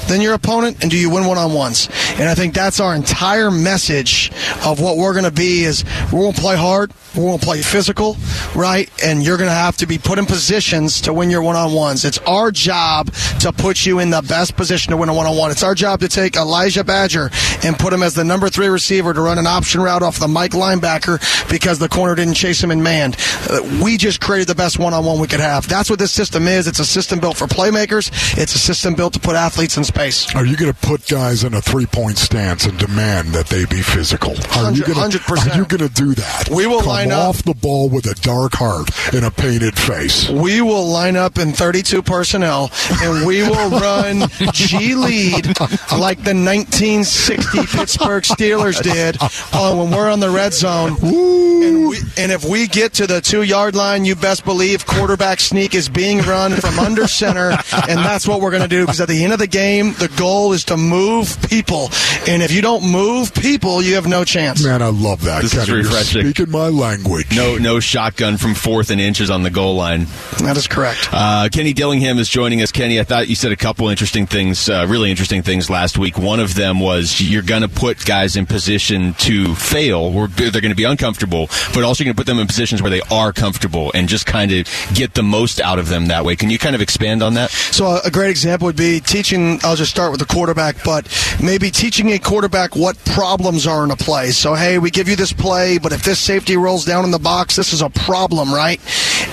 Than 0.07 0.21
your 0.21 0.33
opponent 0.33 0.81
and 0.81 0.91
do 0.91 0.97
you 0.97 1.09
win 1.09 1.25
one-on-ones? 1.25 1.89
And 2.19 2.29
i 2.29 2.35
think 2.35 2.53
that's 2.53 2.79
our 2.79 2.95
entire 2.95 3.51
message 3.51 4.31
of 4.65 4.79
what 4.79 4.97
we're 4.97 5.13
going 5.13 5.25
to 5.25 5.31
be 5.31 5.63
is 5.63 5.83
we're 6.11 6.21
going 6.21 6.33
to 6.33 6.41
play 6.41 6.55
hard 6.55 6.91
we're 7.15 7.23
going 7.23 7.39
to 7.39 7.45
play 7.45 7.61
physical 7.61 8.15
right? 8.55 8.89
And 9.03 9.23
you're 9.23 9.37
going 9.37 9.49
to 9.49 9.55
have 9.55 9.77
to 9.77 9.85
be 9.85 9.97
put 9.97 10.17
in 10.17 10.25
positions 10.25 11.01
to 11.01 11.13
win 11.13 11.29
your 11.29 11.41
one-on-ones. 11.41 12.05
It's 12.05 12.17
our 12.19 12.51
job 12.51 13.11
to 13.41 13.51
put 13.51 13.85
you 13.85 13.99
in 13.99 14.09
the 14.09 14.21
best 14.21 14.55
position 14.55 14.91
to 14.91 14.97
win 14.97 15.09
a 15.09 15.13
one-on-one. 15.13 15.51
It's 15.51 15.63
our 15.63 15.75
job 15.75 15.99
to 15.99 16.07
take 16.07 16.35
Elijhah 16.35 16.83
Badger 16.83 17.29
and 17.63 17.77
put 17.77 17.93
him 17.93 18.01
as 18.01 18.15
the 18.15 18.23
number 18.23 18.49
three 18.49 18.67
receiver 18.67 19.13
to 19.13 19.21
run 19.21 19.37
an 19.37 19.47
option 19.47 19.81
route 19.81 20.01
off 20.01 20.19
the 20.19 20.27
mike 20.27 20.51
linebacker 20.51 21.19
because 21.49 21.79
the 21.79 21.89
corner 21.89 22.15
didn't 22.15 22.35
chase 22.35 22.63
him 22.63 22.71
in 22.71 22.81
man. 22.81 23.13
Uh, 23.49 23.59
we 23.83 23.97
just 23.97 24.21
created 24.21 24.47
the 24.47 24.55
best 24.55 24.79
one-on-one 24.79 25.19
we 25.19 25.27
could 25.27 25.39
have. 25.39 25.67
That's 25.67 25.89
what 25.89 25.99
this 25.99 26.11
system 26.11 26.47
is. 26.47 26.67
It's 26.67 26.79
a 26.79 26.85
system 26.85 27.19
built 27.19 27.37
for 27.37 27.47
playmakers. 27.47 28.09
It's 28.37 28.55
a 28.55 28.59
system 28.59 28.95
built 28.95 29.13
to 29.13 29.19
put 29.19 29.35
athletes 29.35 29.77
in 29.77 29.83
space 29.95 30.35
Are 30.35 30.45
you 30.45 30.55
going 30.57 30.71
to 30.71 30.77
put 30.79 31.07
guys 31.07 31.43
in 31.43 31.53
a 31.53 31.61
three-point 31.61 32.17
stance 32.17 32.65
and 32.65 32.77
demand 32.77 33.29
that 33.29 33.47
they 33.47 33.65
be 33.65 33.81
physical? 33.81 34.31
Are 34.55 34.71
you 34.71 34.83
going 34.83 35.09
100%. 35.11 35.55
You 35.55 35.65
going 35.65 35.87
to 35.87 35.93
do 35.93 36.13
that? 36.15 36.49
We 36.49 36.67
will 36.67 36.79
Come 36.79 36.87
line 36.89 37.11
up- 37.11 37.29
off 37.29 37.43
the 37.43 37.53
ball 37.53 37.89
with 37.89 38.05
a 38.05 38.15
dark 38.15 38.53
heart 38.53 38.89
and 39.13 39.25
a 39.25 39.31
painted 39.31 39.77
face. 39.77 40.29
we 40.29 40.61
will 40.61 40.85
line 40.87 41.15
up 41.15 41.37
in 41.37 41.51
32 41.53 42.01
personnel 42.01 42.71
and 43.01 43.25
we 43.25 43.41
will 43.43 43.69
run 43.69 44.27
G 44.53 44.95
lead 44.95 45.47
like 45.91 46.23
the 46.23 46.35
1960 46.35 47.65
Pittsburgh 47.67 48.23
Steelers 48.23 48.81
did 48.81 49.17
uh, 49.21 49.75
when 49.75 49.91
we're 49.91 50.09
on 50.09 50.19
the 50.19 50.29
red 50.29 50.53
zone. 50.53 50.97
And, 51.01 51.87
we, 51.87 51.97
and 52.17 52.31
if 52.31 52.43
we 52.45 52.67
get 52.67 52.93
to 52.95 53.07
the 53.07 53.21
two 53.21 53.43
yard 53.43 53.75
line, 53.75 54.05
you 54.05 54.15
best 54.15 54.43
believe 54.45 54.85
quarterback 54.85 55.39
sneak 55.39 55.73
is 55.73 55.87
being 55.89 56.19
run 56.19 56.51
from 56.53 56.77
under 56.79 57.07
center. 57.07 57.51
And 57.87 57.99
that's 57.99 58.27
what 58.27 58.41
we're 58.41 58.51
going 58.51 58.61
to 58.63 58.67
do 58.67 58.81
because 58.85 59.01
at 59.01 59.07
the 59.07 59.23
end 59.23 59.33
of 59.33 59.39
the 59.39 59.47
game, 59.47 59.84
the 59.93 60.11
goal 60.17 60.53
is 60.53 60.63
to 60.65 60.77
move 60.77 61.37
people. 61.49 61.89
And 62.27 62.41
if 62.43 62.51
you 62.51 62.61
don't 62.61 62.89
move 62.89 63.33
people, 63.33 63.81
you 63.81 63.95
have 63.95 64.07
no 64.07 64.23
chance. 64.23 64.63
Man, 64.63 64.81
I 64.81 64.87
love 64.89 65.21
that. 65.23 65.41
This 65.41 65.53
is 65.53 65.65
Kenny. 65.65 65.77
You're 65.79 65.83
refreshing. 65.87 66.21
speaking 66.33 66.51
my 66.51 66.67
language. 66.69 67.35
No, 67.35 67.57
no 67.57 67.79
shotgun 67.79 68.37
from 68.37 68.55
fourth 68.55 68.89
and 68.89 68.99
inches 69.01 69.29
on 69.29 69.43
the 69.43 69.49
goal 69.49 69.75
line. 69.75 70.05
That 70.39 70.57
is 70.57 70.67
correct. 70.67 71.09
Uh, 71.11 71.49
Kenny 71.51 71.73
Dillingham 71.73 72.17
is 72.17 72.29
joining 72.29 72.61
us. 72.61 72.71
Kenny, 72.71 72.99
I 72.99 73.03
thought 73.03 73.27
you 73.27 73.35
said 73.35 73.51
a 73.51 73.55
couple 73.55 73.87
interesting 73.89 74.25
things, 74.25 74.69
uh, 74.69 74.85
really 74.87 75.09
interesting 75.11 75.41
things 75.43 75.69
last 75.69 75.97
week. 75.97 76.17
One 76.17 76.39
of 76.39 76.55
them 76.55 76.79
was 76.79 77.21
you're 77.21 77.41
going 77.41 77.61
to 77.61 77.69
put 77.69 78.05
guys 78.05 78.35
in 78.35 78.45
position 78.45 79.13
to 79.15 79.55
fail, 79.55 80.11
where 80.11 80.27
they're 80.27 80.51
going 80.61 80.69
to 80.69 80.75
be 80.75 80.83
uncomfortable, 80.83 81.47
but 81.73 81.83
also 81.83 82.03
you're 82.03 82.13
going 82.13 82.15
to 82.15 82.19
put 82.21 82.27
them 82.27 82.39
in 82.39 82.47
positions 82.47 82.81
where 82.81 82.91
they 82.91 83.01
are 83.11 83.31
comfortable 83.33 83.91
and 83.93 84.07
just 84.09 84.25
kind 84.25 84.51
of 84.51 84.67
get 84.93 85.13
the 85.13 85.23
most 85.23 85.59
out 85.61 85.79
of 85.79 85.89
them 85.89 86.07
that 86.07 86.25
way. 86.25 86.35
Can 86.35 86.49
you 86.49 86.57
kind 86.57 86.75
of 86.75 86.81
expand 86.81 87.21
on 87.23 87.33
that? 87.35 87.49
So 87.51 87.85
a- 87.87 88.01
a 88.05 88.11
great 88.11 88.29
example 88.29 88.65
would 88.67 88.75
be 88.75 88.99
teaching. 88.99 89.59
I'll 89.75 89.79
just 89.79 89.91
start 89.91 90.11
with 90.11 90.21
the 90.21 90.25
quarterback, 90.25 90.77
but 90.85 91.05
maybe 91.43 91.69
teaching 91.69 92.13
a 92.13 92.17
quarterback 92.17 92.77
what 92.77 92.97
problems 93.03 93.67
are 93.67 93.83
in 93.83 93.91
a 93.91 93.97
play. 93.97 94.31
So 94.31 94.53
hey, 94.53 94.77
we 94.77 94.89
give 94.89 95.09
you 95.09 95.17
this 95.17 95.33
play, 95.33 95.79
but 95.79 95.91
if 95.91 96.01
this 96.01 96.17
safety 96.17 96.55
rolls 96.55 96.85
down 96.85 97.03
in 97.03 97.11
the 97.11 97.19
box, 97.19 97.57
this 97.57 97.73
is 97.73 97.81
a 97.81 97.89
problem, 97.89 98.53
right? 98.53 98.79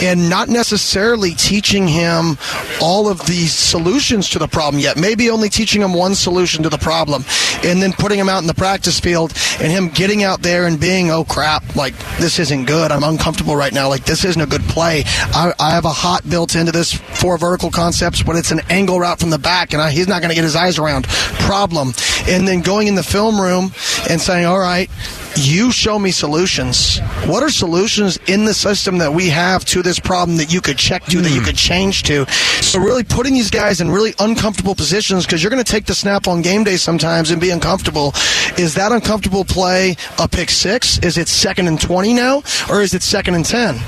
And 0.03 0.29
not 0.29 0.49
necessarily 0.49 1.35
teaching 1.35 1.87
him 1.87 2.39
all 2.81 3.09
of 3.09 3.25
the 3.27 3.47
solutions 3.47 4.31
to 4.31 4.41
the 4.41 4.49
problem 4.49 4.83
yet. 4.83 4.97
Maybe 4.97 5.31
only 5.31 5.49
teaching 5.49 5.81
him 5.81 5.95
one 5.95 6.17
solution 6.17 6.65
to 6.65 6.69
the 6.69 6.79
problem, 6.79 7.25
and 7.63 7.81
then 7.81 7.93
putting 7.93 8.19
him 8.19 8.29
out 8.29 8.41
in 8.41 8.49
the 8.49 8.55
practice 8.55 8.99
field 8.99 9.33
and 9.61 9.71
him 9.71 9.91
getting 9.91 10.25
out 10.25 10.43
there 10.43 10.67
and 10.67 10.81
being, 10.81 11.13
oh 11.13 11.23
crap, 11.23 11.77
like 11.77 11.95
this 12.19 12.41
isn't 12.41 12.65
good. 12.65 12.91
I'm 12.91 13.05
uncomfortable 13.05 13.55
right 13.55 13.73
now. 13.73 13.89
Like 13.89 14.07
this 14.07 14.25
isn't 14.25 14.43
a 14.43 14.47
good 14.47 14.63
play. 14.63 15.05
I, 15.07 15.55
I 15.61 15.71
have 15.71 15.85
a 15.85 15.91
hot 15.91 16.29
built 16.29 16.57
into 16.57 16.73
this 16.73 16.93
four 16.93 17.39
vertical 17.39 17.71
concepts, 17.71 18.25
but 18.25 18.35
it's 18.35 18.51
an 18.51 18.63
angle 18.71 18.99
route 18.99 19.21
from 19.21 19.31
the 19.31 19.39
back, 19.39 19.73
and 19.73 19.81
I, 19.81 19.93
he's 19.93 20.09
not 20.09 20.21
going 20.21 20.31
to 20.31 20.32
get 20.35 20.45
his 20.45 20.57
eyes 20.57 20.79
around. 20.79 21.07
Problem. 21.07 21.93
And 22.29 22.47
then 22.47 22.61
going 22.61 22.87
in 22.89 22.95
the 22.95 23.03
film 23.03 23.41
room 23.41 23.73
and 24.09 24.21
saying, 24.21 24.47
all 24.47 24.59
right, 24.59 24.91
you 25.37 25.73
show 25.73 25.99
me 25.99 26.11
solutions. 26.11 26.99
What 27.27 27.43
are 27.43 27.51
solutions 27.51 28.19
in 28.27 28.45
the 28.45 28.55
system 28.55 28.99
that 28.99 29.13
we 29.13 29.29
have 29.29 29.65
to 29.67 29.83
this 29.83 29.99
problem 29.99 30.37
that 30.39 30.53
you 30.53 30.61
could 30.61 30.79
check 30.79 31.05
to, 31.07 31.21
that 31.21 31.31
you 31.31 31.41
hmm. 31.41 31.47
could 31.47 31.57
change 31.57 32.03
to? 32.05 32.27
So 32.63 32.79
really 32.79 33.05
putting 33.05 33.35
these 33.35 33.51
guys 33.51 33.81
in 33.81 33.91
really 33.91 34.15
uncomfortable 34.19 34.75
positions 34.75 35.25
because 35.27 35.43
you're 35.43 35.51
going 35.51 35.63
to 35.63 35.71
take 35.71 35.87
the 35.87 35.95
snap 35.95 36.29
on 36.29 36.43
game 36.43 36.65
day 36.65 36.77
sometimes 36.77 37.31
and 37.31 37.41
be 37.41 37.51
uncomfortable. 37.51 38.13
Is 38.59 38.75
that 38.75 38.93
uncomfortable 38.93 39.45
play 39.45 39.97
a 40.19 40.29
pick 40.29 40.51
six? 40.51 40.99
Is 40.99 41.19
it 41.19 41.29
second 41.29 41.69
and 41.69 41.81
20 41.81 42.15
now? 42.15 42.43
Or 42.69 42.83
is 42.83 42.95
it 42.95 43.03
second 43.03 43.35
and 43.35 43.45
10? 43.45 43.79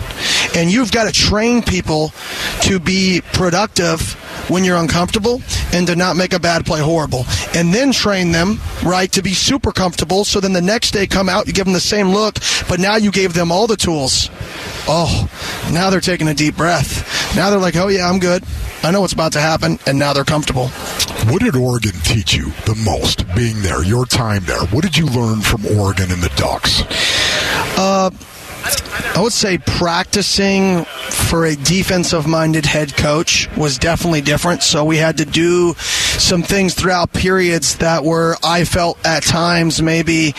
And 0.57 0.71
you've 0.71 0.93
got 0.93 1.05
to 1.05 1.13
train 1.13 1.63
people 1.63 2.13
to 2.63 2.79
be 2.79 3.23
productive 3.33 4.21
when 4.51 4.65
you're 4.65 4.77
uncomfortable 4.77 5.41
and 5.73 5.87
to 5.87 5.97
not 5.97 6.17
make 6.17 6.33
a 6.33 6.39
bad 6.39 6.67
play 6.67 6.81
horrible. 6.81 7.25
And 7.55 7.73
then 7.73 7.93
train 7.93 8.33
them, 8.33 8.61
right, 8.85 9.11
to 9.13 9.23
be 9.23 9.33
super 9.33 9.73
comfortable 9.73 10.25
so 10.25 10.41
then 10.41 10.53
the 10.53 10.61
next 10.61 10.91
day 10.93 11.07
come 11.07 11.29
out, 11.29 11.34
you 11.43 11.53
give 11.53 11.65
them 11.65 11.75
the 11.75 11.81
same 11.81 12.09
look, 12.09 12.37
but 12.69 12.81
now 12.81 12.97
you 12.97 13.11
gave 13.11 13.35
them 13.35 13.51
all 13.51 13.67
the 13.67 13.77
tools. 13.77 14.31
Oh, 14.87 15.29
now 15.73 15.91
they're 15.91 16.01
taking 16.01 16.29
a 16.29 16.35
deep 16.35 16.57
breath. 16.57 17.35
Now 17.37 17.51
they're 17.51 17.59
like, 17.59 17.77
oh 17.77 17.89
yeah, 17.89 18.09
I'm 18.09 18.19
good. 18.19 18.45
I 18.83 18.91
know 18.91 19.01
what's 19.01 19.15
about 19.15 19.33
to 19.33 19.41
happen, 19.41 19.79
and 19.87 19.99
now 19.99 20.13
they're 20.13 20.25
comfortable. 20.25 20.69
What 21.31 21.41
did 21.41 21.57
Oregon 21.57 21.93
teach 22.03 22.35
you 22.35 22.51
the 22.67 22.75
most 22.85 23.27
being 23.35 23.63
there, 23.63 23.83
your 23.83 24.05
time 24.05 24.45
there? 24.45 24.61
What 24.67 24.85
did 24.85 24.97
you 24.97 25.07
learn 25.07 25.41
from 25.41 25.65
Oregon 25.67 26.11
and 26.11 26.23
the 26.23 26.31
Ducks? 26.37 26.83
Uh, 27.79 28.11
I 28.65 29.21
would 29.21 29.33
say 29.33 29.59
practicing 29.59 30.85
for 30.85 31.45
a 31.45 31.55
defensive 31.55 32.27
minded 32.27 32.67
head 32.67 32.97
coach 32.97 33.49
was 33.57 33.79
definitely 33.79 34.23
different. 34.23 34.63
So 34.63 34.85
we 34.85 34.97
had 34.97 35.19
to 35.19 35.25
do 35.25 35.75
some 35.75 36.43
things 36.43 36.75
throughout 36.75 37.13
periods 37.13 37.77
that 37.77 38.05
were, 38.05 38.37
I 38.43 38.65
felt 38.65 38.99
at 39.07 39.23
times, 39.23 39.83
maybe, 39.83 40.33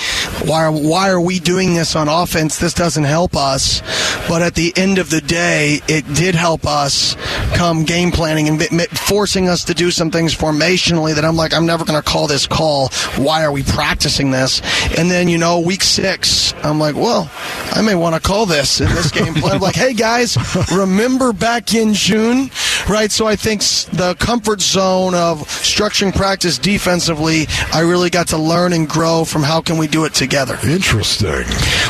why 0.46 0.70
why 0.70 1.10
are 1.10 1.22
we 1.22 1.40
doing 1.40 1.76
this 1.76 1.96
on 1.96 2.08
offense? 2.08 2.58
This 2.58 2.74
doesn't 2.74 3.04
help 3.04 3.36
us. 3.36 3.82
But 4.28 4.42
at 4.42 4.56
the 4.56 4.74
end 4.76 4.98
of 4.98 5.10
the 5.10 5.22
day, 5.22 5.82
it 5.88 6.12
did 6.16 6.34
help 6.34 6.66
us 6.66 7.16
come 7.54 7.84
game 7.84 8.12
planning 8.12 8.50
and 8.50 8.88
forcing 8.98 9.48
us 9.48 9.66
to 9.66 9.74
do 9.74 9.92
some 9.92 10.10
things 10.10 10.36
formationally 10.36 11.14
that 11.14 11.24
I'm 11.24 11.36
like, 11.36 11.54
I'm 11.54 11.68
never 11.68 11.86
going 11.86 12.02
to 12.02 12.08
call 12.08 12.28
this 12.28 12.48
call. 12.48 12.90
Why 13.18 13.44
are 13.44 13.52
we 13.52 13.62
practicing 13.64 14.32
this? 14.32 14.62
And 14.98 15.12
then, 15.12 15.28
you 15.28 15.38
know, 15.38 15.60
week 15.60 15.84
six, 15.84 16.54
I'm 16.64 16.80
like, 16.80 16.96
well, 16.96 17.30
I 17.72 17.82
may 17.82 17.94
want 17.94 18.15
to 18.22 18.28
call 18.28 18.46
this 18.46 18.82
in 18.82 18.88
this 18.90 19.12
game 19.12 19.34
plan. 19.34 19.60
Like, 19.60 19.76
hey 19.76 19.94
guys, 19.94 20.38
remember 20.72 21.34
back 21.34 21.74
in 21.74 21.94
June 21.94 22.50
right? 22.90 23.12
So 23.12 23.28
I 23.28 23.36
think 23.36 23.62
the 23.62 24.16
comfort 24.20 24.62
zone 24.62 25.16
of 25.16 25.40
structuring 25.48 26.16
practice 26.16 26.58
defensively, 26.58 27.46
I 27.74 27.82
really 27.82 28.10
got 28.10 28.28
to 28.30 28.38
learn 28.38 28.74
and 28.74 28.88
grow 28.88 29.26
from 29.26 29.44
how 29.44 29.62
can 29.62 29.78
we 29.78 29.88
do 29.88 30.06
it 30.06 30.14
together. 30.14 30.58
Interesting. 30.64 31.44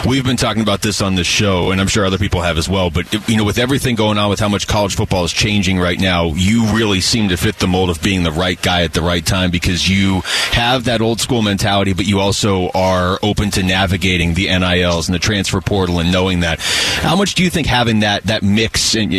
We've 0.07 0.23
been 0.23 0.37
talking 0.37 0.61
about 0.61 0.81
this 0.81 1.01
on 1.01 1.15
the 1.15 1.23
show, 1.23 1.71
and 1.71 1.81
I'm 1.81 1.87
sure 1.87 2.05
other 2.05 2.17
people 2.17 2.41
have 2.41 2.57
as 2.57 2.69
well. 2.69 2.89
But 2.89 3.11
you 3.27 3.37
know, 3.37 3.43
with 3.43 3.57
everything 3.57 3.95
going 3.95 4.17
on, 4.17 4.29
with 4.29 4.39
how 4.39 4.49
much 4.49 4.67
college 4.67 4.95
football 4.95 5.23
is 5.23 5.33
changing 5.33 5.79
right 5.79 5.99
now, 5.99 6.33
you 6.35 6.65
really 6.75 7.01
seem 7.01 7.29
to 7.29 7.37
fit 7.37 7.59
the 7.59 7.67
mold 7.67 7.89
of 7.89 8.01
being 8.01 8.23
the 8.23 8.31
right 8.31 8.61
guy 8.61 8.83
at 8.83 8.93
the 8.93 9.01
right 9.01 9.25
time 9.25 9.51
because 9.51 9.89
you 9.89 10.21
have 10.51 10.85
that 10.85 11.01
old 11.01 11.19
school 11.19 11.41
mentality, 11.41 11.93
but 11.93 12.05
you 12.05 12.19
also 12.19 12.69
are 12.69 13.19
open 13.21 13.51
to 13.51 13.63
navigating 13.63 14.33
the 14.33 14.47
NILs 14.47 15.07
and 15.07 15.15
the 15.15 15.19
transfer 15.19 15.61
portal 15.61 15.99
and 15.99 16.11
knowing 16.11 16.41
that. 16.41 16.59
How 16.59 17.15
much 17.15 17.35
do 17.35 17.43
you 17.43 17.49
think 17.49 17.67
having 17.67 17.99
that 17.99 18.23
that 18.23 18.43
mix 18.43 18.95
and 18.95 19.13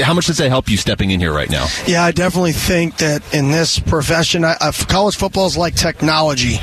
how 0.00 0.14
much 0.14 0.26
does 0.26 0.38
that 0.38 0.48
help 0.48 0.68
you 0.68 0.76
stepping 0.76 1.10
in 1.10 1.19
here 1.20 1.32
right 1.32 1.50
now? 1.50 1.66
Yeah, 1.86 2.02
I 2.04 2.12
definitely 2.12 2.52
think 2.52 2.96
that 2.98 3.22
in 3.34 3.50
this 3.50 3.78
profession, 3.78 4.44
I, 4.44 4.56
I, 4.60 4.72
college 4.72 5.16
football 5.16 5.46
is 5.46 5.56
like 5.56 5.74
technology, 5.74 6.56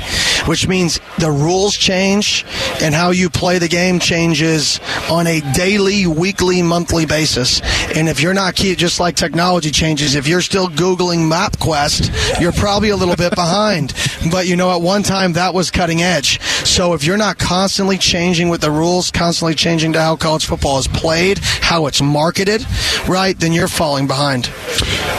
which 0.46 0.68
means 0.68 0.98
the 1.18 1.30
rules 1.30 1.76
change 1.76 2.44
and 2.80 2.94
how 2.94 3.10
you 3.10 3.28
play 3.28 3.58
the 3.58 3.68
game 3.68 3.98
changes 3.98 4.80
on 5.10 5.26
a 5.26 5.40
daily, 5.52 6.06
weekly, 6.06 6.62
monthly 6.62 7.06
basis. 7.06 7.60
And 7.96 8.08
if 8.08 8.20
you're 8.20 8.34
not 8.34 8.54
key, 8.54 8.74
just 8.74 9.00
like 9.00 9.16
technology 9.16 9.70
changes, 9.70 10.14
if 10.14 10.28
you're 10.28 10.40
still 10.40 10.68
Googling 10.68 11.30
MapQuest, 11.30 12.40
you're 12.40 12.52
probably 12.52 12.90
a 12.90 12.96
little 12.96 13.16
bit 13.16 13.34
behind. 13.34 13.94
But 14.32 14.48
you 14.48 14.56
know, 14.56 14.74
at 14.74 14.82
one 14.82 15.04
time 15.04 15.34
that 15.34 15.54
was 15.54 15.70
cutting 15.70 16.02
edge. 16.02 16.40
So 16.66 16.92
if 16.94 17.04
you're 17.04 17.16
not 17.16 17.38
constantly 17.38 17.96
changing 17.98 18.48
with 18.48 18.60
the 18.60 18.70
rules, 18.70 19.10
constantly 19.10 19.54
changing 19.54 19.92
to 19.94 20.02
how 20.02 20.16
college 20.16 20.44
football 20.44 20.78
is 20.78 20.88
played, 20.88 21.38
how 21.38 21.86
it's 21.86 22.02
marketed, 22.02 22.66
right, 23.08 23.38
then 23.38 23.52
you're 23.52 23.68
falling 23.68 24.06
behind. 24.06 24.50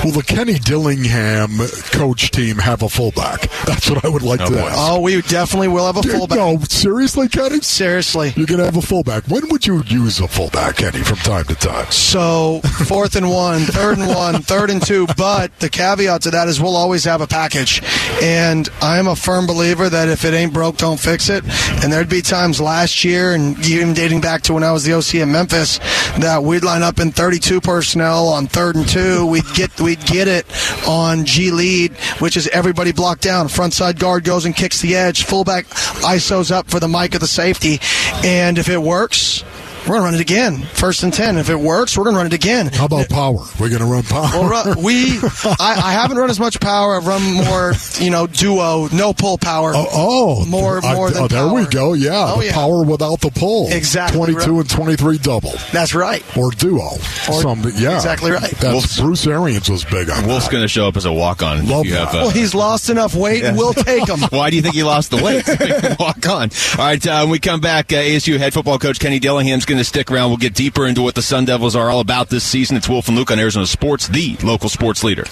Will 0.04 0.12
the 0.12 0.24
Kenny 0.24 0.60
Dillingham 0.60 1.58
coach 1.92 2.32
team 2.32 2.58
have 2.58 2.84
a 2.84 2.90
fullback? 2.90 3.50
That's 3.66 3.90
what 3.90 4.06
I 4.06 4.10
would 4.10 4.22
like 4.22 4.42
oh, 4.42 4.46
to 4.46 4.52
boy. 4.52 4.60
ask. 4.60 4.78
Oh, 4.78 5.00
we 5.02 5.22
definitely 5.24 5.68
will 5.68 5.89
have 5.94 6.06
a 6.06 6.08
fullback. 6.08 6.38
No, 6.38 6.60
seriously, 6.68 7.28
Kenny? 7.28 7.62
Seriously. 7.62 8.34
You're 8.36 8.48
going 8.48 8.60
to 8.60 8.66
have 8.66 8.78
a 8.78 8.82
fullback. 8.82 9.26
When 9.28 9.50
would 9.50 9.66
you 9.66 9.84
use 9.84 10.20
a 10.20 10.28
fullback, 10.28 10.78
Kenny, 10.78 11.00
from 11.00 11.18
time 11.18 11.46
to 11.46 11.56
time? 11.56 11.92
So, 11.92 12.62
fourth 12.88 13.16
and 13.16 13.30
one, 13.30 13.62
third 13.62 13.98
and 13.98 14.08
one, 14.08 14.42
third 14.42 14.70
and 14.70 14.86
two. 14.86 15.08
But 15.18 15.58
the 15.60 15.70
caveat 15.70 16.24
to 16.24 16.32
that 16.32 16.48
is 16.48 16.62
we'll 16.62 16.76
always 16.76 17.04
have 17.06 17.22
a 17.22 17.28
package. 17.28 17.82
And 18.22 18.70
I'm 18.82 19.08
a 19.08 19.16
firm 19.16 19.48
believer 19.48 19.90
that 19.90 20.10
if 20.10 20.26
it 20.26 20.34
ain't 20.34 20.54
broke, 20.54 20.78
don't 20.78 21.00
fix 21.00 21.30
it. 21.30 21.44
And 21.84 21.92
there'd 21.92 22.10
be 22.10 22.22
times 22.22 22.62
last 22.62 23.04
year, 23.04 23.34
and 23.34 23.58
even 23.66 23.94
dating 23.94 24.22
back 24.22 24.42
to 24.44 24.54
when 24.54 24.64
I 24.64 24.72
was 24.72 24.84
the 24.84 24.94
OC 24.94 25.16
in 25.16 25.32
Memphis, 25.32 25.80
that 26.20 26.44
we'd 26.44 26.64
line 26.64 26.84
up 26.84 27.00
in 27.00 27.12
32 27.12 27.62
personnel 27.62 28.28
on 28.28 28.48
third 28.48 28.76
and 28.76 28.88
two. 28.88 29.26
We'd 29.26 29.44
get 29.56 29.80
we'd 29.80 30.06
get 30.06 30.28
it 30.28 30.46
on 30.88 31.26
G 31.26 31.52
lead, 31.52 31.94
which 32.20 32.38
is 32.38 32.48
everybody 32.50 32.92
blocked 32.92 33.22
down. 33.22 33.48
Front 33.48 33.74
side 33.74 34.00
guard 34.00 34.24
goes 34.24 34.46
and 34.46 34.56
kicks 34.56 34.82
the 34.82 34.96
edge. 34.96 35.24
Fullback 35.24 35.66
ISOs 36.02 36.52
up 36.52 36.70
for 36.70 36.80
the 36.80 36.88
Mike 36.88 37.16
of 37.16 37.22
the 37.22 37.28
safety, 37.28 37.80
and 38.24 38.58
if 38.58 38.70
it 38.70 38.82
works, 38.82 39.44
we're 39.88 40.00
going 40.00 40.02
to 40.02 40.06
run 40.06 40.16
it 40.16 40.22
again. 40.22 40.58
First 40.74 41.04
and 41.04 41.14
10. 41.14 41.38
If 41.38 41.50
it 41.50 41.60
works, 41.60 41.98
we're 41.98 42.04
going 42.04 42.16
to 42.16 42.18
run 42.18 42.28
it 42.28 42.34
again. 42.34 42.68
How 42.68 42.86
about 42.86 43.10
power? 43.10 43.40
We're 43.60 43.70
going 43.70 43.82
to 43.82 43.86
run 43.86 44.04
power. 44.04 44.30
Well, 44.32 44.50
run, 44.50 44.84
we, 44.84 45.18
I, 45.44 45.82
I, 45.84 45.92
haven't 45.94 46.18
run 46.18 46.30
as 46.30 46.40
much 46.40 46.60
power. 46.60 46.98
I've 46.98 47.08
run 47.08 47.22
more, 47.22 47.74
you 48.00 48.10
know, 48.10 48.28
duo, 48.28 48.88
no 48.94 49.14
pull 49.14 49.38
power. 49.38 49.72
Oh, 49.76 49.88
oh 49.92 50.46
more, 50.46 50.82
more 50.82 51.08
I, 51.08 51.12
than 51.12 51.24
oh, 51.24 51.28
There 51.28 51.48
power. 51.48 51.54
we 51.54 51.68
go. 51.68 51.94
Yeah. 51.94 52.34
Oh, 52.36 52.42
yeah. 52.42 52.54
Power 52.54 52.84
without 52.84 53.22
the 53.22 53.32
pull. 53.32 53.72
Exactly. 53.72 54.18
22 54.18 54.52
right. 54.52 54.60
and 54.60 54.70
23 54.70 55.18
double. 55.20 55.54
That's 55.72 55.96
right. 55.96 56.24
Or 56.38 56.52
duo. 56.52 56.82
Or, 56.82 57.42
Some, 57.42 57.62
yeah. 57.76 57.96
Exactly 57.96 58.32
right. 58.32 58.52
That's, 58.60 59.00
Bruce 59.00 59.26
Arians 59.28 59.70
was 59.70 59.86
big 59.86 60.10
on 60.10 60.28
Wolf's 60.28 60.48
going 60.48 60.64
to 60.64 60.68
show 60.68 60.88
up 60.88 60.98
as 60.98 61.06
a 61.06 61.14
walk 61.14 61.42
on. 61.42 61.68
Love 61.68 61.88
that. 61.88 62.10
Uh, 62.10 62.12
well, 62.14 62.30
he's 62.30 62.54
lost 62.54 62.90
enough 62.90 63.16
weight 63.16 63.44
and 63.44 63.58
we'll 63.58 63.74
take 63.74 64.08
him. 64.08 64.20
Why 64.30 64.50
do 64.50 64.56
you 64.56 64.62
think 64.62 64.76
he 64.76 64.84
lost 64.84 65.12
the 65.12 65.18
weight? 65.18 65.48
walk 66.00 66.28
on. 66.28 66.50
All 66.78 66.86
right. 66.86 67.06
Uh, 67.06 67.22
when 67.22 67.32
we 67.32 67.40
come 67.40 67.60
back, 67.60 67.92
uh, 67.92 67.98
ASU 67.98 68.38
head 68.38 68.54
football 68.54 68.80
coach 68.80 69.00
Kenny 69.00 69.20
Dillingham's 69.20 69.66
going 69.70 69.78
to 69.78 69.86
stick 69.86 70.12
around. 70.12 70.30
We'll 70.30 70.38
get 70.38 70.56
deeper 70.56 70.88
into 70.88 71.04
what 71.04 71.14
the 71.14 71.22
Sun 71.22 71.46
Devils 71.46 71.76
are 71.76 71.90
all 71.92 72.00
about 72.00 72.30
this 72.30 72.44
season. 72.44 72.76
It's 72.76 72.90
Wolf 72.90 73.08
and 73.08 73.16
Luke 73.16 73.30
on 73.30 73.40
Arizona 73.40 73.68
Sports, 73.68 74.08
the 74.08 74.36
local 74.44 74.68
sports 74.68 75.04
leader. 75.04 75.26